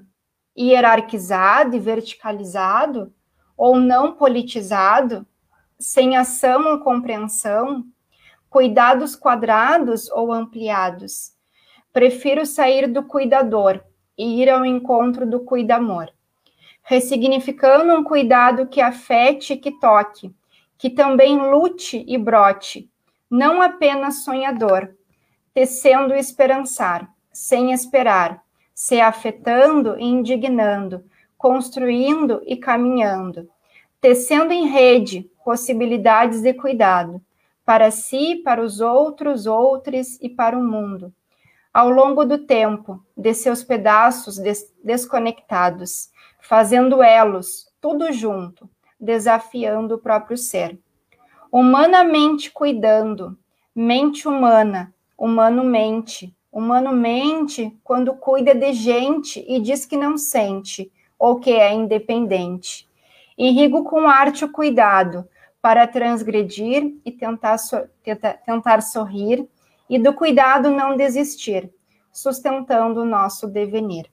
hierarquizado 0.57 1.73
e 1.73 1.79
verticalizado, 1.79 3.13
ou 3.55 3.77
não 3.77 4.15
politizado, 4.15 5.25
sem 5.79 6.17
ação 6.17 6.73
ou 6.73 6.79
compreensão, 6.79 7.85
cuidados 8.49 9.15
quadrados 9.15 10.11
ou 10.11 10.33
ampliados. 10.33 11.31
Prefiro 11.93 12.45
sair 12.45 12.85
do 12.85 13.03
cuidador 13.03 13.81
e 14.17 14.41
ir 14.41 14.49
ao 14.49 14.65
encontro 14.65 15.25
do 15.25 15.39
cuidamor. 15.39 16.11
ressignificando 16.85 17.93
um 17.93 18.03
cuidado 18.03 18.67
que 18.67 18.81
afete 18.81 19.53
e 19.53 19.57
que 19.57 19.79
toque, 19.79 20.35
que 20.77 20.89
também 20.89 21.37
lute 21.49 22.03
e 22.05 22.17
brote, 22.17 22.91
não 23.33 23.63
apenas 23.63 24.23
sonhador, 24.23 24.93
tecendo 25.55 26.13
esperançar, 26.13 27.11
sem 27.31 27.71
esperar, 27.73 28.43
se 28.75 29.01
afetando 29.01 29.97
e 29.97 30.03
indignando, 30.03 31.03
construindo 31.35 32.43
e 32.45 32.55
caminhando, 32.55 33.49
tecendo 33.99 34.53
em 34.53 34.67
rede 34.67 35.31
possibilidades 35.43 36.43
de 36.43 36.53
cuidado, 36.53 37.19
para 37.65 37.89
si, 37.89 38.35
para 38.35 38.61
os 38.61 38.79
outros, 38.79 39.47
outros 39.47 40.19
e 40.21 40.29
para 40.29 40.55
o 40.55 40.63
mundo. 40.63 41.11
Ao 41.73 41.89
longo 41.89 42.25
do 42.25 42.37
tempo, 42.37 43.03
de 43.17 43.33
seus 43.33 43.63
pedaços 43.63 44.37
des 44.37 44.71
desconectados, 44.83 46.11
fazendo 46.39 47.01
elos, 47.01 47.67
tudo 47.81 48.11
junto, 48.11 48.69
desafiando 48.99 49.95
o 49.95 49.99
próprio 49.99 50.37
ser. 50.37 50.77
Humanamente 51.53 52.49
cuidando, 52.49 53.37
mente 53.75 54.27
humana, 54.27 54.91
humano 55.15 55.63
mente, 55.63 56.35
humano 56.51 56.91
mente 56.91 57.77
quando 57.83 58.15
cuida 58.15 58.55
de 58.55 58.73
gente 58.73 59.45
e 59.47 59.59
diz 59.59 59.85
que 59.85 59.95
não 59.95 60.17
sente, 60.17 60.91
ou 61.19 61.39
que 61.39 61.51
é 61.51 61.71
independente. 61.71 62.89
Irrigo 63.37 63.83
com 63.83 64.09
arte 64.09 64.43
o 64.43 64.51
cuidado, 64.51 65.29
para 65.61 65.85
transgredir 65.85 66.95
e 67.05 67.11
tentar, 67.11 67.59
so 67.59 67.87
tenta, 68.01 68.33
tentar 68.33 68.81
sorrir, 68.81 69.47
e 69.87 69.99
do 69.99 70.11
cuidado 70.11 70.71
não 70.71 70.97
desistir, 70.97 71.71
sustentando 72.11 73.01
o 73.01 73.05
nosso 73.05 73.45
devenir. 73.47 74.09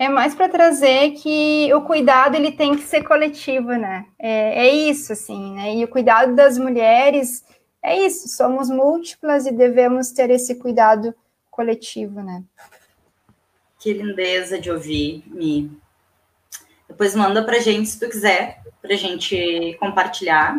É 0.00 0.08
mais 0.08 0.34
para 0.34 0.48
trazer 0.48 1.10
que 1.10 1.70
o 1.74 1.82
cuidado 1.82 2.34
ele 2.34 2.52
tem 2.52 2.74
que 2.74 2.84
ser 2.84 3.04
coletivo, 3.04 3.68
né? 3.72 4.06
É, 4.18 4.66
é, 4.66 4.74
isso, 4.74 5.12
assim, 5.12 5.52
né? 5.52 5.76
E 5.76 5.84
o 5.84 5.88
cuidado 5.88 6.34
das 6.34 6.56
mulheres 6.56 7.44
é 7.82 8.06
isso, 8.06 8.26
somos 8.28 8.70
múltiplas 8.70 9.44
e 9.44 9.52
devemos 9.52 10.10
ter 10.10 10.30
esse 10.30 10.54
cuidado 10.54 11.14
coletivo, 11.50 12.22
né? 12.22 12.42
Que 13.78 13.92
lindeza 13.92 14.58
de 14.58 14.70
ouvir, 14.70 15.22
Mi. 15.26 15.70
Depois 16.88 17.14
manda 17.14 17.44
para 17.44 17.58
gente 17.58 17.90
se 17.90 18.00
tu 18.00 18.08
quiser, 18.08 18.62
para 18.80 18.96
gente 18.96 19.76
compartilhar. 19.78 20.58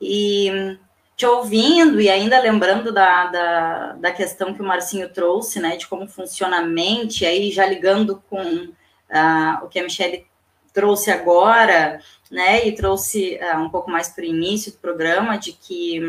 E 0.00 0.78
te 1.20 1.26
ouvindo 1.26 2.00
e 2.00 2.08
ainda 2.08 2.40
lembrando 2.40 2.90
da, 2.90 3.26
da, 3.26 3.92
da, 3.92 4.10
questão 4.10 4.54
que 4.54 4.62
o 4.62 4.64
Marcinho 4.64 5.06
trouxe, 5.10 5.60
né, 5.60 5.76
de 5.76 5.86
como 5.86 6.08
funciona 6.08 6.60
a 6.60 6.62
mente, 6.62 7.26
aí 7.26 7.50
já 7.50 7.66
ligando 7.66 8.24
com 8.30 8.40
uh, 8.40 9.62
o 9.62 9.68
que 9.68 9.78
a 9.78 9.82
Michelle 9.82 10.26
trouxe 10.72 11.10
agora, 11.10 12.00
né, 12.30 12.66
e 12.66 12.74
trouxe 12.74 13.38
uh, 13.38 13.58
um 13.58 13.68
pouco 13.68 13.90
mais 13.90 14.08
para 14.08 14.22
o 14.22 14.26
início 14.26 14.72
do 14.72 14.78
programa, 14.78 15.36
de 15.36 15.52
que 15.52 16.00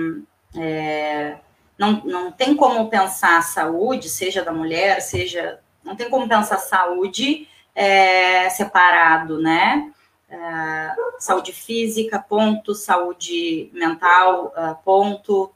é, 0.55 1.36
não, 1.78 2.01
não 2.05 2.32
tem 2.32 2.55
como 2.55 2.89
pensar 2.89 3.38
a 3.38 3.41
saúde, 3.41 4.07
seja 4.07 4.41
da 4.41 4.53
mulher, 4.53 5.01
seja. 5.01 5.59
Não 5.84 5.93
tem 5.93 6.09
como 6.09 6.26
pensar 6.26 6.57
saúde 6.57 7.49
é, 7.76 8.49
separado, 8.49 9.41
né? 9.41 9.91
É, 10.32 10.95
saúde 11.19 11.51
física, 11.51 12.17
ponto, 12.17 12.73
saúde 12.73 13.69
mental, 13.73 14.53
uh, 14.55 14.82
ponto, 14.82 15.51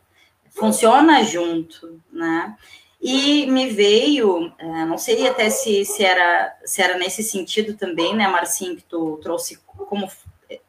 funciona 0.49 1.23
junto, 1.23 2.01
né? 2.11 2.57
E 3.01 3.45
me 3.45 3.69
veio, 3.69 4.47
uh, 4.47 4.85
não 4.85 4.97
sei 4.97 5.27
até 5.27 5.49
se, 5.49 5.85
se, 5.85 6.03
era, 6.03 6.53
se 6.65 6.81
era 6.81 6.97
nesse 6.97 7.23
sentido 7.23 7.75
também, 7.77 8.13
né, 8.13 8.27
Marcinho, 8.27 8.75
que 8.75 8.83
tu 8.83 9.17
trouxe 9.23 9.57
como, 9.65 10.11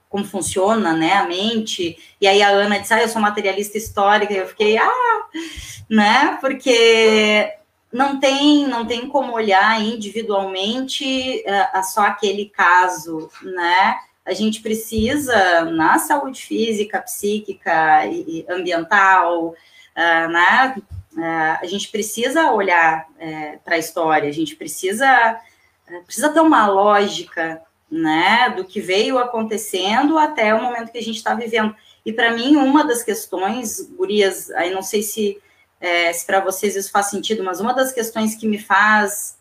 como 0.08 0.24
funciona, 0.24 0.92
né, 0.92 1.14
a 1.14 1.26
mente, 1.26 1.98
e 2.20 2.28
aí 2.28 2.42
a 2.42 2.50
Ana 2.50 2.78
disse, 2.78 2.94
ah, 2.94 3.02
eu 3.02 3.08
sou 3.08 3.20
materialista 3.20 3.76
histórica, 3.76 4.32
e 4.32 4.36
eu 4.36 4.46
fiquei, 4.46 4.78
ah, 4.78 5.26
né, 5.90 6.38
porque 6.40 7.52
não 7.96 8.20
tem, 8.20 8.66
não 8.66 8.86
tem 8.86 9.08
como 9.08 9.32
olhar 9.32 9.80
individualmente 9.82 11.42
uh, 11.46 11.82
só 11.82 12.02
aquele 12.02 12.44
caso, 12.50 13.30
né? 13.42 13.96
A 14.22 14.34
gente 14.34 14.60
precisa, 14.60 15.64
na 15.64 15.98
saúde 15.98 16.42
física, 16.42 17.00
psíquica 17.00 18.04
e 18.04 18.44
ambiental, 18.50 19.46
uh, 19.48 20.28
né? 20.28 20.76
Uh, 21.14 21.58
a 21.62 21.64
gente 21.64 21.88
precisa 21.88 22.52
olhar 22.52 23.06
uh, 23.12 23.58
para 23.64 23.76
a 23.76 23.78
história, 23.78 24.28
a 24.28 24.32
gente 24.32 24.54
precisa, 24.56 25.40
precisa 26.04 26.28
ter 26.28 26.40
uma 26.40 26.66
lógica, 26.66 27.62
né? 27.90 28.50
Do 28.50 28.66
que 28.66 28.78
veio 28.78 29.18
acontecendo 29.18 30.18
até 30.18 30.54
o 30.54 30.62
momento 30.62 30.92
que 30.92 30.98
a 30.98 31.02
gente 31.02 31.16
está 31.16 31.32
vivendo. 31.32 31.74
E 32.04 32.12
para 32.12 32.32
mim, 32.32 32.56
uma 32.56 32.84
das 32.84 33.02
questões, 33.02 33.80
Gurias, 33.96 34.50
aí 34.50 34.70
não 34.70 34.82
sei 34.82 35.02
se 35.02 35.38
é, 35.80 36.12
se 36.12 36.26
para 36.26 36.40
vocês 36.40 36.76
isso 36.76 36.90
faz 36.90 37.06
sentido, 37.06 37.44
mas 37.44 37.60
uma 37.60 37.72
das 37.72 37.92
questões 37.92 38.34
que 38.34 38.46
me 38.46 38.58
faz 38.58 39.38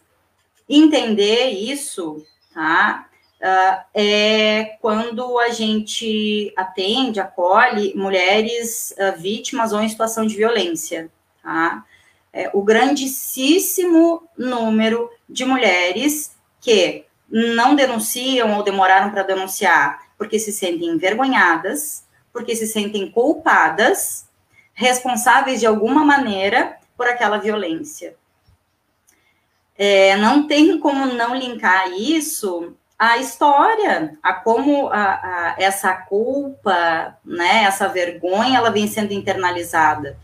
entender 0.68 1.50
isso, 1.50 2.26
tá? 2.54 3.08
Uh, 3.36 3.86
é 3.94 4.78
quando 4.82 5.38
a 5.38 5.50
gente 5.50 6.54
atende, 6.58 7.20
acolhe 7.20 7.94
mulheres 7.94 8.94
uh, 8.98 9.20
vítimas 9.20 9.72
ou 9.72 9.82
em 9.82 9.90
situação 9.90 10.26
de 10.26 10.36
violência, 10.36 11.12
tá? 11.44 11.86
É, 12.34 12.50
o 12.54 12.64
grandíssimo 12.64 14.28
número 14.38 15.10
de 15.30 15.46
mulheres 15.46 16.36
que 16.60 17.06
não 17.30 17.76
denunciam 17.76 18.58
ou 18.58 18.64
demoraram 18.64 19.12
para 19.12 19.24
denunciar 19.24 20.06
porque 20.18 20.40
se 20.40 20.52
sentem 20.52 20.90
envergonhadas, 20.90 22.06
porque 22.32 22.56
se 22.56 22.68
sentem 22.68 23.10
culpadas, 23.10 24.25
responsáveis 24.76 25.60
de 25.62 25.66
alguma 25.66 26.04
maneira 26.04 26.78
por 26.96 27.08
aquela 27.08 27.38
violência. 27.38 28.16
É, 29.78 30.16
não 30.18 30.48
tem 30.48 30.80
como 30.80 31.06
não 31.06 31.36
linkar 31.36 31.92
isso 31.92 32.76
à 32.98 33.18
história, 33.18 34.18
a 34.22 34.34
como 34.34 34.88
a, 34.88 35.04
a, 35.04 35.56
essa 35.58 35.94
culpa, 35.94 37.18
né, 37.26 37.64
essa 37.64 37.88
vergonha, 37.88 38.58
ela 38.58 38.70
vem 38.70 38.88
sendo 38.88 39.14
internalizada. 39.14 40.18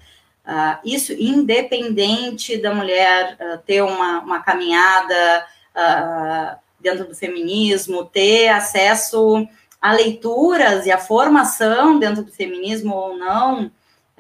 Uh, 0.44 0.80
isso 0.84 1.14
independente 1.14 2.58
da 2.58 2.74
mulher 2.74 3.38
uh, 3.40 3.58
ter 3.60 3.84
uma, 3.84 4.22
uma 4.22 4.42
caminhada 4.42 5.46
uh, 5.76 6.58
dentro 6.80 7.06
do 7.06 7.16
feminismo, 7.16 8.06
ter 8.06 8.48
acesso 8.48 9.48
a 9.80 9.94
leituras 9.94 10.86
e 10.86 10.92
a 10.92 10.98
formação 10.98 12.00
dentro 12.00 12.24
do 12.24 12.32
feminismo 12.32 12.96
ou 12.96 13.18
não, 13.18 13.72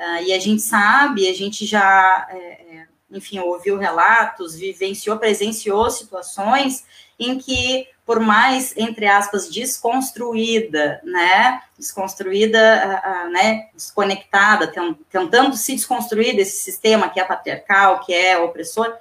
Uh, 0.01 0.23
e 0.23 0.33
a 0.33 0.39
gente 0.39 0.63
sabe, 0.63 1.29
a 1.29 1.33
gente 1.33 1.63
já, 1.63 2.27
é, 2.31 2.35
é, 2.35 2.87
enfim, 3.11 3.37
ouviu 3.37 3.77
relatos, 3.77 4.55
vivenciou, 4.55 5.19
presenciou 5.19 5.91
situações 5.91 6.83
em 7.19 7.37
que, 7.37 7.87
por 8.03 8.19
mais, 8.19 8.75
entre 8.75 9.05
aspas, 9.05 9.47
desconstruída, 9.47 10.99
né, 11.03 11.61
desconstruída, 11.77 12.59
uh, 13.05 13.27
uh, 13.27 13.31
né, 13.31 13.69
desconectada, 13.75 14.73
tentando 15.07 15.55
se 15.55 15.75
desconstruir 15.75 16.35
desse 16.35 16.63
sistema 16.63 17.07
que 17.07 17.19
é 17.19 17.23
patriarcal, 17.23 17.99
que 17.99 18.11
é 18.11 18.39
opressor, 18.39 18.91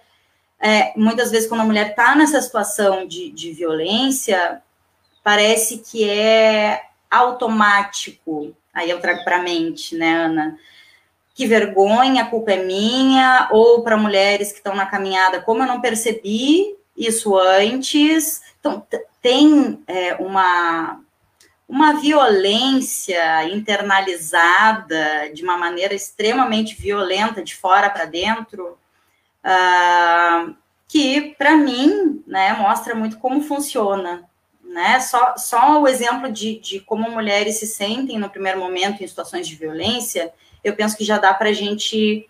é, 0.61 0.93
muitas 0.95 1.31
vezes 1.31 1.49
quando 1.49 1.63
a 1.63 1.65
mulher 1.65 1.93
está 1.93 2.15
nessa 2.15 2.43
situação 2.43 3.09
de, 3.09 3.31
de 3.31 3.53
violência, 3.55 4.61
parece 5.25 5.79
que 5.79 6.07
é 6.07 6.83
automático, 7.11 8.55
aí 8.75 8.91
eu 8.91 9.01
trago 9.01 9.25
para 9.25 9.37
a 9.37 9.43
mente, 9.43 9.97
né, 9.97 10.27
Ana, 10.27 10.59
que 11.41 11.47
vergonha, 11.47 12.25
a 12.25 12.27
culpa 12.27 12.53
é 12.53 12.63
minha, 12.63 13.49
ou 13.51 13.83
para 13.83 13.97
mulheres 13.97 14.53
que 14.53 14.59
estão 14.59 14.75
na 14.75 14.85
caminhada, 14.85 15.41
como 15.41 15.63
eu 15.63 15.67
não 15.67 15.81
percebi 15.81 16.77
isso 16.95 17.35
antes. 17.35 18.43
Então, 18.61 18.87
tem 19.23 19.83
é, 19.87 20.17
uma, 20.17 21.01
uma 21.67 21.95
violência 21.95 23.49
internalizada 23.49 25.33
de 25.33 25.43
uma 25.43 25.57
maneira 25.57 25.95
extremamente 25.95 26.75
violenta, 26.75 27.43
de 27.43 27.57
fora 27.57 27.89
para 27.89 28.05
dentro, 28.05 28.77
uh, 29.43 30.55
que, 30.87 31.35
para 31.39 31.57
mim, 31.57 32.23
né, 32.27 32.53
mostra 32.53 32.95
muito 32.95 33.17
como 33.17 33.41
funciona. 33.41 34.29
Né? 34.63 35.01
Só, 35.01 35.39
só 35.39 35.81
o 35.81 35.89
exemplo 35.89 36.31
de, 36.31 36.59
de 36.59 36.81
como 36.81 37.11
mulheres 37.11 37.59
se 37.59 37.67
sentem 37.67 38.19
no 38.19 38.29
primeiro 38.29 38.61
momento 38.61 39.03
em 39.03 39.09
situações 39.09 39.49
de 39.49 39.57
violência 39.57 40.31
eu 40.63 40.75
penso 40.75 40.97
que 40.97 41.05
já 41.05 41.19
dá 41.19 41.33
para 41.35 41.51
a 41.51 41.53
gente 41.53 42.29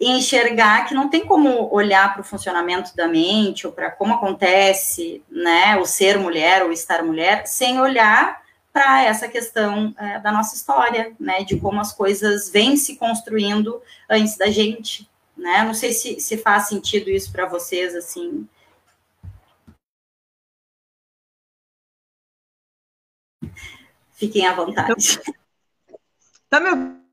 enxergar 0.00 0.86
que 0.86 0.94
não 0.94 1.08
tem 1.08 1.26
como 1.26 1.72
olhar 1.74 2.12
para 2.12 2.20
o 2.20 2.24
funcionamento 2.24 2.94
da 2.94 3.08
mente 3.08 3.66
ou 3.66 3.72
para 3.72 3.90
como 3.90 4.14
acontece, 4.14 5.22
né, 5.28 5.76
o 5.76 5.84
ser 5.84 6.18
mulher 6.18 6.62
ou 6.62 6.70
estar 6.70 7.02
mulher, 7.02 7.46
sem 7.46 7.80
olhar 7.80 8.40
para 8.72 9.02
essa 9.02 9.26
questão 9.26 9.92
é, 9.98 10.20
da 10.20 10.30
nossa 10.30 10.54
história, 10.54 11.12
né, 11.18 11.42
de 11.42 11.58
como 11.58 11.80
as 11.80 11.92
coisas 11.92 12.48
vêm 12.48 12.76
se 12.76 12.96
construindo 12.96 13.82
antes 14.08 14.36
da 14.36 14.50
gente, 14.50 15.08
né? 15.36 15.64
Não 15.64 15.74
sei 15.74 15.92
se, 15.92 16.20
se 16.20 16.36
faz 16.36 16.68
sentido 16.68 17.10
isso 17.10 17.32
para 17.32 17.46
vocês, 17.46 17.94
assim. 17.94 18.48
Fiquem 24.12 24.46
à 24.46 24.54
vontade. 24.54 25.20
Tá 26.48 26.60
me 26.60 26.70
ouvindo? 26.70 27.07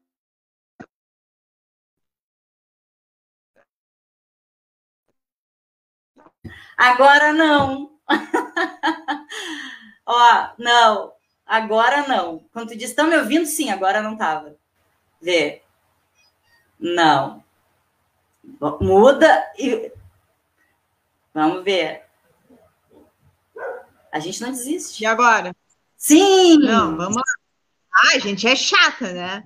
Agora 6.78 7.34
não. 7.34 7.91
Ó, 10.05 10.49
não. 10.57 11.13
Agora 11.45 12.07
não. 12.07 12.45
Quando 12.51 12.69
tu 12.69 12.78
diz, 12.78 12.89
estão 12.89 13.07
me 13.07 13.17
ouvindo? 13.17 13.45
Sim, 13.45 13.69
agora 13.69 14.01
não 14.01 14.17
tava. 14.17 14.55
Vê. 15.21 15.61
Não. 16.80 17.43
Muda 18.82 19.51
e. 19.57 19.91
Vamos 21.34 21.63
ver. 21.63 22.03
A 24.11 24.19
gente 24.19 24.41
não 24.41 24.51
desiste. 24.51 25.03
E 25.03 25.05
agora? 25.05 25.55
Sim! 25.97 26.57
Não, 26.59 26.95
vamos 26.95 27.17
lá. 27.17 27.23
Ai, 28.07 28.19
gente, 28.19 28.47
é 28.47 28.55
chata, 28.55 29.11
né? 29.11 29.43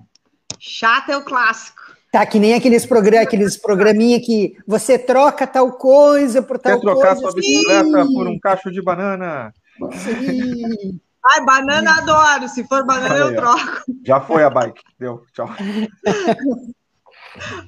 Chata 0.58 1.12
é 1.12 1.16
o 1.16 1.24
clássico. 1.24 1.79
Tá, 2.10 2.26
que 2.26 2.40
nem 2.40 2.54
aqueles, 2.54 2.84
programa, 2.84 3.22
aqueles 3.22 3.56
programinha 3.56 4.20
que 4.20 4.56
você 4.66 4.98
troca 4.98 5.46
tal 5.46 5.72
coisa 5.72 6.42
por 6.42 6.58
tal 6.58 6.72
Quer 6.72 6.80
trocar 6.80 7.14
coisa. 7.14 7.20
sua 7.20 7.32
bicicleta 7.32 8.04
Sim. 8.04 8.14
por 8.14 8.26
um 8.26 8.38
cacho 8.38 8.72
de 8.72 8.82
banana? 8.82 9.54
Sim. 9.92 10.98
Ai, 11.24 11.44
banana 11.44 11.98
adoro. 11.98 12.48
Se 12.48 12.64
for 12.64 12.84
banana, 12.84 13.14
eu 13.14 13.36
troco. 13.36 13.82
Já 14.04 14.20
foi 14.20 14.42
a 14.42 14.50
bike. 14.50 14.82
Deu. 14.98 15.22
Tchau. 15.32 15.48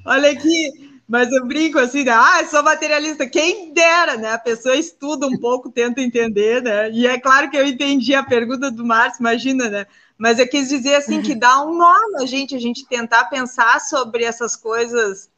Olha 0.05 0.31
aqui. 0.31 0.91
Mas 1.07 1.31
eu 1.31 1.45
brinco 1.45 1.79
assim, 1.79 2.03
né? 2.03 2.11
ah, 2.11 2.43
sou 2.45 2.63
materialista. 2.63 3.27
Quem 3.27 3.73
dera, 3.73 4.17
né? 4.17 4.33
A 4.33 4.37
pessoa 4.37 4.75
estuda 4.75 5.27
um 5.27 5.37
pouco, 5.37 5.69
tenta 5.69 6.01
entender, 6.01 6.61
né? 6.61 6.89
E 6.91 7.05
é 7.05 7.19
claro 7.19 7.49
que 7.49 7.57
eu 7.57 7.65
entendi 7.65 8.15
a 8.15 8.23
pergunta 8.23 8.71
do 8.71 8.85
Márcio, 8.85 9.21
imagina, 9.21 9.69
né? 9.69 9.85
Mas 10.17 10.39
eu 10.39 10.47
quis 10.47 10.69
dizer 10.69 10.95
assim 10.95 11.21
que 11.21 11.35
dá 11.35 11.61
um 11.65 11.77
nó 11.77 11.97
na 12.11 12.25
gente, 12.25 12.55
a 12.55 12.59
gente 12.59 12.87
tentar 12.87 13.25
pensar 13.25 13.79
sobre 13.81 14.23
essas 14.23 14.55
coisas. 14.55 15.29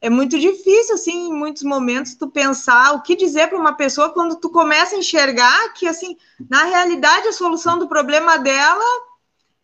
É 0.00 0.10
muito 0.10 0.38
difícil, 0.38 0.96
assim, 0.96 1.28
em 1.28 1.32
muitos 1.32 1.62
momentos, 1.62 2.14
tu 2.14 2.28
pensar 2.28 2.92
o 2.92 3.02
que 3.02 3.16
dizer 3.16 3.48
para 3.48 3.58
uma 3.58 3.74
pessoa 3.74 4.10
quando 4.10 4.36
tu 4.36 4.50
começa 4.50 4.94
a 4.94 4.98
enxergar 4.98 5.72
que, 5.72 5.86
assim, 5.86 6.16
na 6.50 6.64
realidade, 6.64 7.28
a 7.28 7.32
solução 7.32 7.78
do 7.78 7.88
problema 7.88 8.36
dela 8.38 8.84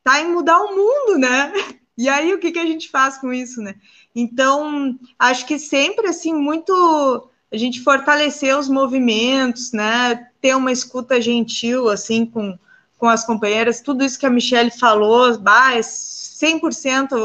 tá 0.02 0.20
em 0.20 0.32
mudar 0.32 0.60
o 0.60 0.74
mundo, 0.74 1.18
né? 1.18 1.52
E 1.96 2.08
aí, 2.08 2.32
o 2.32 2.38
que, 2.38 2.52
que 2.52 2.58
a 2.58 2.64
gente 2.64 2.88
faz 2.88 3.18
com 3.18 3.30
isso, 3.30 3.60
né? 3.60 3.74
Então, 4.14 4.98
acho 5.18 5.44
que 5.44 5.58
sempre, 5.58 6.08
assim, 6.08 6.32
muito 6.32 7.28
a 7.52 7.56
gente 7.56 7.82
fortalecer 7.82 8.56
os 8.56 8.68
movimentos, 8.68 9.72
né? 9.72 10.28
Ter 10.40 10.56
uma 10.56 10.72
escuta 10.72 11.20
gentil, 11.20 11.88
assim, 11.90 12.24
com, 12.24 12.58
com 13.00 13.08
as 13.08 13.24
companheiras, 13.24 13.80
tudo 13.80 14.04
isso 14.04 14.18
que 14.18 14.26
a 14.26 14.30
Michelle 14.30 14.70
falou, 14.70 15.36
bah, 15.38 15.72
é 15.74 15.80
100% 15.80 17.16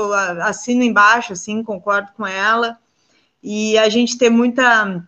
assino 0.41 0.81
embaixo, 0.81 1.33
assim, 1.33 1.61
concordo 1.61 2.07
com 2.15 2.25
ela, 2.25 2.79
e 3.43 3.77
a 3.77 3.89
gente 3.89 4.17
ter 4.17 4.29
muita, 4.29 5.05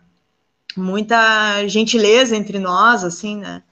muita 0.76 1.66
gentileza 1.66 2.36
entre 2.36 2.58
nós, 2.58 3.02
assim, 3.02 3.38
né, 3.38 3.62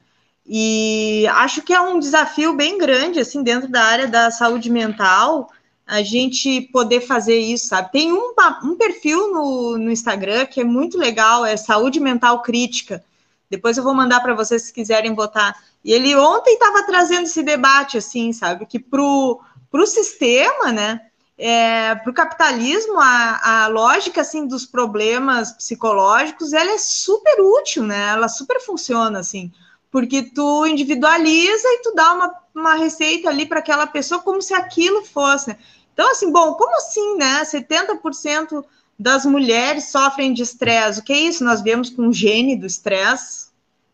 e 0.47 1.27
acho 1.29 1.61
que 1.61 1.75
é 1.75 1.81
um 1.81 1.99
desafio 1.99 2.55
bem 2.55 2.79
grande, 2.79 3.21
assim, 3.21 3.43
dentro 3.43 3.69
da 3.69 3.83
área 3.83 4.09
da 4.09 4.31
saúde 4.31 4.71
mental, 4.71 5.51
a 5.87 6.03
gente 6.03 6.63
poder 6.73 7.01
fazer 7.01 7.39
isso, 7.39 7.67
sabe? 7.67 7.93
Tem 7.93 8.13
um, 8.13 8.33
um 8.65 8.77
perfil 8.77 9.33
no, 9.33 9.79
no 9.79 9.91
Instagram 9.91 10.47
que 10.47 10.61
é 10.61 10.65
muito 10.65 10.97
legal, 10.97 11.45
é 11.45 11.57
Saúde 11.57 12.01
Mental 12.01 12.43
Crítica, 12.43 13.05
depois 13.51 13.77
eu 13.77 13.85
vou 13.85 13.95
mandar 13.95 14.21
para 14.21 14.35
vocês 14.35 14.63
se 14.63 14.73
quiserem 14.73 15.15
botar. 15.15 15.57
E 15.87 15.93
ele 15.93 16.16
ontem 16.16 16.55
estava 16.55 16.82
trazendo 16.82 17.26
esse 17.26 17.45
debate, 17.45 17.97
assim, 17.97 18.32
sabe? 18.32 18.66
Que 18.66 18.76
para 18.76 19.01
o 19.01 19.87
sistema, 19.87 20.72
né? 20.72 21.01
É, 21.39 21.95
para 21.95 22.11
o 22.11 22.14
capitalismo, 22.14 22.99
a, 22.99 23.62
a 23.62 23.66
lógica 23.68 24.22
assim 24.22 24.49
dos 24.49 24.66
problemas 24.66 25.53
psicológicos 25.53 26.53
ela 26.53 26.72
é 26.72 26.78
super 26.78 27.41
útil, 27.41 27.84
né? 27.84 28.09
Ela 28.09 28.28
super 28.28 28.61
funciona 28.61 29.20
assim, 29.20 29.53
porque 29.89 30.22
tu 30.22 30.66
individualiza 30.66 31.68
e 31.68 31.82
tu 31.82 31.95
dá 31.95 32.14
uma, 32.14 32.34
uma 32.53 32.74
receita 32.74 33.28
ali 33.28 33.47
para 33.47 33.61
aquela 33.61 33.87
pessoa 33.87 34.20
como 34.20 34.43
se 34.43 34.55
aquilo 34.55 35.05
fosse. 35.05 35.51
Né? 35.51 35.59
Então, 35.93 36.11
assim, 36.11 36.32
bom, 36.32 36.55
como 36.55 36.76
assim, 36.78 37.16
né? 37.16 37.45
70% 37.45 38.64
das 38.99 39.24
mulheres 39.24 39.93
sofrem 39.93 40.32
de 40.32 40.43
estresse. 40.43 40.99
O 40.99 41.05
que 41.05 41.12
é 41.12 41.20
isso? 41.20 41.45
Nós 41.45 41.62
vemos 41.62 41.91
com 41.91 42.09
o 42.09 42.12
gene 42.12 42.57
do 42.57 42.66
estresse, 42.66 43.51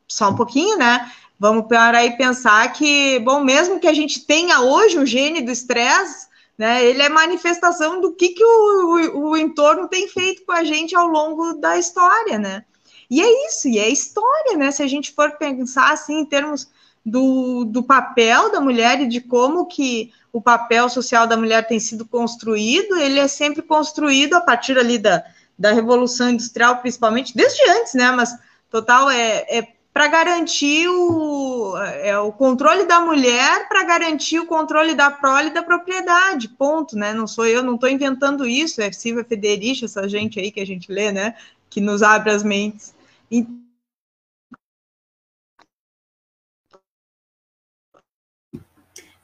só 0.08 0.30
um 0.30 0.36
pouquinho, 0.36 0.78
né? 0.78 1.10
Vamos 1.42 1.66
para 1.66 1.98
aí 1.98 2.16
pensar 2.16 2.72
que, 2.72 3.18
bom, 3.18 3.42
mesmo 3.42 3.80
que 3.80 3.88
a 3.88 3.92
gente 3.92 4.24
tenha 4.24 4.60
hoje 4.60 4.96
o 4.96 5.04
gene 5.04 5.42
do 5.42 5.50
estresse, 5.50 6.28
né, 6.56 6.84
ele 6.84 7.02
é 7.02 7.08
manifestação 7.08 8.00
do 8.00 8.14
que, 8.14 8.28
que 8.28 8.44
o, 8.44 9.16
o, 9.16 9.30
o 9.30 9.36
entorno 9.36 9.88
tem 9.88 10.06
feito 10.06 10.46
com 10.46 10.52
a 10.52 10.62
gente 10.62 10.94
ao 10.94 11.08
longo 11.08 11.54
da 11.54 11.76
história, 11.76 12.38
né? 12.38 12.64
E 13.10 13.20
é 13.20 13.48
isso, 13.48 13.66
e 13.66 13.76
é 13.76 13.88
história, 13.88 14.56
né? 14.56 14.70
Se 14.70 14.84
a 14.84 14.86
gente 14.86 15.12
for 15.12 15.32
pensar 15.32 15.92
assim 15.92 16.20
em 16.20 16.24
termos 16.24 16.70
do, 17.04 17.64
do 17.64 17.82
papel 17.82 18.52
da 18.52 18.60
mulher 18.60 19.00
e 19.00 19.08
de 19.08 19.20
como 19.20 19.66
que 19.66 20.12
o 20.32 20.40
papel 20.40 20.88
social 20.88 21.26
da 21.26 21.36
mulher 21.36 21.66
tem 21.66 21.80
sido 21.80 22.06
construído, 22.06 22.94
ele 22.98 23.18
é 23.18 23.26
sempre 23.26 23.62
construído 23.62 24.34
a 24.34 24.40
partir 24.40 24.78
ali 24.78 24.96
da, 24.96 25.24
da 25.58 25.72
Revolução 25.72 26.30
Industrial, 26.30 26.76
principalmente, 26.76 27.34
desde 27.34 27.68
antes, 27.68 27.94
né? 27.94 28.12
Mas 28.12 28.32
total 28.70 29.10
é, 29.10 29.44
é 29.48 29.81
para 29.92 30.08
garantir 30.08 30.88
o, 30.88 31.76
é, 31.76 32.18
o 32.18 32.32
controle 32.32 32.84
da 32.86 33.00
mulher, 33.00 33.68
para 33.68 33.84
garantir 33.84 34.38
o 34.38 34.46
controle 34.46 34.94
da 34.94 35.10
prole 35.10 35.48
e 35.48 35.52
da 35.52 35.62
propriedade, 35.62 36.48
ponto, 36.48 36.96
né? 36.96 37.12
Não 37.12 37.26
sou 37.26 37.46
eu, 37.46 37.62
não 37.62 37.74
estou 37.74 37.90
inventando 37.90 38.46
isso, 38.46 38.80
é 38.80 38.90
Silvia 38.90 39.24
Federici, 39.24 39.84
essa 39.84 40.08
gente 40.08 40.40
aí 40.40 40.50
que 40.50 40.60
a 40.60 40.66
gente 40.66 40.90
lê, 40.90 41.12
né? 41.12 41.36
Que 41.68 41.80
nos 41.80 42.02
abre 42.02 42.30
as 42.30 42.42
mentes. 42.42 42.94
E, 43.30 43.46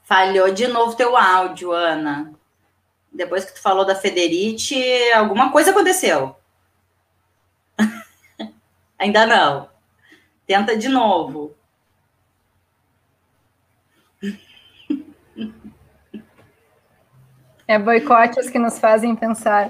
Falhou 0.03 0.51
de 0.51 0.67
novo 0.67 0.95
teu 0.95 1.15
áudio, 1.17 1.71
Ana. 1.71 2.33
Depois 3.11 3.45
que 3.45 3.53
tu 3.53 3.61
falou 3.61 3.85
da 3.85 3.95
Federici, 3.95 4.83
alguma 5.13 5.51
coisa 5.51 5.71
aconteceu. 5.71 6.35
Ainda 8.99 9.25
não. 9.25 9.78
Tenta 10.49 10.75
de 10.75 10.89
novo. 10.89 11.55
É 17.67 17.77
boicotes 17.77 18.49
que 18.49 18.57
nos 18.57 18.79
fazem 18.79 19.15
pensar. 19.15 19.69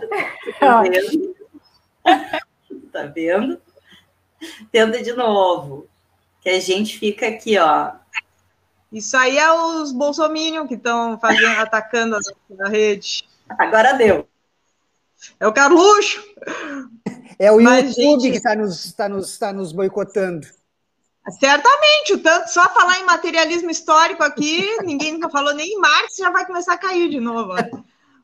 Tá 0.58 0.82
vendo? 0.84 1.36
tá 2.94 3.04
vendo? 3.08 3.62
Tenta 4.72 5.04
de 5.04 5.12
novo. 5.12 5.86
Que 6.40 6.48
a 6.48 6.62
gente 6.62 6.98
fica 6.98 7.28
aqui, 7.28 7.58
ó, 7.58 7.92
isso 8.90 9.18
aí 9.18 9.38
é 9.38 9.52
os 9.52 9.92
bolsominion 9.92 10.66
que 10.66 10.76
estão 10.76 11.20
fazendo, 11.20 11.60
atacando 11.60 12.16
a, 12.16 12.66
a, 12.66 12.70
rede. 12.70 13.28
Agora 13.50 13.96
deu. 13.96 14.30
É 15.42 15.46
o 15.46 15.52
Carluxo. 15.52 16.24
É 17.38 17.52
o 17.52 17.62
Mas, 17.62 17.98
YouTube 17.98 18.22
gente, 18.22 18.32
que 18.32 18.38
está 18.38 18.56
nos, 18.56 18.94
tá 18.94 19.10
nos, 19.10 19.38
tá 19.38 19.52
nos 19.52 19.74
boicotando. 19.74 20.48
Certamente, 21.32 22.14
o 22.14 22.20
tanto 22.20 22.48
só 22.48 22.68
falar 22.74 23.00
em 23.00 23.06
materialismo 23.06 23.70
histórico 23.70 24.24
aqui, 24.24 24.66
ninguém 24.84 25.14
nunca 25.14 25.30
falou 25.30 25.54
nem 25.54 25.74
em 25.74 25.80
Marx, 25.80 26.16
já 26.18 26.30
vai 26.30 26.46
começar 26.46 26.74
a 26.74 26.78
cair 26.78 27.10
de 27.10 27.20
novo. 27.20 27.54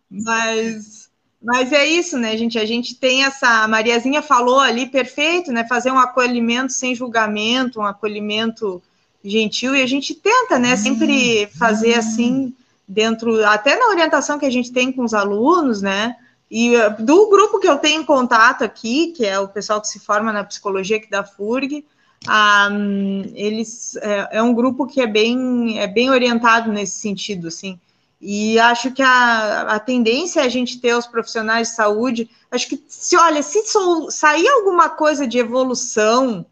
Mas, 0.10 1.10
mas 1.41 1.72
é 1.74 1.86
isso, 1.86 2.18
né, 2.18 2.38
gente? 2.38 2.58
A 2.58 2.66
gente 2.66 2.95
tem 2.95 3.24
essa. 3.24 3.64
A 3.64 3.68
Mariazinha 3.68 4.22
falou 4.22 4.60
ali, 4.60 4.86
perfeito, 4.86 5.51
né? 5.51 5.68
Fazer 5.68 5.91
um 5.91 5.99
acolhimento 5.99 6.74
sem 6.74 6.95
julgamento, 6.95 7.80
um 7.80 7.86
acolhimento 7.86 8.82
gentil 9.26 9.76
e 9.76 9.82
a 9.82 9.88
gente 9.88 10.14
tenta, 10.14 10.60
né, 10.60 10.76
sempre 10.76 11.47
fazer 11.58 11.95
assim 11.95 12.53
dentro, 12.88 13.43
até 13.45 13.76
na 13.76 13.88
orientação 13.88 14.38
que 14.38 14.45
a 14.45 14.51
gente 14.51 14.72
tem 14.72 14.91
com 14.91 15.03
os 15.03 15.14
alunos, 15.14 15.82
né, 15.82 16.16
e 16.49 16.76
uh, 16.78 16.95
do 17.03 17.28
grupo 17.30 17.60
que 17.60 17.68
eu 17.68 17.78
tenho 17.78 18.01
em 18.01 18.06
contato 18.06 18.64
aqui, 18.64 19.08
que 19.08 19.26
é 19.26 19.39
o 19.39 19.47
pessoal 19.47 19.82
que 19.82 19.88
se 19.88 19.99
forma 19.99 20.32
na 20.32 20.43
psicologia 20.43 20.97
aqui 20.97 21.10
da 21.10 21.24
FURG, 21.24 21.84
um, 22.28 23.21
eles 23.36 23.95
é, 23.97 24.38
é, 24.38 24.41
um 24.41 24.53
grupo 24.53 24.88
que 24.88 25.01
é 25.01 25.07
bem 25.07 25.80
é 25.80 25.88
bem 25.88 26.09
orientado 26.09 26.71
nesse 26.71 26.99
sentido, 26.99 27.47
assim. 27.47 27.80
E 28.19 28.57
acho 28.59 28.91
que 28.91 29.03
a, 29.03 29.61
a 29.61 29.80
tendência 29.80 30.41
é 30.41 30.45
a 30.45 30.49
gente 30.49 30.80
ter 30.80 30.95
os 30.95 31.05
profissionais 31.05 31.69
de 31.69 31.76
saúde. 31.76 32.30
Acho 32.49 32.67
que 32.67 32.84
se 32.88 33.15
olha, 33.17 33.43
se 33.43 33.61
sair 34.09 34.47
alguma 34.47 34.89
coisa 34.89 35.28
de 35.28 35.38
evolução 35.38 36.45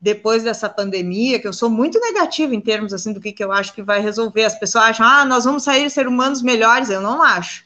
depois 0.00 0.42
dessa 0.42 0.68
pandemia, 0.68 1.38
que 1.38 1.48
eu 1.48 1.52
sou 1.52 1.70
muito 1.70 1.98
negativa 1.98 2.54
em 2.54 2.60
termos 2.60 2.92
assim 2.92 3.12
do 3.12 3.20
que, 3.20 3.32
que 3.32 3.42
eu 3.42 3.50
acho 3.50 3.72
que 3.72 3.82
vai 3.82 4.00
resolver. 4.00 4.44
As 4.44 4.58
pessoas 4.58 4.84
acham, 4.84 5.06
ah, 5.06 5.24
nós 5.24 5.44
vamos 5.44 5.62
sair 5.62 5.90
ser 5.90 6.06
humanos 6.06 6.42
melhores. 6.42 6.90
Eu 6.90 7.00
não 7.00 7.22
acho. 7.22 7.64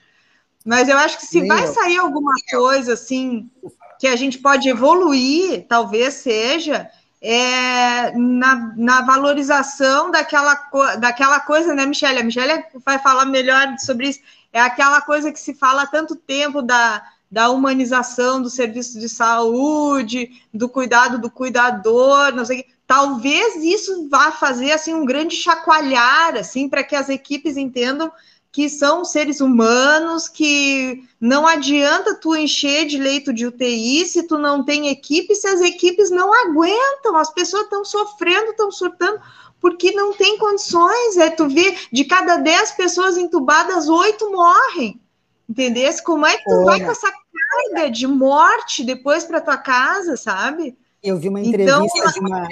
Mas 0.64 0.88
eu 0.88 0.96
acho 0.96 1.18
que 1.18 1.26
se 1.26 1.46
vai 1.46 1.66
sair 1.66 1.98
alguma 1.98 2.32
coisa 2.50 2.94
assim 2.94 3.50
que 3.98 4.06
a 4.06 4.14
gente 4.14 4.38
pode 4.38 4.68
evoluir, 4.68 5.66
talvez 5.68 6.14
seja 6.14 6.88
é, 7.20 8.12
na, 8.16 8.74
na 8.76 9.02
valorização 9.02 10.10
daquela, 10.10 10.54
daquela 10.98 11.40
coisa, 11.40 11.74
né, 11.74 11.84
Michelle? 11.86 12.20
A 12.20 12.24
Michelle 12.24 12.64
vai 12.84 12.98
falar 12.98 13.24
melhor 13.24 13.76
sobre 13.78 14.08
isso. 14.08 14.20
É 14.52 14.60
aquela 14.60 15.00
coisa 15.00 15.32
que 15.32 15.40
se 15.40 15.54
fala 15.54 15.82
há 15.82 15.86
tanto 15.86 16.16
tempo 16.16 16.62
da, 16.62 17.04
da 17.30 17.50
humanização 17.50 18.40
do 18.40 18.48
serviço 18.48 18.98
de 18.98 19.08
saúde, 19.08 20.30
do 20.52 20.68
cuidado 20.68 21.18
do 21.18 21.30
cuidador, 21.30 22.32
não 22.34 22.44
sei 22.44 22.64
Talvez 22.88 23.56
isso 23.56 24.08
vá 24.08 24.32
fazer 24.32 24.72
assim 24.72 24.94
um 24.94 25.04
grande 25.04 25.36
chacoalhar 25.36 26.34
assim 26.36 26.70
para 26.70 26.82
que 26.82 26.96
as 26.96 27.10
equipes 27.10 27.58
entendam 27.58 28.10
que 28.50 28.68
são 28.68 29.04
seres 29.04 29.40
humanos, 29.40 30.28
que 30.28 31.04
não 31.20 31.46
adianta 31.46 32.14
tu 32.14 32.34
encher 32.34 32.86
de 32.86 32.98
leito 32.98 33.32
de 33.32 33.46
UTI 33.46 34.06
se 34.06 34.22
tu 34.22 34.38
não 34.38 34.64
tem 34.64 34.88
equipe, 34.88 35.34
se 35.34 35.46
as 35.46 35.60
equipes 35.60 36.10
não 36.10 36.32
aguentam, 36.32 37.16
as 37.16 37.32
pessoas 37.32 37.64
estão 37.64 37.84
sofrendo, 37.84 38.50
estão 38.50 38.70
surtando, 38.70 39.20
porque 39.60 39.92
não 39.92 40.12
tem 40.12 40.38
condições. 40.38 41.16
É 41.18 41.30
tu 41.30 41.48
vê, 41.48 41.76
de 41.92 42.04
cada 42.04 42.36
10 42.36 42.72
pessoas 42.72 43.16
entubadas, 43.16 43.88
oito 43.88 44.30
morrem. 44.30 45.00
Entendeu? 45.48 45.90
Como 46.04 46.26
é 46.26 46.36
que 46.36 46.44
tu 46.44 46.56
Olha. 46.56 46.64
vai 46.64 46.84
com 46.84 46.90
essa 46.90 47.10
carga 47.10 47.90
de 47.90 48.06
morte 48.06 48.84
depois 48.84 49.24
para 49.24 49.40
tua 49.40 49.56
casa, 49.56 50.16
sabe? 50.16 50.76
Eu 51.02 51.16
vi 51.16 51.28
uma 51.28 51.40
entrevista 51.40 51.98
então, 51.98 52.12
de 52.12 52.20
uma. 52.20 52.48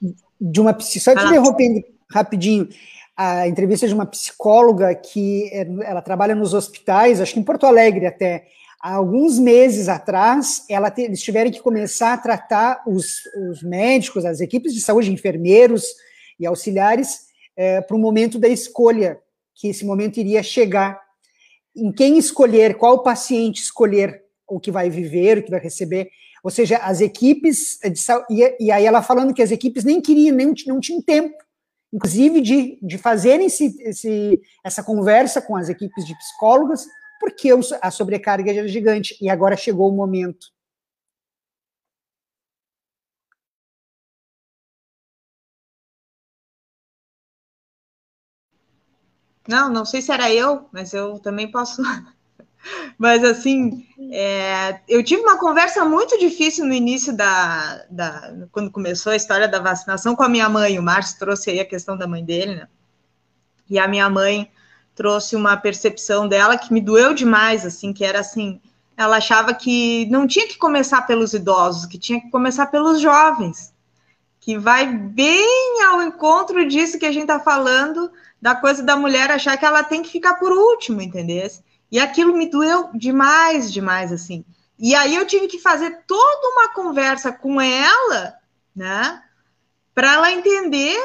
De, 0.00 0.16
de 0.40 0.60
uma 0.60 0.80
só 0.80 1.14
te 1.14 1.24
interrompendo 1.24 1.84
rapidinho. 2.10 2.68
A 3.20 3.48
entrevista 3.48 3.88
de 3.88 3.92
uma 3.92 4.06
psicóloga 4.06 4.94
que 4.94 5.50
é, 5.52 5.66
ela 5.82 6.00
trabalha 6.00 6.36
nos 6.36 6.54
hospitais, 6.54 7.20
acho 7.20 7.34
que 7.34 7.40
em 7.40 7.42
Porto 7.42 7.66
Alegre 7.66 8.06
até. 8.06 8.46
Há 8.80 8.94
alguns 8.94 9.40
meses 9.40 9.88
atrás, 9.88 10.64
ela 10.70 10.88
te, 10.88 11.02
eles 11.02 11.20
tiveram 11.20 11.50
que 11.50 11.60
começar 11.60 12.12
a 12.12 12.18
tratar 12.18 12.80
os, 12.86 13.24
os 13.50 13.60
médicos, 13.60 14.24
as 14.24 14.40
equipes 14.40 14.72
de 14.72 14.80
saúde, 14.80 15.12
enfermeiros 15.12 15.82
e 16.38 16.46
auxiliares, 16.46 17.22
é, 17.56 17.80
para 17.80 17.96
o 17.96 17.98
momento 17.98 18.38
da 18.38 18.46
escolha, 18.46 19.18
que 19.52 19.66
esse 19.66 19.84
momento 19.84 20.18
iria 20.18 20.40
chegar 20.40 21.00
em 21.76 21.90
quem 21.90 22.18
escolher, 22.18 22.76
qual 22.76 23.02
paciente 23.02 23.60
escolher 23.60 24.22
o 24.46 24.60
que 24.60 24.70
vai 24.70 24.88
viver, 24.88 25.38
o 25.38 25.42
que 25.42 25.50
vai 25.50 25.58
receber. 25.58 26.08
Ou 26.44 26.52
seja, 26.52 26.76
as 26.76 27.00
equipes, 27.00 27.80
de, 27.82 28.00
e, 28.30 28.66
e 28.66 28.70
aí 28.70 28.86
ela 28.86 29.02
falando 29.02 29.34
que 29.34 29.42
as 29.42 29.50
equipes 29.50 29.82
nem 29.82 30.00
queriam, 30.00 30.36
nem, 30.36 30.54
não 30.68 30.78
tinham 30.78 31.02
tempo, 31.02 31.34
inclusive 31.92 32.40
de, 32.40 32.78
de 32.82 32.98
fazerem 32.98 33.46
esse, 33.46 33.74
esse, 33.82 34.40
essa 34.64 34.82
conversa 34.82 35.40
com 35.40 35.56
as 35.56 35.68
equipes 35.68 36.04
de 36.06 36.16
psicólogas, 36.16 36.86
porque 37.20 37.50
a 37.82 37.90
sobrecarga 37.90 38.52
era 38.52 38.68
gigante, 38.68 39.16
e 39.20 39.28
agora 39.28 39.56
chegou 39.56 39.88
o 39.88 39.96
momento. 39.96 40.46
Não, 49.48 49.70
não 49.70 49.84
sei 49.84 50.02
se 50.02 50.12
era 50.12 50.30
eu, 50.32 50.68
mas 50.70 50.92
eu 50.92 51.18
também 51.18 51.50
posso. 51.50 51.80
Mas 52.98 53.24
assim, 53.24 53.86
é, 54.12 54.80
eu 54.88 55.02
tive 55.02 55.22
uma 55.22 55.38
conversa 55.38 55.84
muito 55.84 56.18
difícil 56.18 56.64
no 56.66 56.72
início 56.72 57.16
da, 57.16 57.84
da, 57.90 58.34
quando 58.50 58.70
começou 58.70 59.12
a 59.12 59.16
história 59.16 59.48
da 59.48 59.60
vacinação 59.60 60.16
com 60.16 60.22
a 60.22 60.28
minha 60.28 60.48
mãe. 60.48 60.78
O 60.78 60.82
Márcio 60.82 61.18
trouxe 61.18 61.50
aí 61.50 61.60
a 61.60 61.64
questão 61.64 61.96
da 61.96 62.06
mãe 62.06 62.24
dele, 62.24 62.56
né? 62.56 62.68
E 63.70 63.78
a 63.78 63.86
minha 63.86 64.08
mãe 64.08 64.50
trouxe 64.94 65.36
uma 65.36 65.56
percepção 65.56 66.26
dela 66.26 66.58
que 66.58 66.72
me 66.72 66.80
doeu 66.80 67.14
demais, 67.14 67.64
assim, 67.64 67.92
que 67.92 68.04
era 68.04 68.20
assim, 68.20 68.60
ela 68.96 69.18
achava 69.18 69.54
que 69.54 70.06
não 70.10 70.26
tinha 70.26 70.48
que 70.48 70.58
começar 70.58 71.02
pelos 71.02 71.32
idosos, 71.32 71.86
que 71.86 71.98
tinha 71.98 72.20
que 72.20 72.30
começar 72.30 72.66
pelos 72.66 73.00
jovens, 73.00 73.72
que 74.40 74.58
vai 74.58 74.92
bem 74.92 75.82
ao 75.84 76.02
encontro 76.02 76.66
disso 76.66 76.98
que 76.98 77.06
a 77.06 77.12
gente 77.12 77.22
está 77.22 77.38
falando 77.38 78.10
da 78.42 78.56
coisa 78.56 78.82
da 78.82 78.96
mulher 78.96 79.30
achar 79.30 79.56
que 79.56 79.64
ela 79.64 79.84
tem 79.84 80.02
que 80.02 80.10
ficar 80.10 80.34
por 80.34 80.50
último, 80.50 81.00
entendeu? 81.00 81.48
E 81.90 81.98
aquilo 81.98 82.36
me 82.36 82.50
doeu 82.50 82.90
demais, 82.94 83.72
demais, 83.72 84.12
assim. 84.12 84.44
E 84.78 84.94
aí 84.94 85.16
eu 85.16 85.26
tive 85.26 85.48
que 85.48 85.58
fazer 85.58 86.04
toda 86.06 86.48
uma 86.48 86.72
conversa 86.72 87.32
com 87.32 87.60
ela, 87.60 88.34
né? 88.74 89.22
Para 89.94 90.14
ela 90.14 90.32
entender 90.32 90.98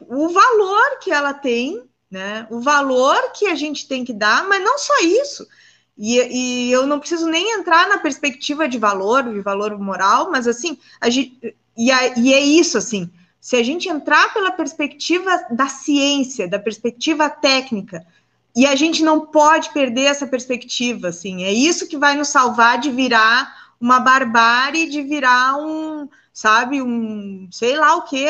o 0.00 0.28
valor 0.28 0.98
que 1.00 1.10
ela 1.10 1.34
tem, 1.34 1.82
né? 2.10 2.46
O 2.50 2.60
valor 2.60 3.32
que 3.32 3.46
a 3.46 3.54
gente 3.54 3.86
tem 3.86 4.04
que 4.04 4.12
dar, 4.12 4.48
mas 4.48 4.62
não 4.62 4.78
só 4.78 4.94
isso. 5.00 5.46
E, 5.98 6.18
e 6.18 6.72
eu 6.72 6.86
não 6.86 7.00
preciso 7.00 7.26
nem 7.26 7.58
entrar 7.58 7.88
na 7.88 7.98
perspectiva 7.98 8.68
de 8.68 8.78
valor, 8.78 9.22
de 9.24 9.40
valor 9.40 9.78
moral, 9.78 10.30
mas 10.30 10.46
assim, 10.46 10.78
a 11.00 11.08
gente, 11.08 11.56
e, 11.76 11.90
a, 11.90 12.18
e 12.18 12.32
é 12.32 12.40
isso, 12.40 12.76
assim, 12.76 13.10
se 13.40 13.56
a 13.56 13.62
gente 13.62 13.88
entrar 13.88 14.32
pela 14.34 14.50
perspectiva 14.50 15.46
da 15.50 15.68
ciência, 15.68 16.48
da 16.48 16.58
perspectiva 16.58 17.30
técnica, 17.30 18.06
e 18.56 18.66
a 18.66 18.74
gente 18.74 19.04
não 19.04 19.20
pode 19.26 19.70
perder 19.70 20.04
essa 20.04 20.26
perspectiva, 20.26 21.08
assim, 21.08 21.44
é 21.44 21.52
isso 21.52 21.86
que 21.86 21.98
vai 21.98 22.16
nos 22.16 22.28
salvar 22.28 22.80
de 22.80 22.90
virar 22.90 23.54
uma 23.78 24.00
barbárie, 24.00 24.88
de 24.88 25.02
virar 25.02 25.58
um, 25.58 26.08
sabe, 26.32 26.80
um, 26.80 27.46
sei 27.52 27.76
lá 27.76 27.96
o 27.96 28.02
que, 28.02 28.24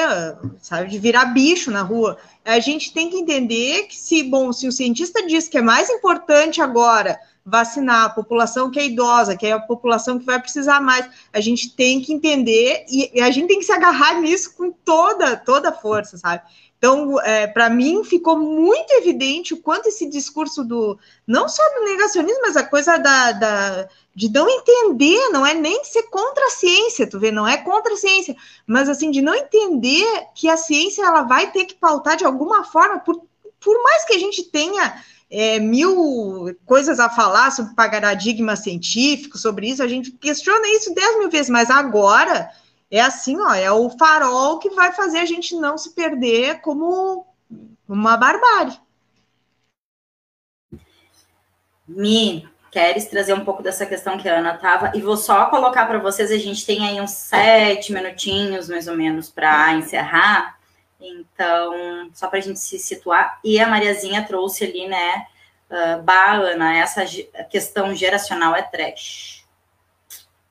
sabe, 0.61 0.91
de 0.91 0.99
virar 0.99 1.27
bicho 1.27 1.71
na 1.71 1.83
rua. 1.83 2.19
A 2.45 2.59
gente 2.59 2.93
tem 2.93 3.09
que 3.09 3.17
entender 3.17 3.85
que 3.85 3.97
se, 3.97 4.25
bom, 4.25 4.53
se 4.53 4.67
o 4.67 4.73
cientista 4.73 5.25
diz 5.25 5.47
que 5.47 5.59
é 5.59 5.63
mais 5.63 5.89
importante 5.89 6.61
agora 6.61 7.17
vacinar 7.47 8.07
a 8.07 8.11
população 8.11 8.69
que 8.69 8.81
é 8.81 8.87
idosa, 8.87 9.37
que 9.37 9.47
é 9.47 9.53
a 9.53 9.61
população 9.61 10.19
que 10.19 10.25
vai 10.25 10.41
precisar 10.41 10.81
mais. 10.81 11.09
A 11.33 11.41
gente 11.41 11.71
tem 11.71 12.01
que 12.01 12.13
entender 12.13 12.85
e, 12.89 13.21
a 13.21 13.31
gente 13.31 13.47
tem 13.47 13.61
que 13.61 13.65
se 13.65 13.71
agarrar 13.71 14.21
nisso 14.21 14.53
com 14.57 14.73
toda, 14.73 15.37
toda 15.37 15.69
a 15.69 15.73
força, 15.73 16.19
sabe? 16.19 16.43
Então, 16.77 17.21
é, 17.23 17.47
para 17.47 17.71
mim, 17.71 18.03
ficou 18.05 18.37
muito 18.37 18.91
evidente 18.91 19.55
o 19.55 19.63
quanto 19.63 19.89
esse 19.89 20.07
discurso 20.11 20.65
do 20.65 20.99
não 21.27 21.49
só 21.49 21.63
do 21.75 21.85
negacionismo, 21.85 22.43
mas 22.43 22.57
a 22.57 22.65
coisa 22.65 22.99
da, 22.99 23.33
da 23.33 23.89
de 24.15 24.31
não 24.31 24.49
entender, 24.49 25.29
não 25.29 25.47
é 25.47 25.55
nem 25.55 25.85
ser 25.85 26.05
contra 26.05 26.47
a 26.47 26.51
ciência, 26.51 27.09
tu 27.09 27.21
vê, 27.21 27.31
não 27.31 27.47
é 27.47 27.59
contra 27.59 27.95
a 27.95 27.97
ciência, 27.97 28.35
mas 28.67 28.89
assim, 28.89 29.11
de 29.11 29.23
não 29.23 29.35
entender 29.35 30.27
que 30.35 30.49
a 30.49 30.57
ciência 30.57 31.05
ela 31.05 31.23
vai 31.23 31.51
ter 31.51 31.65
que 31.65 31.75
pautar 31.75 32.17
de 32.17 32.25
alguma 32.25 32.65
forma, 32.65 32.99
por, 32.99 33.23
por 33.61 33.83
mais 33.83 34.05
que 34.05 34.15
a 34.15 34.19
gente 34.19 34.45
tenha 34.45 35.03
é, 35.31 35.59
mil 35.59 36.57
coisas 36.65 37.01
a 37.01 37.11
falar 37.11 37.51
sobre 37.51 37.75
paradigma 37.75 38.57
científico, 38.57 39.39
sobre 39.39 39.69
isso, 39.69 39.83
a 39.83 39.89
gente 39.89 40.13
questiona 40.13 40.67
isso 40.69 40.95
dez 40.95 41.19
mil 41.19 41.31
vezes, 41.31 41.51
mas 41.51 41.71
agora 41.71 42.51
é 42.91 43.01
assim, 43.01 43.41
ó, 43.41 43.53
é 43.53 43.71
o 43.71 43.91
farol 43.91 44.59
que 44.59 44.71
vai 44.71 44.93
fazer 44.93 45.19
a 45.19 45.27
gente 45.27 45.57
não 45.57 45.77
se 45.77 45.95
perder 45.95 46.61
como 46.61 47.27
uma 47.89 48.17
barbárie. 48.17 48.79
Mi, 51.89 52.49
queres 52.71 53.07
trazer 53.07 53.33
um 53.33 53.45
pouco 53.45 53.63
dessa 53.63 53.87
questão 53.87 54.19
que 54.19 54.29
a 54.29 54.39
Ana 54.39 54.55
estava? 54.55 54.93
E 54.95 55.01
vou 55.01 55.17
só 55.17 55.47
colocar 55.47 55.87
para 55.87 55.99
vocês, 55.99 56.31
a 56.31 56.39
gente 56.39 56.67
tem 56.67 56.87
aí 56.87 57.01
uns 57.01 57.13
sete 57.13 57.93
minutinhos, 57.93 58.69
mais 58.69 58.89
ou 58.89 58.97
menos, 58.97 59.31
para 59.31 59.73
encerrar. 59.75 60.56
Então, 61.09 62.11
só 62.13 62.29
para 62.29 62.39
a 62.39 62.43
gente 62.43 62.59
se 62.59 62.79
situar, 62.79 63.39
e 63.45 63.61
a 63.61 63.69
Mariazinha 63.69 64.25
trouxe 64.25 64.65
ali, 64.65 64.89
né, 64.89 65.27
uh, 65.71 66.03
bah, 66.03 66.33
Ana, 66.33 66.77
essa 66.77 67.05
questão 67.51 67.95
geracional 67.95 68.55
é 68.55 68.63
trash. 68.63 69.45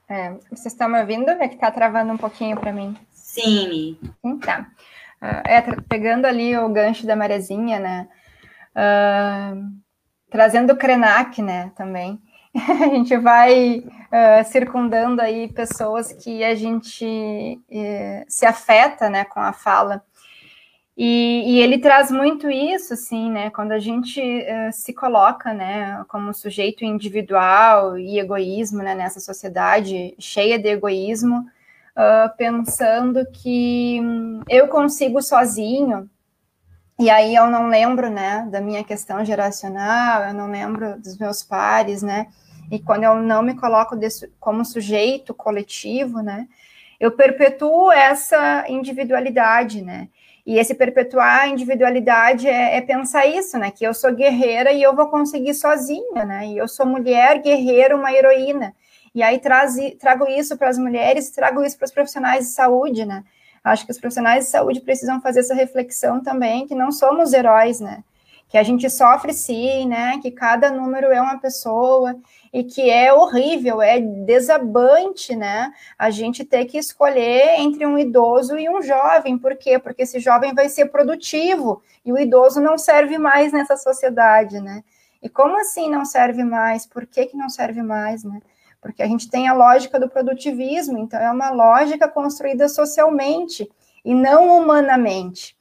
É, 0.07 0.31
vocês 0.49 0.67
estão 0.67 0.87
me 0.87 0.99
ouvindo? 0.99 1.29
É 1.29 1.47
que 1.47 1.55
está 1.55 1.71
travando 1.71 2.13
um 2.13 2.17
pouquinho 2.17 2.57
para 2.57 2.71
mim. 2.71 2.95
Sim. 3.11 3.97
Sim, 4.21 4.39
tá. 4.39 4.67
Uh, 5.21 5.41
é, 5.45 5.61
pegando 5.89 6.25
ali 6.25 6.57
o 6.57 6.69
gancho 6.69 7.07
da 7.07 7.15
Mariazinha, 7.15 7.79
né, 7.79 8.07
uh, 8.75 9.81
trazendo 10.29 10.73
o 10.73 10.77
Krenak, 10.77 11.41
né, 11.41 11.71
também, 11.75 12.21
a 12.55 12.87
gente 12.87 13.17
vai 13.17 13.79
uh, 13.79 14.45
circundando 14.45 15.21
aí 15.21 15.51
pessoas 15.51 16.13
que 16.13 16.43
a 16.43 16.55
gente 16.55 17.05
uh, 17.69 18.25
se 18.27 18.45
afeta, 18.45 19.09
né, 19.09 19.25
com 19.25 19.39
a 19.39 19.51
fala. 19.51 20.03
E, 20.97 21.43
e, 21.45 21.59
ele 21.59 21.77
traz 21.77 22.09
muito 22.09 22.49
isso, 22.49 22.93
assim, 22.93 23.29
né? 23.29 23.49
Quando 23.49 23.73
a 23.73 23.79
gente 23.79 24.21
uh, 24.21 24.71
se 24.71 24.93
coloca, 24.93 25.53
né, 25.53 26.05
como 26.07 26.33
sujeito 26.33 26.85
individual 26.85 27.97
e 27.97 28.17
egoísmo, 28.17 28.81
né, 28.81 28.95
nessa 28.95 29.19
sociedade 29.19 30.15
cheia 30.17 30.57
de 30.57 30.69
egoísmo, 30.69 31.39
uh, 31.39 32.37
pensando 32.37 33.25
que 33.29 33.99
hum, 34.01 34.41
eu 34.49 34.69
consigo 34.69 35.21
sozinho. 35.21 36.09
E 36.97 37.09
aí 37.09 37.35
eu 37.35 37.47
não 37.47 37.67
lembro, 37.67 38.09
né, 38.09 38.47
da 38.49 38.61
minha 38.61 38.83
questão 38.83 39.23
geracional, 39.25 40.23
eu 40.23 40.33
não 40.33 40.49
lembro 40.49 40.97
dos 41.01 41.17
meus 41.17 41.43
pares, 41.43 42.01
né? 42.01 42.27
E 42.71 42.79
quando 42.79 43.03
eu 43.03 43.15
não 43.17 43.43
me 43.43 43.55
coloco 43.55 43.97
como 44.39 44.63
sujeito 44.63 45.33
coletivo, 45.33 46.21
né, 46.21 46.47
eu 46.99 47.11
perpetuo 47.11 47.91
essa 47.91 48.65
individualidade, 48.69 49.81
né? 49.81 50.07
E 50.45 50.59
esse 50.59 50.75
perpetuar 50.75 51.41
a 51.41 51.47
individualidade 51.47 52.47
é, 52.47 52.77
é, 52.77 52.81
pensar 52.81 53.25
isso, 53.25 53.57
né? 53.57 53.71
Que 53.71 53.85
eu 53.85 53.93
sou 53.93 54.13
guerreira 54.13 54.71
e 54.71 54.81
eu 54.83 54.95
vou 54.95 55.07
conseguir 55.07 55.55
sozinha, 55.55 56.23
né? 56.23 56.47
E 56.47 56.57
eu 56.57 56.67
sou 56.67 56.85
mulher, 56.85 57.41
guerreira, 57.41 57.95
uma 57.95 58.13
heroína. 58.13 58.75
E 59.13 59.23
aí 59.23 59.39
traz, 59.39 59.75
trago 59.99 60.27
isso 60.27 60.55
para 60.57 60.69
as 60.69 60.77
mulheres, 60.77 61.31
trago 61.31 61.63
isso 61.63 61.77
para 61.77 61.85
os 61.85 61.91
profissionais 61.91 62.45
de 62.45 62.51
saúde, 62.51 63.05
né? 63.05 63.23
Acho 63.63 63.85
que 63.85 63.91
os 63.91 63.97
profissionais 63.97 64.45
de 64.45 64.51
saúde 64.51 64.81
precisam 64.81 65.19
fazer 65.19 65.39
essa 65.39 65.55
reflexão 65.55 66.21
também, 66.21 66.67
que 66.67 66.75
não 66.75 66.91
somos 66.91 67.33
heróis, 67.33 67.79
né? 67.79 68.03
Que 68.47 68.57
a 68.57 68.63
gente 68.63 68.89
sofre 68.89 69.33
sim, 69.33 69.87
né? 69.87 70.19
Que 70.21 70.31
cada 70.31 70.71
número 70.71 71.07
é 71.07 71.19
uma 71.19 71.39
pessoa 71.39 72.15
e 72.53 72.63
que 72.63 72.89
é 72.89 73.13
horrível, 73.13 73.81
é 73.81 73.99
desabante, 73.99 75.35
né? 75.35 75.73
A 75.97 76.09
gente 76.09 76.45
ter 76.45 76.65
que 76.65 76.77
escolher 76.77 77.59
entre 77.59 77.85
um 77.85 77.97
idoso 77.97 78.57
e 78.57 78.69
um 78.69 78.81
jovem. 78.81 79.37
Por 79.37 79.57
quê? 79.57 79.77
Porque 79.77 80.03
esse 80.03 80.19
jovem 80.19 80.53
vai 80.53 80.69
ser 80.69 80.85
produtivo 80.85 81.81
e 82.05 82.13
o 82.13 82.17
idoso 82.17 82.61
não 82.61 82.77
serve 82.77 83.17
mais 83.17 83.51
nessa 83.51 83.75
sociedade, 83.75 84.61
né? 84.61 84.83
E 85.21 85.27
como 85.27 85.59
assim 85.59 85.89
não 85.89 86.05
serve 86.05 86.43
mais? 86.43 86.85
Por 86.85 87.05
que, 87.05 87.25
que 87.25 87.35
não 87.35 87.49
serve 87.49 87.81
mais, 87.81 88.23
né? 88.23 88.39
Porque 88.79 89.01
a 89.01 89.07
gente 89.07 89.27
tem 89.27 89.47
a 89.47 89.53
lógica 89.53 89.99
do 89.99 90.07
produtivismo, 90.07 90.99
então 90.99 91.19
é 91.19 91.31
uma 91.31 91.49
lógica 91.49 92.07
construída 92.07 92.69
socialmente 92.69 93.67
e 94.05 94.13
não 94.13 94.55
humanamente. 94.55 95.54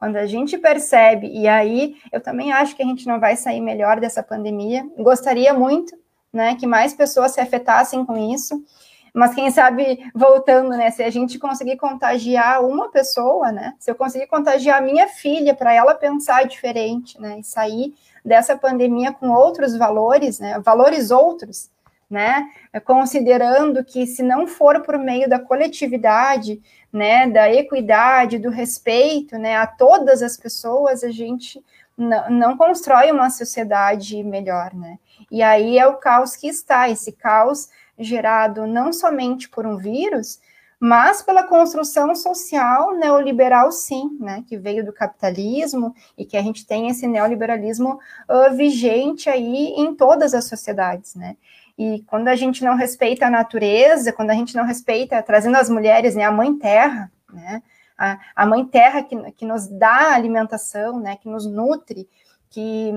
Quando 0.00 0.16
a 0.16 0.24
gente 0.24 0.56
percebe, 0.56 1.26
e 1.26 1.46
aí 1.46 1.94
eu 2.10 2.22
também 2.22 2.50
acho 2.52 2.74
que 2.74 2.82
a 2.82 2.86
gente 2.86 3.06
não 3.06 3.20
vai 3.20 3.36
sair 3.36 3.60
melhor 3.60 4.00
dessa 4.00 4.22
pandemia, 4.22 4.82
gostaria 4.96 5.52
muito, 5.52 5.94
né, 6.32 6.54
que 6.54 6.66
mais 6.66 6.94
pessoas 6.94 7.32
se 7.32 7.40
afetassem 7.40 8.02
com 8.06 8.16
isso, 8.16 8.64
mas 9.12 9.34
quem 9.34 9.50
sabe, 9.50 10.10
voltando, 10.14 10.70
né, 10.70 10.90
se 10.90 11.02
a 11.02 11.10
gente 11.10 11.38
conseguir 11.38 11.76
contagiar 11.76 12.64
uma 12.64 12.90
pessoa, 12.90 13.52
né, 13.52 13.74
se 13.78 13.90
eu 13.90 13.94
conseguir 13.94 14.26
contagiar 14.26 14.78
a 14.78 14.80
minha 14.80 15.06
filha 15.06 15.54
para 15.54 15.74
ela 15.74 15.94
pensar 15.94 16.46
diferente, 16.46 17.20
né, 17.20 17.40
e 17.40 17.44
sair 17.44 17.92
dessa 18.24 18.56
pandemia 18.56 19.12
com 19.12 19.28
outros 19.28 19.76
valores, 19.76 20.40
né, 20.40 20.58
valores 20.60 21.10
outros, 21.10 21.68
né, 22.10 22.50
considerando 22.84 23.84
que 23.84 24.04
se 24.06 24.22
não 24.22 24.46
for 24.46 24.82
por 24.82 24.98
meio 24.98 25.28
da 25.28 25.38
coletividade, 25.38 26.60
né, 26.92 27.28
da 27.28 27.52
equidade, 27.52 28.38
do 28.38 28.50
respeito, 28.50 29.38
né, 29.38 29.56
a 29.56 29.66
todas 29.66 30.20
as 30.20 30.36
pessoas, 30.36 31.04
a 31.04 31.10
gente 31.10 31.64
não, 31.96 32.56
constrói 32.56 33.12
uma 33.12 33.28
sociedade 33.28 34.22
melhor, 34.24 34.72
né? 34.74 34.98
E 35.30 35.42
aí 35.42 35.78
é 35.78 35.86
o 35.86 35.96
caos 35.96 36.34
que 36.34 36.48
está, 36.48 36.88
esse 36.88 37.12
caos 37.12 37.68
gerado 37.98 38.66
não 38.66 38.90
somente 38.92 39.48
por 39.50 39.66
um 39.66 39.76
vírus, 39.76 40.40
mas 40.80 41.20
pela 41.20 41.42
construção 41.42 42.14
social 42.14 42.96
neoliberal, 42.96 43.70
sim, 43.70 44.16
né, 44.18 44.42
que 44.48 44.56
veio 44.56 44.82
do 44.82 44.94
capitalismo 44.94 45.94
e 46.16 46.24
que 46.24 46.38
a 46.38 46.42
gente 46.42 46.66
tem 46.66 46.88
esse 46.88 47.06
neoliberalismo 47.06 48.00
uh, 48.26 48.56
vigente 48.56 49.28
aí 49.28 49.74
em 49.76 49.94
todas 49.94 50.32
as 50.32 50.46
sociedades, 50.46 51.14
né. 51.14 51.36
E 51.80 52.04
quando 52.06 52.28
a 52.28 52.36
gente 52.36 52.62
não 52.62 52.76
respeita 52.76 53.24
a 53.24 53.30
natureza, 53.30 54.12
quando 54.12 54.28
a 54.28 54.34
gente 54.34 54.54
não 54.54 54.66
respeita, 54.66 55.22
trazendo 55.22 55.56
as 55.56 55.70
mulheres, 55.70 56.14
né, 56.14 56.24
a 56.24 56.30
mãe 56.30 56.54
terra, 56.58 57.10
né, 57.32 57.62
a, 57.96 58.18
a 58.36 58.44
mãe 58.44 58.66
terra 58.66 59.02
que, 59.02 59.16
que 59.32 59.46
nos 59.46 59.66
dá 59.66 60.12
alimentação, 60.12 61.00
né, 61.00 61.16
que 61.16 61.26
nos 61.26 61.46
nutre, 61.46 62.06
que 62.50 62.92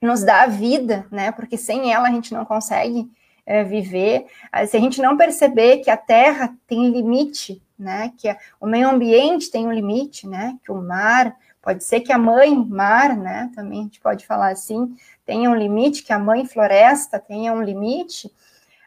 nos 0.00 0.24
dá 0.24 0.44
a 0.44 0.46
vida, 0.46 1.06
né, 1.10 1.30
porque 1.30 1.58
sem 1.58 1.92
ela 1.92 2.08
a 2.08 2.10
gente 2.10 2.32
não 2.32 2.46
consegue 2.46 3.06
é, 3.44 3.62
viver. 3.62 4.24
Se 4.66 4.78
a 4.78 4.80
gente 4.80 5.02
não 5.02 5.14
perceber 5.14 5.80
que 5.80 5.90
a 5.90 5.96
terra 5.98 6.56
tem 6.66 6.88
limite, 6.88 7.62
né, 7.78 8.14
que 8.16 8.30
a, 8.30 8.38
o 8.58 8.66
meio 8.66 8.88
ambiente 8.88 9.50
tem 9.50 9.66
um 9.66 9.72
limite, 9.74 10.26
né, 10.26 10.56
que 10.64 10.72
o 10.72 10.80
mar, 10.80 11.36
pode 11.62 11.84
ser 11.84 12.00
que 12.00 12.12
a 12.12 12.18
mãe 12.18 12.54
mar, 12.56 13.16
né, 13.16 13.50
também 13.54 13.80
a 13.80 13.82
gente 13.82 14.00
pode 14.00 14.26
falar 14.26 14.50
assim, 14.50 14.94
tenha 15.24 15.50
um 15.50 15.54
limite, 15.54 16.02
que 16.02 16.12
a 16.12 16.18
mãe 16.18 16.44
floresta 16.44 17.18
tenha 17.18 17.52
um 17.52 17.62
limite, 17.62 18.30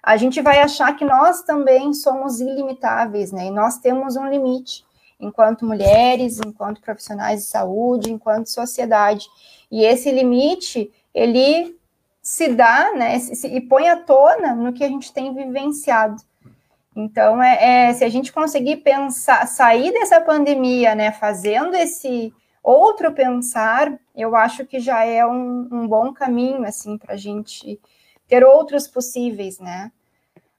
a 0.03 0.17
gente 0.17 0.41
vai 0.41 0.59
achar 0.59 0.93
que 0.97 1.05
nós 1.05 1.43
também 1.43 1.93
somos 1.93 2.41
ilimitáveis, 2.41 3.31
né? 3.31 3.45
E 3.45 3.51
nós 3.51 3.77
temos 3.77 4.17
um 4.17 4.27
limite, 4.27 4.83
enquanto 5.17 5.65
mulheres, 5.65 6.41
enquanto 6.45 6.81
profissionais 6.81 7.43
de 7.43 7.47
saúde, 7.47 8.11
enquanto 8.11 8.47
sociedade. 8.47 9.25
E 9.71 9.85
esse 9.85 10.11
limite, 10.11 10.91
ele 11.13 11.79
se 12.21 12.49
dá, 12.49 12.91
né? 12.93 13.17
Se, 13.17 13.47
e 13.47 13.61
põe 13.61 13.87
à 13.87 13.95
tona 13.95 14.53
no 14.53 14.73
que 14.73 14.83
a 14.83 14.89
gente 14.89 15.13
tem 15.13 15.33
vivenciado. 15.33 16.21
Então, 16.93 17.41
é, 17.41 17.87
é, 17.87 17.93
se 17.93 18.03
a 18.03 18.09
gente 18.09 18.33
conseguir 18.33 18.77
pensar, 18.77 19.47
sair 19.47 19.93
dessa 19.93 20.19
pandemia, 20.19 20.93
né, 20.93 21.11
fazendo 21.11 21.75
esse 21.75 22.31
outro 22.63 23.11
pensar, 23.11 23.99
eu 24.15 24.35
acho 24.35 24.65
que 24.65 24.79
já 24.79 25.03
é 25.03 25.25
um, 25.25 25.67
um 25.69 25.87
bom 25.87 26.13
caminho, 26.13 26.63
assim, 26.65 26.97
para 26.97 27.15
a 27.15 27.17
gente 27.17 27.79
ter 28.27 28.43
outros 28.43 28.87
possíveis, 28.87 29.59
né? 29.59 29.91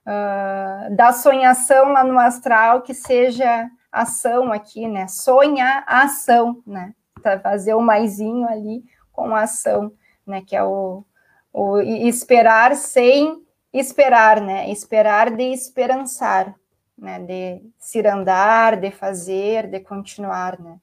Uh, 0.05 0.95
da 0.95 1.11
sonhação 1.11 1.91
lá 1.91 2.03
no 2.03 2.19
astral 2.19 2.83
que 2.83 2.93
seja 2.93 3.67
ação 3.91 4.51
aqui, 4.51 4.87
né? 4.87 5.07
Sonhar 5.07 5.83
ação, 5.87 6.61
né? 6.65 6.93
Pra 7.23 7.39
fazer 7.39 7.73
o 7.73 7.81
maisinho 7.81 8.47
ali 8.47 8.83
com 9.11 9.35
ação, 9.35 9.91
né? 10.27 10.43
Que 10.45 10.55
é 10.55 10.63
o, 10.63 11.03
o 11.51 11.79
esperar 11.79 12.75
sem 12.75 13.43
esperar, 13.73 14.39
né? 14.41 14.69
Esperar 14.69 15.31
de 15.31 15.43
esperançar, 15.43 16.53
né? 16.95 17.19
De 17.19 17.61
se 17.79 18.05
andar, 18.05 18.77
de 18.77 18.91
fazer, 18.91 19.67
de 19.67 19.79
continuar, 19.79 20.59
né? 20.59 20.79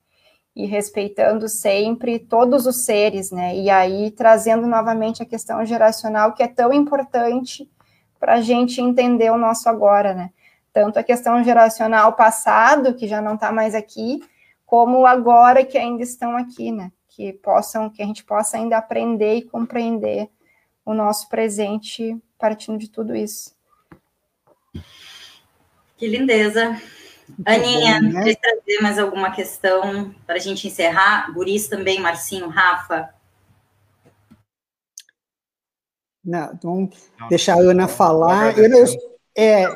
E 0.54 0.66
respeitando 0.66 1.48
sempre 1.48 2.18
todos 2.18 2.66
os 2.66 2.84
seres, 2.84 3.30
né? 3.30 3.56
E 3.56 3.70
aí 3.70 4.10
trazendo 4.10 4.66
novamente 4.66 5.22
a 5.22 5.26
questão 5.26 5.64
geracional 5.64 6.32
que 6.32 6.42
é 6.42 6.48
tão 6.48 6.72
importante 6.72 7.68
para 8.20 8.34
a 8.34 8.40
gente 8.40 8.80
entender 8.80 9.30
o 9.30 9.38
nosso 9.38 9.68
agora, 9.68 10.14
né? 10.14 10.30
Tanto 10.72 10.98
a 10.98 11.02
questão 11.02 11.42
geracional 11.42 12.12
passado, 12.12 12.94
que 12.94 13.08
já 13.08 13.20
não 13.20 13.34
está 13.34 13.50
mais 13.50 13.74
aqui, 13.74 14.22
como 14.64 15.06
agora 15.06 15.64
que 15.64 15.76
ainda 15.76 16.02
estão 16.02 16.36
aqui, 16.36 16.70
né? 16.70 16.92
Que 17.08 17.32
possam, 17.32 17.90
que 17.90 18.02
a 18.02 18.06
gente 18.06 18.24
possa 18.24 18.56
ainda 18.56 18.78
aprender 18.78 19.34
e 19.36 19.42
compreender 19.42 20.28
o 20.84 20.94
nosso 20.94 21.28
presente 21.28 22.16
partindo 22.38 22.78
de 22.78 22.88
tudo 22.88 23.14
isso. 23.14 23.54
Que 25.96 26.06
lindeza. 26.08 26.80
Aninha, 27.44 28.00
bom, 28.00 28.08
né? 28.08 28.24
quer 28.24 28.36
trazer 28.36 28.80
mais 28.80 28.98
alguma 28.98 29.30
questão 29.30 30.14
para 30.26 30.36
a 30.36 30.38
gente 30.38 30.66
encerrar? 30.66 31.32
Guris 31.32 31.68
também, 31.68 32.00
Marcinho, 32.00 32.48
Rafa. 32.48 33.12
Não, 36.24 36.58
vamos 36.62 36.96
deixar 37.28 37.54
a 37.54 37.60
Ana 37.60 37.88
falar. 37.88 38.56
Eu, 38.56 38.70
eu, 38.70 38.86
é, 39.36 39.66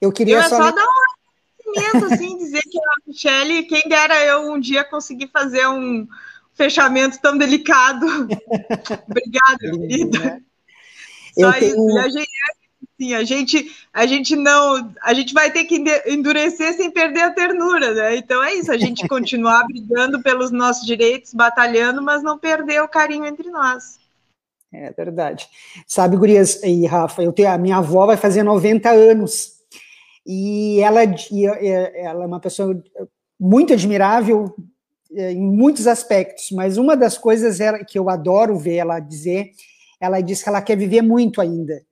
eu 0.00 0.12
queria 0.12 0.36
eu 0.36 0.42
só... 0.42 0.56
só 0.56 0.70
dar 0.72 0.84
um 0.84 1.74
agradecimento, 1.76 2.14
assim, 2.14 2.38
dizer 2.38 2.62
que 2.62 2.78
a 2.78 2.94
Michelle, 3.06 3.62
quem 3.64 3.88
dera 3.88 4.24
eu 4.24 4.50
um 4.50 4.58
dia 4.58 4.82
conseguir 4.82 5.28
fazer 5.28 5.66
um 5.68 6.06
fechamento 6.54 7.20
tão 7.20 7.38
delicado. 7.38 8.06
Obrigada, 9.08 9.58
querida. 9.60 10.18
Né? 10.18 10.42
Só 11.38 11.52
tenho... 11.52 12.06
isso. 12.08 12.18
E 13.00 13.14
a 13.14 13.24
gente, 13.24 13.58
Sim, 13.58 13.64
a 13.64 13.66
gente, 13.66 13.86
a 13.94 14.06
gente 14.06 14.36
não, 14.36 14.92
a 15.02 15.14
gente 15.14 15.32
vai 15.32 15.50
ter 15.50 15.64
que 15.64 15.82
endurecer 16.06 16.74
sem 16.74 16.90
perder 16.90 17.22
a 17.22 17.30
ternura, 17.30 17.94
né? 17.94 18.16
Então 18.16 18.44
é 18.44 18.54
isso, 18.54 18.70
a 18.70 18.76
gente 18.76 19.06
continuar 19.08 19.66
brigando 19.66 20.22
pelos 20.22 20.50
nossos 20.50 20.86
direitos, 20.86 21.32
batalhando, 21.32 22.02
mas 22.02 22.22
não 22.22 22.38
perder 22.38 22.82
o 22.82 22.88
carinho 22.88 23.24
entre 23.24 23.48
nós. 23.50 23.98
É 24.70 24.92
verdade. 24.92 25.48
Sabe, 25.86 26.16
Gurias 26.16 26.62
e 26.62 26.86
Rafa, 26.86 27.22
eu 27.22 27.32
tenho, 27.32 27.50
a 27.50 27.58
minha 27.58 27.78
avó 27.78 28.04
vai 28.04 28.18
fazer 28.18 28.42
90 28.42 28.90
anos 28.90 29.54
e 30.26 30.80
ela, 30.80 31.00
e 31.04 31.46
ela 31.46 32.24
é 32.24 32.26
uma 32.26 32.38
pessoa 32.38 32.80
muito 33.38 33.72
admirável 33.72 34.54
é, 35.12 35.32
em 35.32 35.40
muitos 35.40 35.86
aspectos, 35.86 36.50
mas 36.52 36.76
uma 36.76 36.94
das 36.94 37.16
coisas 37.16 37.58
que 37.88 37.98
eu 37.98 38.10
adoro 38.10 38.58
ver 38.58 38.76
ela 38.76 39.00
dizer, 39.00 39.52
ela 39.98 40.20
diz 40.20 40.42
que 40.42 40.48
ela 40.50 40.60
quer 40.60 40.76
viver 40.76 41.00
muito 41.00 41.40
ainda. 41.40 41.82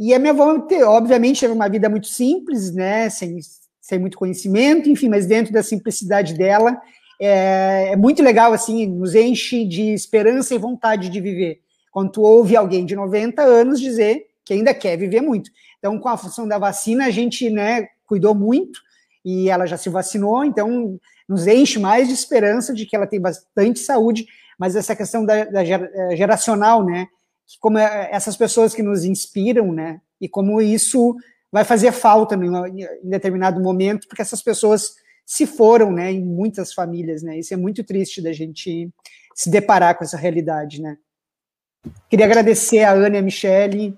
E 0.00 0.14
a 0.14 0.18
minha 0.18 0.32
avó, 0.32 0.56
obviamente, 0.86 1.40
teve 1.40 1.52
uma 1.52 1.68
vida 1.68 1.86
muito 1.90 2.08
simples, 2.08 2.72
né, 2.72 3.10
sem, 3.10 3.38
sem 3.78 3.98
muito 3.98 4.16
conhecimento, 4.16 4.88
enfim, 4.88 5.10
mas 5.10 5.26
dentro 5.26 5.52
da 5.52 5.62
simplicidade 5.62 6.32
dela, 6.32 6.80
é, 7.20 7.90
é, 7.92 7.96
muito 7.96 8.22
legal, 8.22 8.54
assim, 8.54 8.86
nos 8.86 9.14
enche 9.14 9.62
de 9.66 9.92
esperança 9.92 10.54
e 10.54 10.58
vontade 10.58 11.10
de 11.10 11.20
viver. 11.20 11.60
Quando 11.92 12.12
tu 12.12 12.22
ouve 12.22 12.56
alguém 12.56 12.86
de 12.86 12.96
90 12.96 13.42
anos 13.42 13.78
dizer 13.78 14.24
que 14.42 14.54
ainda 14.54 14.72
quer 14.72 14.96
viver 14.96 15.20
muito. 15.20 15.50
Então, 15.78 15.98
com 15.98 16.08
a 16.08 16.16
função 16.16 16.48
da 16.48 16.56
vacina, 16.56 17.04
a 17.04 17.10
gente, 17.10 17.50
né, 17.50 17.86
cuidou 18.06 18.34
muito, 18.34 18.80
e 19.22 19.50
ela 19.50 19.66
já 19.66 19.76
se 19.76 19.90
vacinou, 19.90 20.42
então 20.46 20.98
nos 21.28 21.46
enche 21.46 21.78
mais 21.78 22.08
de 22.08 22.14
esperança 22.14 22.72
de 22.72 22.86
que 22.86 22.96
ela 22.96 23.06
tem 23.06 23.20
bastante 23.20 23.80
saúde, 23.80 24.24
mas 24.58 24.74
essa 24.74 24.96
questão 24.96 25.26
da, 25.26 25.44
da 25.44 25.62
geracional, 26.16 26.82
né, 26.82 27.06
como 27.58 27.78
é, 27.78 28.08
essas 28.12 28.36
pessoas 28.36 28.74
que 28.74 28.82
nos 28.82 29.04
inspiram, 29.04 29.72
né? 29.72 30.00
E 30.20 30.28
como 30.28 30.60
isso 30.60 31.16
vai 31.50 31.64
fazer 31.64 31.92
falta 31.92 32.36
em 32.36 33.10
determinado 33.10 33.60
momento, 33.60 34.06
porque 34.06 34.22
essas 34.22 34.42
pessoas 34.42 34.94
se 35.26 35.46
foram, 35.46 35.90
né? 35.90 36.12
Em 36.12 36.24
muitas 36.24 36.72
famílias, 36.72 37.22
né? 37.22 37.38
Isso 37.38 37.54
é 37.54 37.56
muito 37.56 37.82
triste 37.82 38.22
da 38.22 38.32
gente 38.32 38.90
se 39.34 39.50
deparar 39.50 39.96
com 39.96 40.04
essa 40.04 40.16
realidade, 40.16 40.80
né? 40.80 40.96
Queria 42.08 42.26
agradecer 42.26 42.82
a 42.82 42.92
Ana 42.92 43.16
e 43.16 43.18
a 43.18 43.22
Michele 43.22 43.96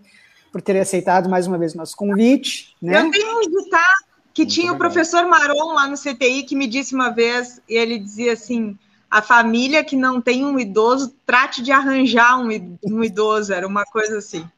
por 0.53 0.63
ter 0.63 0.79
aceitado 0.79 1.29
mais 1.29 1.47
uma 1.47 1.59
vez 1.59 1.75
o 1.75 1.79
nosso 1.79 1.97
convite. 1.97 2.77
Né? 2.81 2.97
Eu 2.97 3.11
tenho 3.11 3.39
um 3.39 3.41
ditado 3.41 4.05
que 4.33 4.43
Muito 4.43 4.55
tinha 4.55 4.73
obrigado. 4.73 4.75
o 4.75 4.79
professor 4.79 5.29
Maron 5.29 5.75
lá 5.75 5.89
no 5.89 5.97
CTI 5.97 6.45
que 6.45 6.55
me 6.55 6.67
disse 6.67 6.95
uma 6.95 7.11
vez, 7.11 7.61
e 7.69 7.77
ele 7.77 7.99
dizia 7.99 8.35
assim: 8.35 8.79
a 9.13 9.21
família 9.21 9.85
que 9.85 9.95
não 9.95 10.23
tem 10.23 10.43
um 10.43 10.59
idoso, 10.59 11.15
trate 11.27 11.63
de 11.63 11.71
arranjar 11.71 12.39
um, 12.41 13.05
idoso, 13.05 13.53
era 13.53 13.69
uma 13.69 13.85
coisa 13.85 14.17
assim. 14.17 14.49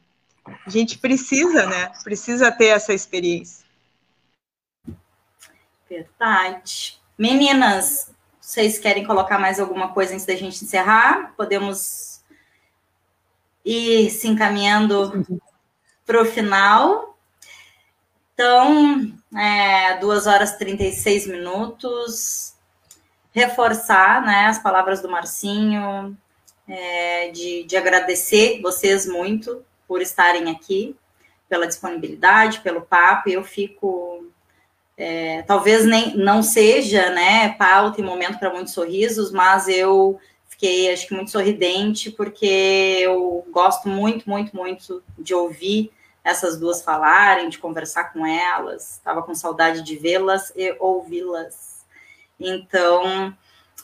A 0.65 0.69
gente 0.69 0.97
precisa, 0.97 1.65
né? 1.65 1.91
Precisa 2.05 2.49
ter 2.49 2.67
essa 2.67 2.93
experiência. 2.93 3.65
Verdade. 5.89 7.01
Meninas, 7.17 8.09
vocês 8.39 8.79
querem 8.79 9.05
colocar 9.05 9.37
mais 9.37 9.59
alguma 9.59 9.89
coisa 9.89 10.13
antes 10.13 10.25
da 10.25 10.37
gente 10.37 10.63
encerrar? 10.63 11.33
Podemos 11.35 12.21
ir 13.65 14.09
se 14.09 14.29
encaminhando 14.29 15.25
para 16.05 16.21
o 16.21 16.25
final. 16.25 17.17
Então, 18.33 19.13
é, 19.37 19.97
2 19.99 20.27
horas 20.27 20.51
e 20.51 20.57
36 20.59 21.27
minutos. 21.27 22.54
Reforçar 23.35 24.25
né, 24.25 24.45
as 24.45 24.59
palavras 24.59 25.01
do 25.01 25.09
Marcinho, 25.09 26.17
é, 26.65 27.31
de, 27.31 27.65
de 27.65 27.75
agradecer 27.75 28.61
vocês 28.61 29.05
muito 29.05 29.61
por 29.85 30.01
estarem 30.01 30.49
aqui, 30.49 30.95
pela 31.49 31.67
disponibilidade, 31.67 32.61
pelo 32.61 32.81
papo. 32.81 33.29
Eu 33.29 33.43
fico. 33.43 34.25
É, 34.97 35.41
talvez 35.41 35.85
nem 35.85 36.15
não 36.15 36.41
seja 36.41 37.09
né, 37.09 37.49
pauta 37.55 37.99
e 37.99 38.03
momento 38.03 38.39
para 38.39 38.53
muitos 38.53 38.71
sorrisos, 38.71 39.29
mas 39.29 39.67
eu 39.67 40.17
fiquei, 40.47 40.93
acho 40.93 41.05
que, 41.05 41.13
muito 41.13 41.31
sorridente, 41.31 42.09
porque 42.09 42.99
eu 43.01 43.45
gosto 43.51 43.89
muito, 43.89 44.29
muito, 44.29 44.55
muito 44.55 45.03
de 45.19 45.33
ouvir 45.35 45.91
essas 46.23 46.57
duas 46.57 46.81
falarem, 46.81 47.49
de 47.49 47.57
conversar 47.57 48.13
com 48.13 48.25
elas. 48.25 48.93
Estava 48.93 49.21
com 49.21 49.35
saudade 49.35 49.81
de 49.81 49.97
vê-las 49.97 50.53
e 50.55 50.73
ouvi-las. 50.79 51.74
Então, 52.39 53.35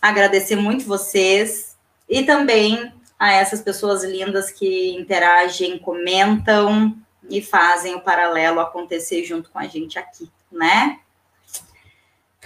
agradecer 0.02 0.56
muito 0.56 0.86
vocês 0.86 1.78
e 2.10 2.24
também 2.24 2.92
a 3.18 3.32
essas 3.32 3.62
pessoas 3.62 4.04
lindas 4.04 4.52
que 4.52 4.96
interagem, 4.96 5.78
comentam 5.78 6.98
e 7.30 7.42
fazem 7.42 7.96
o 7.96 8.02
paralelo 8.02 8.60
acontecer 8.60 9.24
junto 9.24 9.50
com 9.52 9.60
a 9.60 9.68
gente 9.68 10.00
aqui, 10.00 10.30
né? 10.52 11.00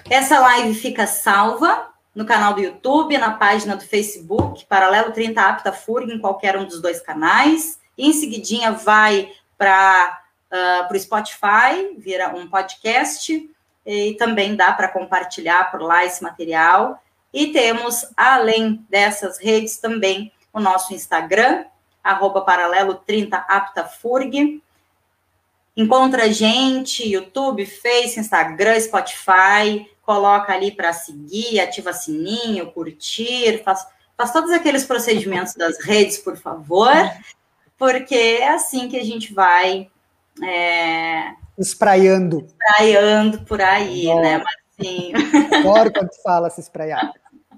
Essa 0.10 0.40
live 0.40 0.76
fica 0.76 1.08
salva 1.08 1.90
no 2.14 2.26
canal 2.26 2.54
do 2.54 2.62
YouTube, 2.62 3.18
na 3.18 3.32
página 3.32 3.76
do 3.76 3.84
Facebook, 3.84 4.66
Paralelo 4.66 5.12
30 5.12 5.42
Apta 5.42 5.72
FURG, 5.72 6.14
em 6.14 6.20
qualquer 6.20 6.58
um 6.58 6.66
dos 6.66 6.82
dois 6.82 7.02
canais. 7.02 7.80
E 7.98 8.08
em 8.08 8.14
seguidinha 8.14 8.72
vai 8.72 9.32
para 9.58 10.22
uh, 10.52 10.94
o 10.94 11.00
Spotify, 11.00 11.96
vira 11.98 12.36
um 12.36 12.48
podcast, 12.48 13.50
e 13.86 14.14
também 14.16 14.56
dá 14.56 14.74
para 14.74 14.88
compartilhar 14.88 15.72
por 15.72 15.82
lá 15.82 16.04
esse 16.04 16.24
material. 16.24 17.02
E 17.34 17.48
temos, 17.48 18.06
além 18.16 18.86
dessas 18.90 19.38
redes, 19.38 19.78
também 19.78 20.32
o 20.52 20.60
nosso 20.60 20.94
Instagram, 20.94 21.66
arroba 22.04 22.42
paralelo 22.42 22.96
30 22.96 23.38
aptafurg. 23.38 24.62
Encontra 25.76 26.24
a 26.24 26.28
gente, 26.30 27.08
YouTube, 27.08 27.66
Face, 27.66 28.20
Instagram, 28.20 28.80
Spotify, 28.80 29.90
coloca 30.02 30.54
ali 30.54 30.72
para 30.72 30.94
seguir, 30.94 31.60
ativa 31.60 31.92
sininho, 31.92 32.72
curtir, 32.72 33.62
faz, 33.64 33.86
faz 34.16 34.32
todos 34.32 34.52
aqueles 34.52 34.86
procedimentos 34.86 35.56
das 35.56 35.84
redes, 35.84 36.18
por 36.18 36.38
favor, 36.38 36.94
porque 37.78 38.16
é 38.16 38.50
assim 38.50 38.88
que 38.88 38.98
a 38.98 39.04
gente 39.04 39.34
vai 39.34 39.90
é, 40.44 41.34
espraiando. 41.58 42.46
Espraiando 42.48 43.42
por 43.42 43.62
aí, 43.62 44.06
né, 44.16 44.44
Marcinho? 44.44 45.18
Adoro 45.60 45.92
quando 45.92 46.14
fala 46.24 46.50
se 46.50 46.62
espraiar. 46.62 47.12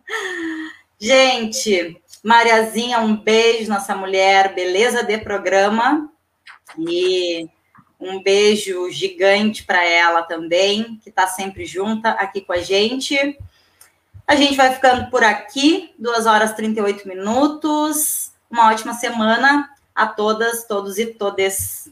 Gente, 0.99 2.01
Mariazinha, 2.23 2.99
um 2.99 3.15
beijo, 3.15 3.69
nossa 3.69 3.95
mulher, 3.95 4.55
beleza 4.55 5.03
de 5.03 5.17
programa. 5.19 6.11
E 6.77 7.47
um 7.99 8.21
beijo 8.21 8.89
gigante 8.91 9.63
para 9.63 9.83
ela 9.83 10.23
também, 10.23 10.99
que 11.03 11.09
está 11.09 11.27
sempre 11.27 11.65
junta 11.65 12.11
aqui 12.11 12.41
com 12.41 12.53
a 12.53 12.57
gente. 12.57 13.37
A 14.25 14.35
gente 14.35 14.55
vai 14.55 14.73
ficando 14.73 15.09
por 15.09 15.23
aqui, 15.23 15.93
2 15.97 16.25
horas 16.25 16.51
e 16.51 16.55
38 16.55 17.07
minutos. 17.07 18.31
Uma 18.49 18.69
ótima 18.69 18.93
semana 18.93 19.69
a 19.95 20.05
todas, 20.07 20.65
todos 20.65 20.97
e 20.97 21.05
todes. 21.05 21.89